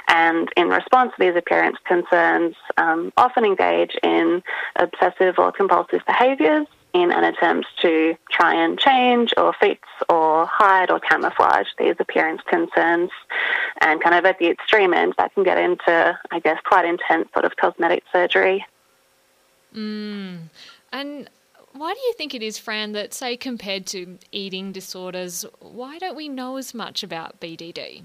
And 0.09 0.49
in 0.57 0.69
response 0.69 1.13
to 1.13 1.17
these 1.19 1.37
appearance 1.37 1.79
concerns, 1.85 2.55
um, 2.77 3.13
often 3.17 3.45
engage 3.45 3.97
in 4.03 4.43
obsessive 4.77 5.39
or 5.39 5.53
compulsive 5.53 6.03
behaviours 6.07 6.67
in 6.95 7.11
an 7.11 7.25
attempt 7.25 7.67
to 7.83 8.17
try 8.31 8.55
and 8.55 8.79
change 8.79 9.35
or 9.37 9.53
fix 9.61 9.89
or 10.09 10.47
hide 10.47 10.91
or 10.91 11.01
camouflage 11.01 11.67
these 11.77 11.97
appearance 11.99 12.41
concerns. 12.49 13.11
And 13.81 14.01
kind 14.01 14.15
of 14.15 14.25
at 14.25 14.39
the 14.39 14.49
extreme 14.49 14.95
end, 14.95 15.15
that 15.19 15.35
can 15.35 15.43
get 15.43 15.59
into, 15.59 16.19
I 16.31 16.39
guess, 16.39 16.59
quite 16.65 16.85
intense 16.85 17.29
sort 17.33 17.45
of 17.45 17.57
cosmetic 17.57 18.05
surgery. 18.13 18.65
Mm. 19.75 20.51
And 20.93 21.29
why 21.73 21.93
do 21.93 22.01
you 22.01 22.15
think 22.17 22.33
it 22.33 22.43
is, 22.43 22.57
Fran, 22.57 22.93
that, 22.93 23.13
say, 23.13 23.37
compared 23.37 23.87
to 23.87 24.19
eating 24.31 24.71
disorders, 24.71 25.45
why 25.59 25.99
don't 25.99 26.17
we 26.17 26.29
know 26.29 26.57
as 26.57 26.73
much 26.73 27.03
about 27.03 27.41
BDD? 27.41 28.05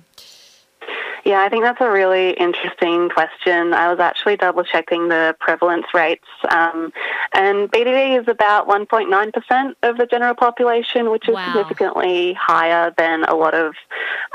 Yeah, 1.25 1.41
I 1.41 1.49
think 1.49 1.63
that's 1.63 1.81
a 1.81 1.89
really 1.89 2.31
interesting 2.31 3.09
question. 3.09 3.73
I 3.73 3.89
was 3.89 3.99
actually 3.99 4.37
double 4.37 4.63
checking 4.63 5.09
the 5.09 5.35
prevalence 5.39 5.87
rates, 5.93 6.27
um, 6.49 6.91
and 7.33 7.69
BDD 7.71 8.21
is 8.21 8.27
about 8.27 8.67
1.9% 8.67 9.75
of 9.83 9.97
the 9.97 10.05
general 10.05 10.35
population, 10.35 11.09
which 11.09 11.27
is 11.27 11.35
wow. 11.35 11.45
significantly 11.45 12.33
higher 12.33 12.93
than 12.97 13.23
a 13.25 13.35
lot 13.35 13.53
of, 13.53 13.75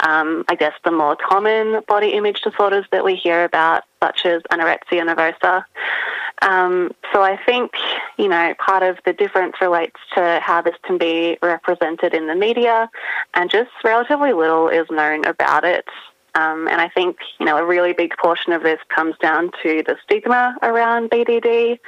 um, 0.07 0.45
I 0.49 0.55
guess, 0.55 0.74
the 0.85 0.91
more 0.91 1.16
common 1.16 1.82
body 1.89 2.11
image 2.11 2.41
disorders 2.43 2.87
that 2.93 3.05
we 3.05 3.14
hear 3.14 3.45
about, 3.45 3.85
such 4.03 4.26
as 4.26 4.43
anorexia 4.51 5.03
nervosa. 5.03 5.64
Um, 6.43 6.93
so 7.12 7.22
I 7.22 7.39
think, 7.47 7.72
you 8.18 8.28
know, 8.28 8.55
part 8.59 8.82
of 8.82 8.99
the 9.05 9.12
difference 9.12 9.57
relates 9.61 10.01
to 10.14 10.41
how 10.43 10.61
this 10.61 10.74
can 10.82 10.99
be 10.99 11.39
represented 11.43 12.12
in 12.12 12.26
the 12.26 12.35
media, 12.35 12.91
and 13.35 13.51
just 13.51 13.70
relatively 13.82 14.32
little 14.32 14.68
is 14.68 14.87
known 14.91 15.24
about 15.24 15.64
it. 15.64 15.87
Um, 16.35 16.66
and 16.68 16.80
I 16.80 16.89
think, 16.89 17.18
you 17.39 17.47
know, 17.47 17.57
a 17.57 17.64
really 17.64 17.93
big 17.93 18.12
portion 18.16 18.53
of 18.53 18.62
this 18.62 18.80
comes 18.95 19.14
down 19.18 19.51
to 19.62 19.82
the 19.87 19.97
stigma 20.03 20.57
around 20.62 21.11
BDD. 21.11 21.78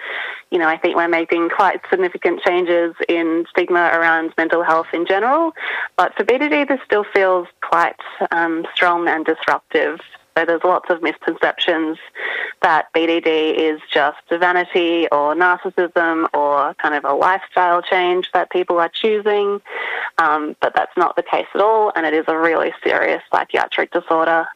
You 0.50 0.58
know, 0.58 0.68
I 0.68 0.76
think 0.76 0.96
we're 0.96 1.08
making 1.08 1.50
quite 1.50 1.80
significant 1.90 2.40
changes 2.42 2.94
in 3.08 3.44
stigma 3.50 3.90
around 3.92 4.32
mental 4.38 4.62
health 4.62 4.86
in 4.92 5.06
general, 5.06 5.52
but 5.96 6.14
for 6.14 6.24
BDD, 6.24 6.68
this 6.68 6.80
still 6.84 7.04
feels 7.14 7.48
quite 7.60 7.96
um, 8.30 8.64
strong 8.74 9.08
and 9.08 9.24
disruptive. 9.24 9.98
So 10.36 10.44
there's 10.44 10.64
lots 10.64 10.90
of 10.90 11.02
misconceptions 11.02 11.98
that 12.60 12.92
BDD 12.92 13.54
is 13.54 13.80
just 13.92 14.18
vanity 14.28 15.08
or 15.10 15.34
narcissism 15.34 16.28
or 16.34 16.74
kind 16.74 16.94
of 16.94 17.04
a 17.04 17.14
lifestyle 17.14 17.80
change 17.80 18.30
that 18.34 18.50
people 18.50 18.78
are 18.78 18.90
choosing. 18.90 19.62
Um, 20.18 20.54
but 20.60 20.74
that's 20.74 20.94
not 20.96 21.16
the 21.16 21.22
case 21.22 21.46
at 21.54 21.60
all, 21.60 21.90
and 21.96 22.04
it 22.04 22.12
is 22.12 22.24
a 22.28 22.36
really 22.36 22.72
serious 22.84 23.22
psychiatric 23.30 23.92
disorder. 23.92 24.46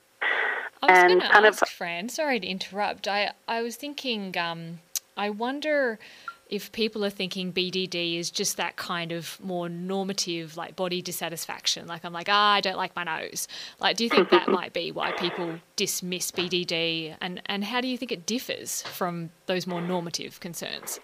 I 0.83 0.93
was 0.93 1.03
going 1.03 1.21
to 1.21 1.47
ask, 1.47 1.63
of, 1.63 1.69
Fran, 1.69 2.09
sorry 2.09 2.41
to 2.41 2.47
interrupt. 2.47 3.09
I, 3.09 3.33
I 3.49 3.63
was 3.63 3.77
thinking, 3.77 4.37
um, 4.37 4.81
I 5.17 5.31
wonder 5.31 5.99
if 6.51 6.73
people 6.73 7.05
are 7.05 7.11
thinking 7.11 7.53
BDD 7.53 8.19
is 8.19 8.29
just 8.29 8.57
that 8.57 8.75
kind 8.75 9.13
of 9.13 9.39
more 9.41 9.69
normative, 9.69 10.57
like 10.57 10.75
body 10.75 11.01
dissatisfaction, 11.01 11.87
like 11.87 12.05
I'm 12.05 12.13
like, 12.13 12.27
ah, 12.29 12.55
I 12.55 12.61
don't 12.61 12.77
like 12.77 12.95
my 12.97 13.05
nose. 13.05 13.47
Like, 13.79 13.97
do 13.97 14.03
you 14.05 14.11
think 14.11 14.31
that 14.31 14.49
might 14.59 14.73
be 14.73 14.91
why 14.91 15.13
people 15.13 15.61
dismiss 15.77 16.33
BDD? 16.33 17.17
And, 17.21 17.41
and 17.47 17.65
how 17.65 17.81
do 17.81 17.87
you 17.87 17.97
think 17.97 18.11
it 18.11 18.27
differs 18.27 18.83
from 18.83 19.31
those 19.47 19.65
more 19.65 19.81
normative 19.81 20.41
concerns? 20.41 20.99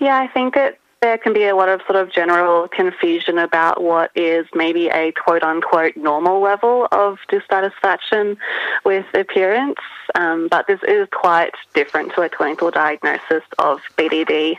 Yeah, 0.00 0.18
I 0.18 0.26
think 0.28 0.56
it 0.56 0.80
there 1.02 1.18
can 1.18 1.32
be 1.32 1.44
a 1.44 1.56
lot 1.56 1.68
of 1.68 1.80
sort 1.82 1.96
of 1.96 2.10
general 2.10 2.68
confusion 2.68 3.36
about 3.36 3.82
what 3.82 4.12
is 4.14 4.46
maybe 4.54 4.86
a 4.88 5.12
quote 5.12 5.42
unquote 5.42 5.96
normal 5.96 6.40
level 6.40 6.86
of 6.92 7.18
dissatisfaction 7.28 8.36
with 8.84 9.04
appearance, 9.12 9.80
um, 10.14 10.46
but 10.48 10.66
this 10.68 10.78
is 10.86 11.08
quite 11.10 11.54
different 11.74 12.14
to 12.14 12.22
a 12.22 12.28
clinical 12.28 12.70
diagnosis 12.70 13.42
of 13.58 13.80
BDD. 13.98 14.56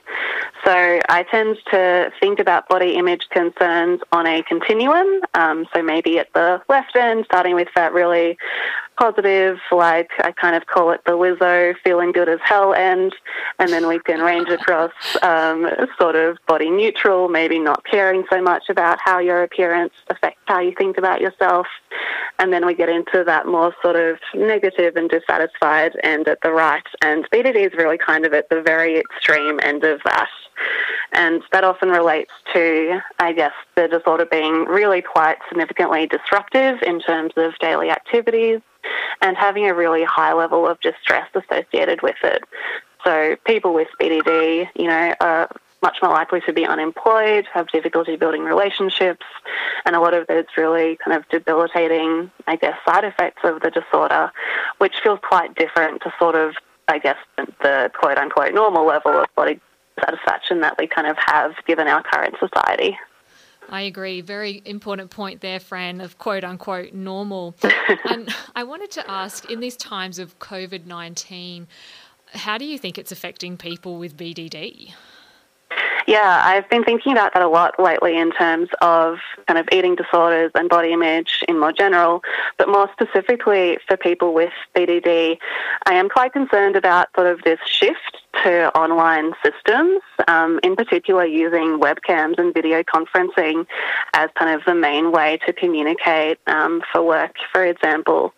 So 0.66 1.00
I 1.10 1.24
tend 1.32 1.58
to 1.72 2.12
think 2.20 2.40
about 2.40 2.68
body 2.68 2.96
image 2.96 3.30
concerns 3.30 4.02
on 4.12 4.28
a 4.28 4.44
continuum. 4.44 5.22
Um, 5.34 5.66
so 5.74 5.82
maybe 5.82 6.20
at 6.20 6.32
the 6.34 6.62
left 6.68 6.96
end, 6.96 7.24
starting 7.26 7.56
with 7.56 7.70
that 7.76 7.94
really 7.94 8.38
positive, 8.98 9.60
like 9.72 10.12
I 10.20 10.32
kind 10.32 10.56
of 10.56 10.66
call 10.68 10.92
it 10.92 11.02
the 11.06 11.14
Lizzo 11.14 11.76
feeling 11.84 12.12
good 12.12 12.30
as 12.30 12.40
hell 12.44 12.74
end, 12.74 13.14
and 13.60 13.72
then 13.72 13.88
we 13.88 14.00
can 14.00 14.20
range 14.20 14.50
across 14.50 14.92
um, 15.22 15.70
sort 15.98 16.16
of 16.16 16.33
body 16.48 16.70
neutral, 16.70 17.30
maybe 17.30 17.60
not 17.60 17.84
caring 17.86 18.24
so 18.30 18.42
much 18.42 18.64
about 18.70 19.00
how 19.04 19.20
your 19.20 19.44
appearance 19.44 19.94
affects 20.10 20.42
how 20.46 20.60
you 20.60 20.74
think 20.78 20.98
about 20.98 21.22
yourself, 21.22 21.68
and 22.40 22.52
then 22.52 22.66
we 22.66 22.74
get 22.74 22.90
into 22.90 23.24
that 23.26 23.48
more 23.48 23.74
sort 23.82 23.96
of 23.96 24.18
negative 24.34 24.96
and 24.96 25.10
dissatisfied 25.10 25.94
end 26.04 26.28
at 26.28 26.40
the 26.42 26.52
right, 26.52 26.86
and 27.02 27.30
BDD 27.32 27.68
is 27.68 27.74
really 27.74 27.98
kind 27.98 28.26
of 28.26 28.34
at 28.34 28.50
the 28.50 28.62
very 28.62 28.98
extreme 28.98 29.60
end 29.64 29.84
of 29.84 30.02
that. 30.06 30.30
And 31.14 31.44
that 31.52 31.64
often 31.64 31.90
relates 31.90 32.32
to, 32.54 33.00
I 33.20 33.34
guess, 33.34 33.54
the 33.76 33.88
disorder 33.88 34.26
being 34.26 34.66
really 34.66 35.02
quite 35.02 35.38
significantly 35.50 36.08
disruptive 36.08 36.82
in 36.84 37.00
terms 37.02 37.34
of 37.38 37.58
daily 37.60 37.90
activities 37.90 38.62
and 39.22 39.38
having 39.38 39.68
a 39.68 39.74
really 39.74 40.04
high 40.04 40.34
level 40.34 40.68
of 40.68 40.80
distress 40.82 41.28
associated 41.36 42.02
with 42.02 42.18
it. 42.24 42.44
So 43.04 43.36
people 43.46 43.74
with 43.74 43.88
BDD, 44.00 44.70
you 44.76 44.88
know, 44.88 45.14
are 45.20 45.50
much 45.84 45.98
more 46.02 46.12
likely 46.12 46.42
to 46.42 46.54
be 46.54 46.66
unemployed, 46.66 47.46
have 47.54 47.68
difficulty 47.68 48.16
building 48.16 48.44
relationships, 48.44 49.26
and 49.86 49.96
a 49.96 50.00
lot 50.00 50.14
of 50.14 50.26
those 50.28 50.46
really 50.58 50.98
kind 51.04 51.16
of 51.16 51.28
debilitating, 51.30 52.32
I 52.48 52.56
guess, 52.56 52.76
side 52.88 53.04
effects 53.04 53.42
of 53.44 53.62
the 53.62 53.70
disorder, 53.70 54.32
which 54.80 54.96
feels 55.04 55.20
quite 55.22 55.54
different 55.56 56.02
to 56.04 56.14
sort 56.18 56.36
of, 56.36 56.56
I 56.88 56.98
guess, 56.98 57.18
the 57.62 57.92
quote 57.94 58.18
unquote 58.18 58.54
normal 58.54 58.86
level 58.88 59.12
of 59.12 59.28
body 59.36 59.60
satisfaction 60.00 60.62
that 60.62 60.76
we 60.80 60.88
kind 60.88 61.06
of 61.06 61.18
have 61.20 61.52
given 61.68 61.88
our 61.88 62.02
current 62.02 62.36
society. 62.40 62.98
I 63.70 63.82
agree. 63.82 64.22
Very 64.22 64.62
important 64.66 65.10
point 65.10 65.42
there, 65.42 65.60
Fran, 65.60 66.02
of 66.02 66.18
quote 66.18 66.44
unquote 66.44 66.94
normal. 66.94 67.56
and 68.10 68.34
I 68.56 68.64
wanted 68.64 68.92
to 68.92 69.10
ask 69.10 69.50
in 69.50 69.60
these 69.60 69.78
times 69.78 70.20
of 70.20 70.40
COVID 70.40 70.86
19, 70.86 71.68
how 72.34 72.58
do 72.58 72.66
you 72.66 72.78
think 72.78 72.98
it's 72.98 73.12
affecting 73.12 73.58
people 73.58 73.98
with 73.98 74.18
BDD? 74.18 74.94
Yeah, 76.08 76.42
I've 76.44 76.70
been 76.70 76.84
thinking 76.84 77.14
about 77.14 77.34
that 77.34 77.44
a 77.44 77.48
lot 77.48 77.80
lately 77.80 78.18
in 78.18 78.32
terms 78.32 78.70
of 78.82 79.20
kind 79.48 79.58
of 79.58 79.68
eating 79.72 79.96
disorders 79.96 80.52
and 80.54 80.68
body 80.68 80.92
image 80.92 81.44
in 81.48 81.60
more 81.60 81.72
general, 81.72 82.22
but 82.58 82.68
more 82.68 82.90
specifically 82.92 83.78
for 83.88 83.96
people 83.96 84.34
with 84.34 84.52
BDD, 84.76 85.38
I 85.86 85.94
am 85.94 86.10
quite 86.10 86.34
concerned 86.34 86.76
about 86.76 87.08
sort 87.16 87.28
of 87.28 87.42
this 87.44 87.60
shift 87.66 88.18
to 88.44 88.76
online 88.78 89.32
systems, 89.44 90.02
um, 90.28 90.60
in 90.64 90.76
particular 90.76 91.26
using 91.26 91.80
webcams 91.80 92.38
and 92.38 92.54
video 92.54 92.84
conferencing 92.84 93.66
as 94.14 94.30
kind 94.38 94.54
of 94.54 94.66
the 94.66 94.76
main 94.76 95.12
way 95.12 95.40
to 95.46 95.54
communicate 95.54 96.38
um, 96.48 96.82
for 96.92 97.02
work, 97.02 97.36
for 97.54 97.66
example. 97.66 98.34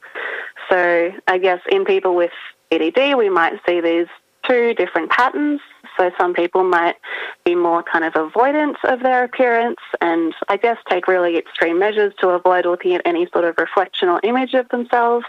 So 0.70 1.12
I 1.28 1.38
guess 1.40 1.62
in 1.70 1.86
people 1.86 2.16
with 2.16 2.32
BDD, 2.72 3.18
we 3.18 3.30
might 3.30 3.60
see 3.68 3.82
these 3.82 4.08
two 4.48 4.74
different 4.74 5.10
patterns. 5.10 5.62
So 5.98 6.12
some 6.18 6.34
people 6.34 6.64
might 6.64 6.96
be 7.44 7.56
more 7.56 7.84
kind 7.84 8.04
of 8.04 8.14
avoidant 8.14 8.76
of 8.84 9.02
their 9.02 9.24
appearance 9.24 9.80
and 10.02 10.34
I 10.50 10.58
guess 10.58 10.78
take 10.90 11.08
really 11.08 11.38
extreme 11.38 11.80
measures 11.80 12.14
to 12.20 12.30
avoid 12.30 12.66
looking 12.66 12.96
at 12.96 13.02
any 13.06 13.28
sort 13.28 13.46
of 13.46 13.56
reflection 13.58 14.10
or 14.10 14.20
image 14.24 14.54
of 14.54 14.68
themselves. 14.70 15.26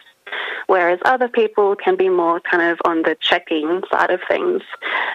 Whereas 0.66 0.98
other 1.04 1.28
people 1.28 1.76
can 1.76 1.96
be 1.96 2.08
more 2.08 2.40
kind 2.40 2.62
of 2.62 2.78
on 2.84 3.02
the 3.02 3.16
checking 3.20 3.82
side 3.90 4.10
of 4.10 4.20
things 4.28 4.62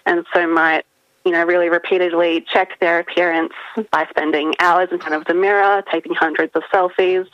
and 0.05 0.25
so 0.33 0.47
might 0.47 0.85
you 1.25 1.31
know, 1.31 1.43
really 1.45 1.69
repeatedly 1.69 2.45
check 2.51 2.79
their 2.79 2.99
appearance 2.99 3.53
by 3.91 4.07
spending 4.09 4.53
hours 4.59 4.89
in 4.91 4.99
front 4.99 5.13
of 5.13 5.25
the 5.25 5.33
mirror, 5.33 5.83
taking 5.91 6.13
hundreds 6.15 6.51
of 6.55 6.63
selfies, 6.73 7.27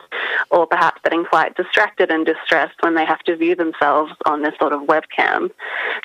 or 0.52 0.68
perhaps 0.68 1.02
getting 1.04 1.24
quite 1.24 1.56
distracted 1.56 2.12
and 2.12 2.26
distressed 2.26 2.76
when 2.82 2.96
they 2.96 3.06
have 3.06 3.20
to 3.20 3.36
view 3.36 3.56
themselves 3.56 4.12
on 4.26 4.42
this 4.42 4.54
sort 4.60 4.74
of 4.74 4.82
webcam. 4.82 5.50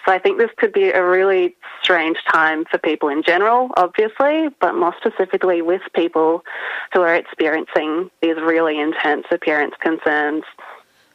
So 0.05 0.13
I 0.13 0.19
think 0.19 0.39
this 0.39 0.51
could 0.57 0.73
be 0.73 0.91
a 0.91 1.05
really 1.05 1.57
strange 1.83 2.19
time 2.31 2.65
for 2.71 2.79
people 2.79 3.09
in 3.09 3.23
general, 3.23 3.71
obviously, 3.77 4.49
but 4.61 4.75
more 4.75 4.95
specifically 4.99 5.63
with 5.63 5.83
people 5.95 6.45
who 6.93 7.01
are 7.03 7.15
experiencing 7.15 8.11
these 8.21 8.37
really 8.37 8.79
intense 8.79 9.27
appearance 9.31 9.75
concerns. 9.81 10.45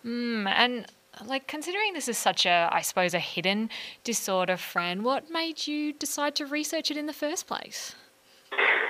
Mm, 0.06 0.48
and 0.48 0.86
like 1.26 1.48
considering 1.48 1.94
this 1.94 2.08
is 2.08 2.18
such 2.18 2.46
a, 2.46 2.70
I 2.72 2.82
suppose, 2.82 3.14
a 3.14 3.20
hidden 3.20 3.70
disorder, 4.04 4.58
Fran, 4.58 5.04
what 5.04 5.30
made 5.30 5.68
you 5.68 5.94
decide 5.94 6.36
to 6.36 6.46
research 6.46 6.92
it 6.92 6.98
in 6.98 7.06
the 7.06 7.14
first 7.14 7.48
place? 7.48 7.96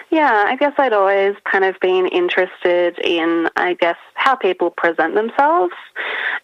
Yeah, 0.09 0.45
I 0.47 0.55
guess 0.55 0.73
I'd 0.77 0.93
always 0.93 1.35
kind 1.43 1.65
of 1.65 1.77
been 1.81 2.07
interested 2.07 2.97
in, 2.99 3.49
I 3.57 3.73
guess, 3.73 3.97
how 4.13 4.35
people 4.35 4.71
present 4.71 5.15
themselves. 5.15 5.73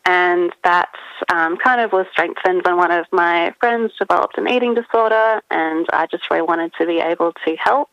and 0.06 0.52
that 0.64 0.90
um, 1.30 1.58
kind 1.58 1.80
of 1.80 1.94
was 1.94 2.06
strengthened 2.12 2.64
when 2.66 2.78
one 2.78 2.92
of 2.92 3.06
my 3.12 3.54
friends 3.60 3.94
developed 3.98 4.38
an 4.38 4.48
eating 4.50 4.74
disorder, 4.74 5.42
and 5.50 5.86
I 5.94 6.08
just 6.08 6.30
really 6.30 6.42
wanted 6.42 6.74
to 6.78 6.86
be 6.86 7.00
able 7.00 7.34
to 7.46 7.56
help. 7.56 7.90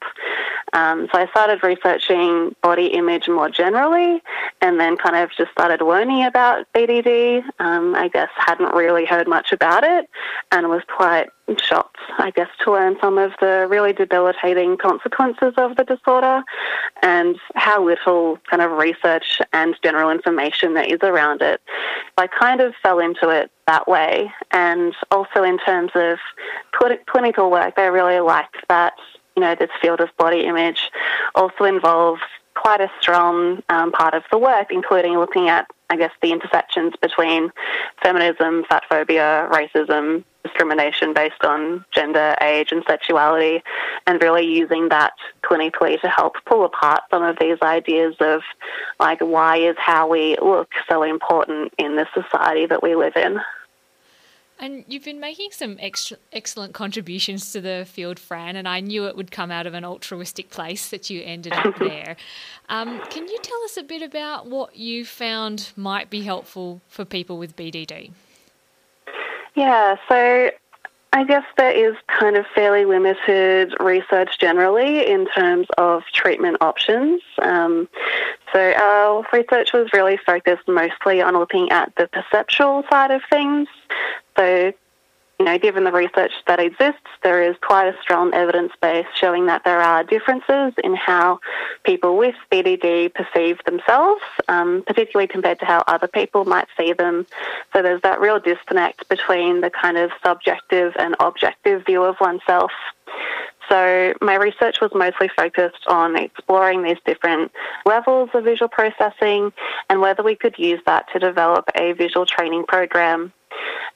Um, 0.72 1.08
so 1.12 1.20
I 1.20 1.28
started 1.28 1.62
researching 1.62 2.54
body 2.62 2.86
image 2.88 3.28
more 3.28 3.48
generally, 3.48 4.22
and 4.60 4.80
then 4.80 4.96
kind 4.96 5.16
of 5.16 5.30
just 5.36 5.52
started 5.52 5.84
learning 5.84 6.24
about 6.24 6.66
BDD. 6.74 7.42
Um, 7.60 7.94
I 7.94 8.08
guess 8.08 8.28
hadn't 8.36 8.74
really 8.74 9.04
heard 9.04 9.28
much 9.28 9.52
about 9.52 9.84
it, 9.84 10.08
and 10.50 10.68
was 10.68 10.82
quite 10.88 11.28
shocked, 11.58 11.98
I 12.18 12.30
guess, 12.30 12.48
to 12.64 12.72
learn 12.72 12.96
some 13.00 13.18
of 13.18 13.32
the 13.40 13.66
really 13.68 13.92
debilitating 13.92 14.76
consequences 14.76 15.52
of 15.56 15.76
the 15.76 15.84
disorder 15.84 16.42
and 17.02 17.36
how 17.54 17.84
little 17.84 18.38
kind 18.48 18.62
of 18.62 18.72
research 18.72 19.40
and 19.52 19.74
general 19.82 20.10
information 20.10 20.74
there 20.74 20.84
is 20.84 21.00
around 21.02 21.42
it. 21.42 21.60
I 22.16 22.26
kind 22.26 22.60
of 22.60 22.74
fell 22.82 22.98
into 22.98 23.28
it 23.30 23.50
that 23.66 23.88
way. 23.88 24.32
And 24.52 24.94
also 25.10 25.42
in 25.42 25.58
terms 25.58 25.92
of 25.94 26.18
clinical 27.06 27.50
work, 27.50 27.74
I 27.76 27.86
really 27.86 28.20
liked 28.20 28.56
that, 28.68 28.94
you 29.36 29.40
know, 29.40 29.54
this 29.54 29.70
field 29.82 30.00
of 30.00 30.08
body 30.16 30.46
image 30.46 30.90
also 31.34 31.64
involves 31.64 32.22
quite 32.54 32.80
a 32.80 32.90
strong 33.00 33.62
um, 33.68 33.90
part 33.92 34.14
of 34.14 34.22
the 34.30 34.38
work, 34.38 34.68
including 34.70 35.18
looking 35.18 35.48
at, 35.48 35.66
I 35.88 35.96
guess, 35.96 36.12
the 36.20 36.32
intersections 36.32 36.94
between 37.00 37.50
feminism, 38.02 38.64
fat 38.68 38.84
phobia, 38.88 39.48
racism, 39.50 40.24
discrimination 40.42 41.14
based 41.14 41.44
on 41.44 41.84
gender, 41.92 42.34
age, 42.40 42.72
and 42.72 42.82
sexuality, 42.86 43.62
and 44.06 44.22
really 44.22 44.46
using 44.46 44.88
that 44.88 45.12
clinically 45.42 46.00
to 46.00 46.08
help 46.08 46.36
pull 46.46 46.64
apart 46.64 47.02
some 47.10 47.22
of 47.22 47.38
these 47.40 47.58
ideas 47.62 48.14
of, 48.20 48.42
like, 48.98 49.20
why 49.20 49.56
is 49.56 49.76
how 49.78 50.08
we 50.08 50.36
look 50.40 50.70
so 50.88 51.02
important 51.02 51.72
in 51.78 51.96
the 51.96 52.06
society 52.14 52.66
that 52.66 52.82
we 52.82 52.94
live 52.94 53.16
in. 53.16 53.40
And 54.62 54.84
you've 54.86 55.04
been 55.04 55.20
making 55.20 55.52
some 55.52 55.78
extra, 55.80 56.18
excellent 56.34 56.74
contributions 56.74 57.50
to 57.52 57.62
the 57.62 57.86
field, 57.88 58.18
Fran, 58.18 58.56
and 58.56 58.68
I 58.68 58.80
knew 58.80 59.06
it 59.06 59.16
would 59.16 59.30
come 59.30 59.50
out 59.50 59.66
of 59.66 59.72
an 59.72 59.86
altruistic 59.86 60.50
place 60.50 60.90
that 60.90 61.08
you 61.08 61.22
ended 61.24 61.54
up 61.54 61.78
there. 61.78 62.16
Um, 62.68 63.00
can 63.08 63.26
you 63.26 63.38
tell 63.42 63.62
us 63.64 63.78
a 63.78 63.82
bit 63.82 64.02
about 64.02 64.46
what 64.46 64.76
you 64.76 65.06
found 65.06 65.72
might 65.76 66.10
be 66.10 66.22
helpful 66.22 66.82
for 66.88 67.06
people 67.06 67.38
with 67.38 67.56
BDD? 67.56 68.10
Yeah, 69.54 69.96
so 70.08 70.50
I 71.12 71.24
guess 71.24 71.44
there 71.56 71.72
is 71.72 71.96
kind 72.06 72.36
of 72.36 72.46
fairly 72.54 72.84
limited 72.84 73.74
research 73.80 74.38
generally 74.38 75.06
in 75.06 75.26
terms 75.26 75.66
of 75.76 76.04
treatment 76.12 76.58
options. 76.60 77.20
Um, 77.42 77.88
so 78.52 78.72
our 78.72 79.26
research 79.32 79.72
was 79.72 79.92
really 79.92 80.18
focused 80.24 80.68
mostly 80.68 81.20
on 81.20 81.34
looking 81.34 81.70
at 81.72 81.92
the 81.96 82.08
perceptual 82.08 82.84
side 82.90 83.10
of 83.10 83.22
things. 83.28 83.68
So 84.36 84.72
you 85.40 85.46
know, 85.46 85.56
given 85.56 85.84
the 85.84 85.90
research 85.90 86.32
that 86.46 86.60
exists, 86.60 87.00
there 87.22 87.42
is 87.42 87.56
quite 87.62 87.88
a 87.88 87.96
strong 88.02 88.34
evidence 88.34 88.72
base 88.82 89.06
showing 89.14 89.46
that 89.46 89.64
there 89.64 89.80
are 89.80 90.04
differences 90.04 90.74
in 90.84 90.94
how 90.94 91.40
people 91.82 92.18
with 92.18 92.34
BDD 92.52 93.14
perceive 93.14 93.56
themselves, 93.64 94.20
um, 94.48 94.84
particularly 94.86 95.26
compared 95.26 95.58
to 95.60 95.64
how 95.64 95.82
other 95.86 96.08
people 96.08 96.44
might 96.44 96.66
see 96.76 96.92
them. 96.92 97.26
So 97.72 97.80
there's 97.80 98.02
that 98.02 98.20
real 98.20 98.38
disconnect 98.38 99.08
between 99.08 99.62
the 99.62 99.70
kind 99.70 99.96
of 99.96 100.10
subjective 100.22 100.92
and 100.98 101.16
objective 101.20 101.86
view 101.86 102.04
of 102.04 102.16
oneself. 102.20 102.70
So 103.70 104.12
my 104.20 104.34
research 104.34 104.82
was 104.82 104.90
mostly 104.94 105.30
focused 105.34 105.86
on 105.86 106.16
exploring 106.16 106.82
these 106.82 106.98
different 107.06 107.50
levels 107.86 108.28
of 108.34 108.44
visual 108.44 108.68
processing 108.68 109.54
and 109.88 110.02
whether 110.02 110.22
we 110.22 110.36
could 110.36 110.58
use 110.58 110.82
that 110.84 111.06
to 111.14 111.18
develop 111.18 111.64
a 111.76 111.92
visual 111.92 112.26
training 112.26 112.64
program 112.68 113.32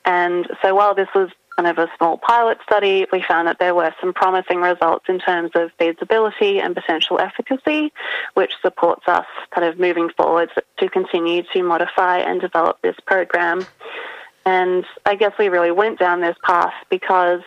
and 0.05 0.49
so 0.63 0.75
while 0.75 0.95
this 0.95 1.09
was 1.15 1.31
kind 1.57 1.69
of 1.69 1.79
a 1.79 1.89
small 1.97 2.19
pilot 2.19 2.59
study, 2.65 3.07
we 3.13 3.23
found 3.23 3.47
that 3.47 3.59
there 3.59 3.75
were 3.75 3.95
some 4.01 4.13
promising 4.13 4.61
results 4.61 5.05
in 5.09 5.19
terms 5.19 5.51
of 5.55 5.71
feasibility 5.79 6.59
and 6.59 6.75
potential 6.75 7.21
efficacy, 7.21 7.93
which 8.35 8.53
supports 8.61 9.07
us 9.07 9.27
kind 9.55 9.67
of 9.67 9.79
moving 9.79 10.11
forward 10.17 10.51
to 10.79 10.89
continue 10.89 11.43
to 11.53 11.63
modify 11.63 12.19
and 12.19 12.41
develop 12.41 12.81
this 12.83 12.97
program. 13.07 13.65
And 14.47 14.85
I 15.07 15.15
guess 15.15 15.33
we 15.39 15.49
really 15.49 15.71
went 15.71 15.99
down 15.99 16.21
this 16.21 16.37
path 16.45 16.75
because, 16.91 17.43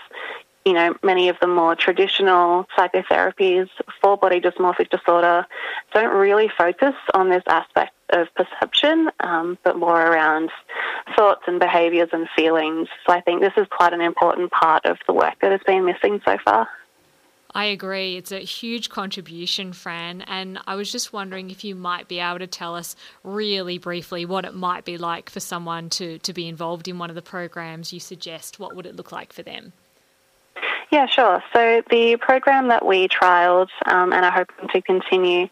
you 0.67 0.73
know, 0.73 0.93
many 1.01 1.29
of 1.29 1.37
the 1.39 1.47
more 1.47 1.77
traditional 1.77 2.67
psychotherapies 2.77 3.69
for 4.01 4.17
body 4.17 4.41
dysmorphic 4.41 4.89
disorder 4.89 5.45
don't 5.93 6.13
really 6.13 6.51
focus 6.57 6.93
on 7.13 7.29
this 7.29 7.43
aspect 7.47 7.93
of 8.09 8.27
perception, 8.35 9.09
um, 9.21 9.57
but 9.63 9.77
more 9.77 9.95
around 9.95 10.51
thoughts 11.15 11.43
and 11.47 11.57
behaviours 11.57 12.09
and 12.11 12.27
feelings. 12.35 12.89
So 13.05 13.13
I 13.13 13.21
think 13.21 13.39
this 13.39 13.53
is 13.55 13.65
quite 13.71 13.93
an 13.93 14.01
important 14.01 14.51
part 14.51 14.85
of 14.85 14.97
the 15.07 15.13
work 15.13 15.35
that 15.41 15.53
has 15.53 15.61
been 15.65 15.85
missing 15.85 16.19
so 16.25 16.37
far. 16.43 16.67
I 17.55 17.65
agree. 17.65 18.17
It's 18.17 18.33
a 18.33 18.39
huge 18.39 18.89
contribution, 18.89 19.71
Fran. 19.71 20.21
And 20.23 20.59
I 20.67 20.75
was 20.75 20.91
just 20.91 21.13
wondering 21.13 21.49
if 21.49 21.63
you 21.63 21.75
might 21.75 22.09
be 22.09 22.19
able 22.19 22.39
to 22.39 22.47
tell 22.47 22.75
us 22.75 22.97
really 23.23 23.77
briefly 23.77 24.25
what 24.25 24.43
it 24.43 24.53
might 24.53 24.83
be 24.83 24.97
like 24.97 25.29
for 25.29 25.39
someone 25.39 25.89
to, 25.91 26.19
to 26.19 26.33
be 26.33 26.49
involved 26.49 26.89
in 26.89 26.99
one 26.99 27.09
of 27.09 27.15
the 27.15 27.21
programs 27.21 27.93
you 27.93 28.01
suggest. 28.01 28.59
What 28.59 28.75
would 28.75 28.85
it 28.85 28.97
look 28.97 29.13
like 29.13 29.31
for 29.31 29.43
them? 29.43 29.71
Yeah, 30.89 31.05
sure. 31.05 31.43
So 31.51 31.83
the 31.89 32.15
program 32.15 32.69
that 32.69 32.85
we 32.85 33.09
trialled 33.09 33.69
um, 33.85 34.13
and 34.13 34.23
are 34.23 34.31
hoping 34.31 34.69
to 34.69 34.81
continue 34.81 35.49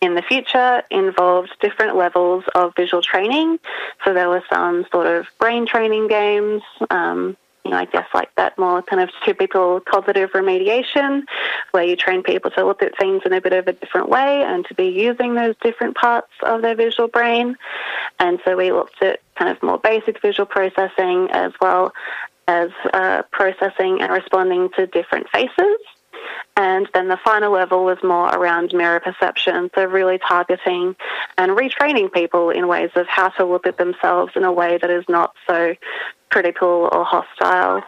in 0.00 0.14
the 0.14 0.22
future 0.22 0.82
involved 0.90 1.50
different 1.60 1.96
levels 1.96 2.44
of 2.54 2.72
visual 2.74 3.02
training. 3.02 3.58
So 4.04 4.14
there 4.14 4.30
were 4.30 4.42
some 4.50 4.86
sort 4.90 5.06
of 5.06 5.26
brain 5.38 5.66
training 5.66 6.08
games, 6.08 6.62
um, 6.88 7.36
you 7.64 7.72
know, 7.72 7.76
I 7.76 7.84
guess 7.84 8.06
like 8.14 8.34
that 8.36 8.56
more 8.58 8.80
kind 8.80 9.02
of 9.02 9.10
typical 9.26 9.80
cognitive 9.80 10.30
remediation, 10.30 11.24
where 11.72 11.84
you 11.84 11.96
train 11.96 12.22
people 12.22 12.50
to 12.52 12.64
look 12.64 12.82
at 12.82 12.96
things 12.96 13.22
in 13.26 13.34
a 13.34 13.42
bit 13.42 13.52
of 13.52 13.68
a 13.68 13.74
different 13.74 14.08
way 14.08 14.42
and 14.42 14.64
to 14.66 14.74
be 14.74 14.86
using 14.86 15.34
those 15.34 15.54
different 15.62 15.96
parts 15.96 16.32
of 16.42 16.62
their 16.62 16.74
visual 16.74 17.08
brain. 17.08 17.56
And 18.20 18.38
so 18.46 18.56
we 18.56 18.72
looked 18.72 19.02
at 19.02 19.20
kind 19.36 19.50
of 19.50 19.62
more 19.62 19.78
basic 19.78 20.22
visual 20.22 20.46
processing 20.46 21.28
as 21.30 21.52
well 21.60 21.92
as 22.48 22.70
uh, 22.92 23.22
processing 23.30 24.00
and 24.00 24.10
responding 24.10 24.70
to 24.76 24.86
different 24.88 25.28
faces. 25.30 25.78
And 26.56 26.88
then 26.92 27.06
the 27.06 27.18
final 27.24 27.52
level 27.52 27.84
was 27.84 27.98
more 28.02 28.26
around 28.28 28.72
mirror 28.72 28.98
perception, 28.98 29.70
so 29.74 29.84
really 29.84 30.18
targeting 30.18 30.96
and 31.36 31.52
retraining 31.52 32.12
people 32.12 32.50
in 32.50 32.66
ways 32.66 32.90
of 32.96 33.06
how 33.06 33.28
to 33.28 33.44
look 33.44 33.66
at 33.66 33.78
themselves 33.78 34.32
in 34.34 34.42
a 34.42 34.52
way 34.52 34.78
that 34.78 34.90
is 34.90 35.04
not 35.08 35.34
so 35.46 35.76
critical 36.30 36.88
or 36.90 37.04
hostile. 37.04 37.84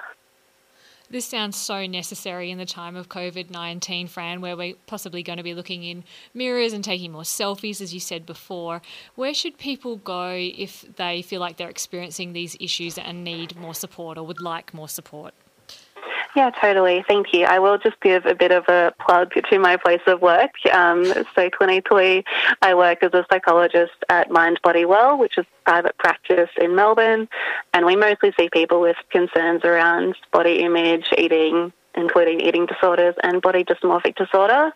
This 1.12 1.26
sounds 1.26 1.56
so 1.56 1.86
necessary 1.86 2.52
in 2.52 2.58
the 2.58 2.64
time 2.64 2.94
of 2.94 3.08
COVID 3.08 3.50
19, 3.50 4.06
Fran, 4.06 4.40
where 4.40 4.56
we're 4.56 4.76
possibly 4.86 5.24
going 5.24 5.38
to 5.38 5.42
be 5.42 5.54
looking 5.54 5.82
in 5.82 6.04
mirrors 6.32 6.72
and 6.72 6.84
taking 6.84 7.10
more 7.10 7.22
selfies, 7.22 7.80
as 7.80 7.92
you 7.92 7.98
said 7.98 8.24
before. 8.24 8.80
Where 9.16 9.34
should 9.34 9.58
people 9.58 9.96
go 9.96 10.30
if 10.36 10.84
they 10.94 11.22
feel 11.22 11.40
like 11.40 11.56
they're 11.56 11.68
experiencing 11.68 12.32
these 12.32 12.56
issues 12.60 12.96
and 12.96 13.24
need 13.24 13.56
more 13.56 13.74
support 13.74 14.18
or 14.18 14.22
would 14.24 14.40
like 14.40 14.72
more 14.72 14.88
support? 14.88 15.34
Yeah, 16.36 16.50
totally. 16.50 17.04
Thank 17.08 17.32
you. 17.32 17.44
I 17.44 17.58
will 17.58 17.76
just 17.76 18.00
give 18.00 18.24
a 18.24 18.34
bit 18.34 18.52
of 18.52 18.68
a 18.68 18.94
plug 19.00 19.32
to 19.50 19.58
my 19.58 19.76
place 19.76 20.00
of 20.06 20.22
work. 20.22 20.50
Um, 20.72 21.04
so, 21.04 21.50
clinically, 21.50 22.24
I 22.62 22.74
work 22.74 23.02
as 23.02 23.12
a 23.14 23.26
psychologist 23.30 23.92
at 24.08 24.30
Mind 24.30 24.60
Body 24.62 24.84
Well, 24.84 25.18
which 25.18 25.38
is 25.38 25.46
private 25.64 25.98
practice 25.98 26.50
in 26.60 26.76
Melbourne, 26.76 27.28
and 27.74 27.84
we 27.84 27.96
mostly 27.96 28.32
see 28.38 28.48
people 28.48 28.80
with 28.80 28.96
concerns 29.10 29.64
around 29.64 30.14
body 30.32 30.60
image, 30.60 31.06
eating, 31.18 31.72
including 31.94 32.40
eating 32.40 32.66
disorders 32.66 33.14
and 33.22 33.42
body 33.42 33.64
dysmorphic 33.64 34.16
disorder. 34.16 34.72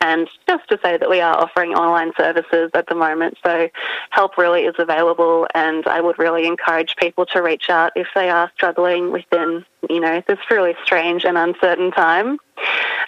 And 0.00 0.28
just 0.48 0.68
to 0.68 0.78
say 0.82 0.96
that 0.96 1.08
we 1.08 1.20
are 1.20 1.36
offering 1.36 1.74
online 1.74 2.12
services 2.16 2.70
at 2.74 2.86
the 2.88 2.94
moment, 2.94 3.38
so 3.44 3.68
help 4.10 4.36
really 4.38 4.62
is 4.62 4.74
available, 4.78 5.46
and 5.54 5.86
I 5.86 6.00
would 6.00 6.18
really 6.18 6.46
encourage 6.46 6.96
people 6.96 7.26
to 7.26 7.42
reach 7.42 7.70
out 7.70 7.92
if 7.96 8.08
they 8.14 8.30
are 8.30 8.50
struggling 8.54 9.12
within, 9.12 9.64
you 9.88 10.00
know, 10.00 10.22
this 10.26 10.38
really 10.50 10.74
strange 10.84 11.24
and 11.24 11.38
uncertain 11.38 11.90
time. 11.90 12.38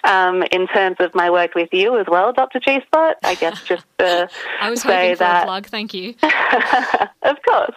Um, 0.03 0.43
in 0.51 0.67
terms 0.67 0.97
of 0.99 1.13
my 1.13 1.29
work 1.29 1.53
with 1.53 1.69
you 1.73 1.99
as 1.99 2.07
well, 2.07 2.33
Dr. 2.33 2.59
G 2.59 2.81
Spot, 2.81 3.17
I 3.23 3.35
guess 3.35 3.61
just 3.65 3.85
to 3.99 4.29
I 4.59 4.69
was 4.69 4.81
say 4.81 5.09
hoping 5.09 5.15
for 5.15 5.19
that, 5.19 5.43
a 5.43 5.45
plug. 5.45 5.65
Thank 5.67 5.93
you. 5.93 6.15
of 7.21 7.37
course. 7.43 7.75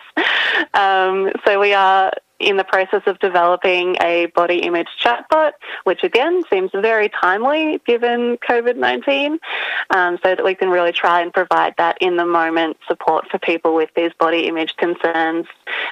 Um, 0.73 1.33
so 1.45 1.61
we 1.61 1.75
are 1.75 2.13
in 2.39 2.57
the 2.57 2.65
process 2.65 3.03
of 3.07 3.19
developing 3.21 3.97
a 4.01 4.27
body 4.35 4.59
image 4.59 4.89
chatbot, 5.03 5.53
which 5.85 6.03
again 6.03 6.43
seems 6.51 6.71
very 6.73 7.09
timely 7.09 7.81
given 7.87 8.39
COVID 8.49 8.77
19, 8.77 9.39
um, 9.91 10.19
so 10.23 10.35
that 10.35 10.45
we 10.45 10.55
can 10.55 10.69
really 10.69 10.93
try 10.93 11.21
and 11.21 11.33
provide 11.33 11.75
that 11.79 11.97
in 12.01 12.17
the 12.17 12.27
moment 12.27 12.77
support 12.89 13.31
for 13.31 13.39
people 13.39 13.75
with 13.75 13.91
these 13.97 14.13
body 14.19 14.47
image 14.47 14.75
concerns. 14.77 15.47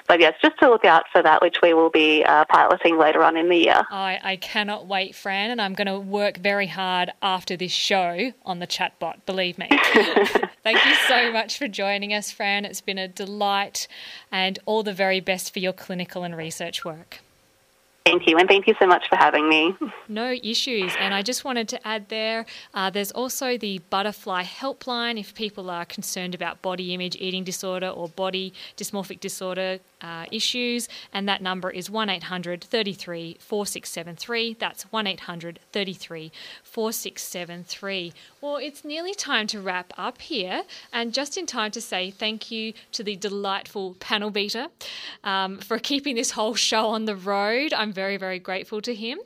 But 0.09 0.21
yes, 0.21 0.35
just 0.43 0.59
to 0.59 0.69
look 0.69 0.85
out 0.85 1.05
for 1.13 1.23
that, 1.23 1.43
which 1.43 1.57
we 1.63 1.75
will 1.75 1.91
be 1.91 2.25
uh, 2.25 2.45
piloting 2.47 2.99
later 2.99 3.23
on 3.23 3.37
in 3.37 3.49
the 3.49 3.57
year. 3.57 3.83
I, 3.91 4.19
I 4.23 4.37
cannot 4.37 4.87
wait, 4.87 5.15
Fran, 5.15 5.51
and 5.51 5.61
I'm 5.61 5.75
going 5.75 5.87
to 5.87 5.99
work 5.99 6.39
very 6.39 6.67
hard 6.67 7.13
after 7.23 7.57
this 7.57 7.73
show 7.73 8.33
on 8.45 8.59
the 8.59 8.67
chatbot, 8.67 9.25
believe 9.27 9.59
me. 9.59 9.69
Thank 10.63 10.85
you 10.85 10.95
so 11.09 11.33
much 11.33 11.59
for 11.59 11.69
joining 11.69 12.15
us, 12.15 12.31
Fran. 12.31 12.65
It's 12.65 12.81
been 12.81 12.99
a 12.99 13.09
delight 13.09 13.89
and 14.31 14.59
all 14.65 14.83
the 14.83 14.93
very 14.93 15.21
best 15.21 15.53
for 15.53 15.59
your 15.59 15.73
clinical 15.73 16.23
and 16.23 16.32
research 16.35 16.85
work. 16.85 17.21
Thank 18.05 18.27
you, 18.27 18.37
and 18.37 18.49
thank 18.49 18.67
you 18.67 18.75
so 18.81 18.87
much 18.87 19.09
for 19.09 19.17
having 19.17 19.49
me. 19.49 19.77
No 20.09 20.35
issues. 20.43 20.93
And 20.99 21.15
I 21.15 21.23
just 21.23 21.45
wanted 21.45 21.69
to 21.69 21.87
add 21.87 22.09
there 22.09 22.45
uh, 22.75 22.91
there's 22.91 23.13
also 23.13 23.57
the 23.57 23.79
Butterfly 23.91 24.43
Helpline 24.43 25.19
if 25.19 25.35
people 25.35 25.71
are 25.71 25.85
concerned 25.85 26.35
about 26.35 26.61
body 26.61 26.93
image 26.93 27.17
eating 27.17 27.45
disorder 27.45 27.89
or 27.89 28.09
body 28.09 28.53
dysmorphic 28.77 29.21
disorder 29.21 29.79
uh, 30.03 30.27
issues, 30.31 30.89
and 31.13 31.29
that 31.29 31.41
number 31.41 31.71
is 31.71 31.89
1 31.89 32.11
800 32.11 32.63
33 32.65 33.37
4673. 33.39 34.57
That's 34.59 34.83
1 34.85 35.07
800 35.07 35.61
33 35.73 36.33
4673. 36.63 38.13
Well, 38.41 38.57
it's 38.57 38.85
nearly 38.85 39.15
time 39.15 39.47
to 39.49 39.61
wrap 39.61 39.93
up 39.97 40.21
here, 40.21 40.63
and 40.93 41.15
just 41.15 41.39
in 41.39 41.47
time 41.47 41.71
to 41.73 41.81
say 41.81 42.11
thank 42.11 42.51
you 42.51 42.73
to 42.93 43.03
the 43.03 43.17
delightful 43.17 43.95
panel 44.01 44.31
beater 44.31 44.69
um, 45.25 45.59
for 45.59 45.79
keeping 45.79 46.17
this 46.17 46.33
whole 46.33 46.55
show 46.55 46.89
on 46.89 47.05
the 47.05 47.17
road. 47.17 47.73
I'm 47.73 47.93
very, 47.93 48.17
very 48.17 48.39
grateful 48.39 48.81
to 48.83 48.95
him. 48.95 49.19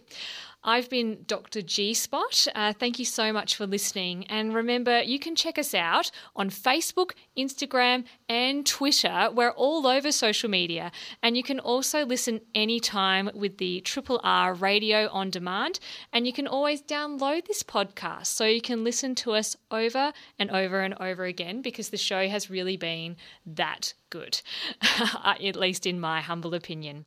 I've 0.69 0.91
been 0.91 1.19
Dr. 1.29 1.63
G 1.63 1.95
Spot. 1.95 2.49
Uh, 2.53 2.73
thank 2.73 2.99
you 2.99 3.05
so 3.05 3.33
much 3.33 3.55
for 3.55 3.69
listening. 3.69 4.27
And 4.27 4.53
remember, 4.53 5.01
you 5.01 5.21
can 5.21 5.37
check 5.37 5.59
us 5.59 5.75
out 5.75 6.11
on 6.35 6.51
Facebook, 6.51 7.13
Instagram, 7.39 8.05
and 8.29 8.67
Twitter. 8.67 9.31
We're 9.33 9.53
all 9.53 9.87
over 9.87 10.11
social 10.11 10.51
media. 10.51 10.91
And 11.23 11.37
you 11.37 11.45
can 11.45 11.61
also 11.61 12.05
listen 12.05 12.41
anytime 12.53 13.31
with 13.33 13.59
the 13.59 13.81
Triple 13.83 14.21
R 14.25 14.55
radio 14.55 15.09
on 15.11 15.31
demand. 15.31 15.79
And 16.13 16.27
you 16.27 16.33
can 16.33 16.49
always 16.49 16.83
download 16.83 17.47
this 17.47 17.63
podcast 17.63 18.27
so 18.27 18.45
you 18.45 18.61
can 18.61 18.83
listen 18.83 19.15
to 19.17 19.35
us 19.35 19.55
over 19.71 20.13
and 20.37 20.51
over 20.51 20.81
and 20.81 20.95
over 20.99 21.25
again 21.27 21.63
because 21.63 21.91
the 21.91 21.97
show 21.97 22.29
has 22.29 22.51
really 22.51 22.77
been 22.77 23.17
that 23.47 23.95
good, 24.11 24.43
at 25.25 25.55
least 25.55 25.87
in 25.87 26.01
my 26.01 26.21
humble 26.21 26.55
opinion. 26.55 27.07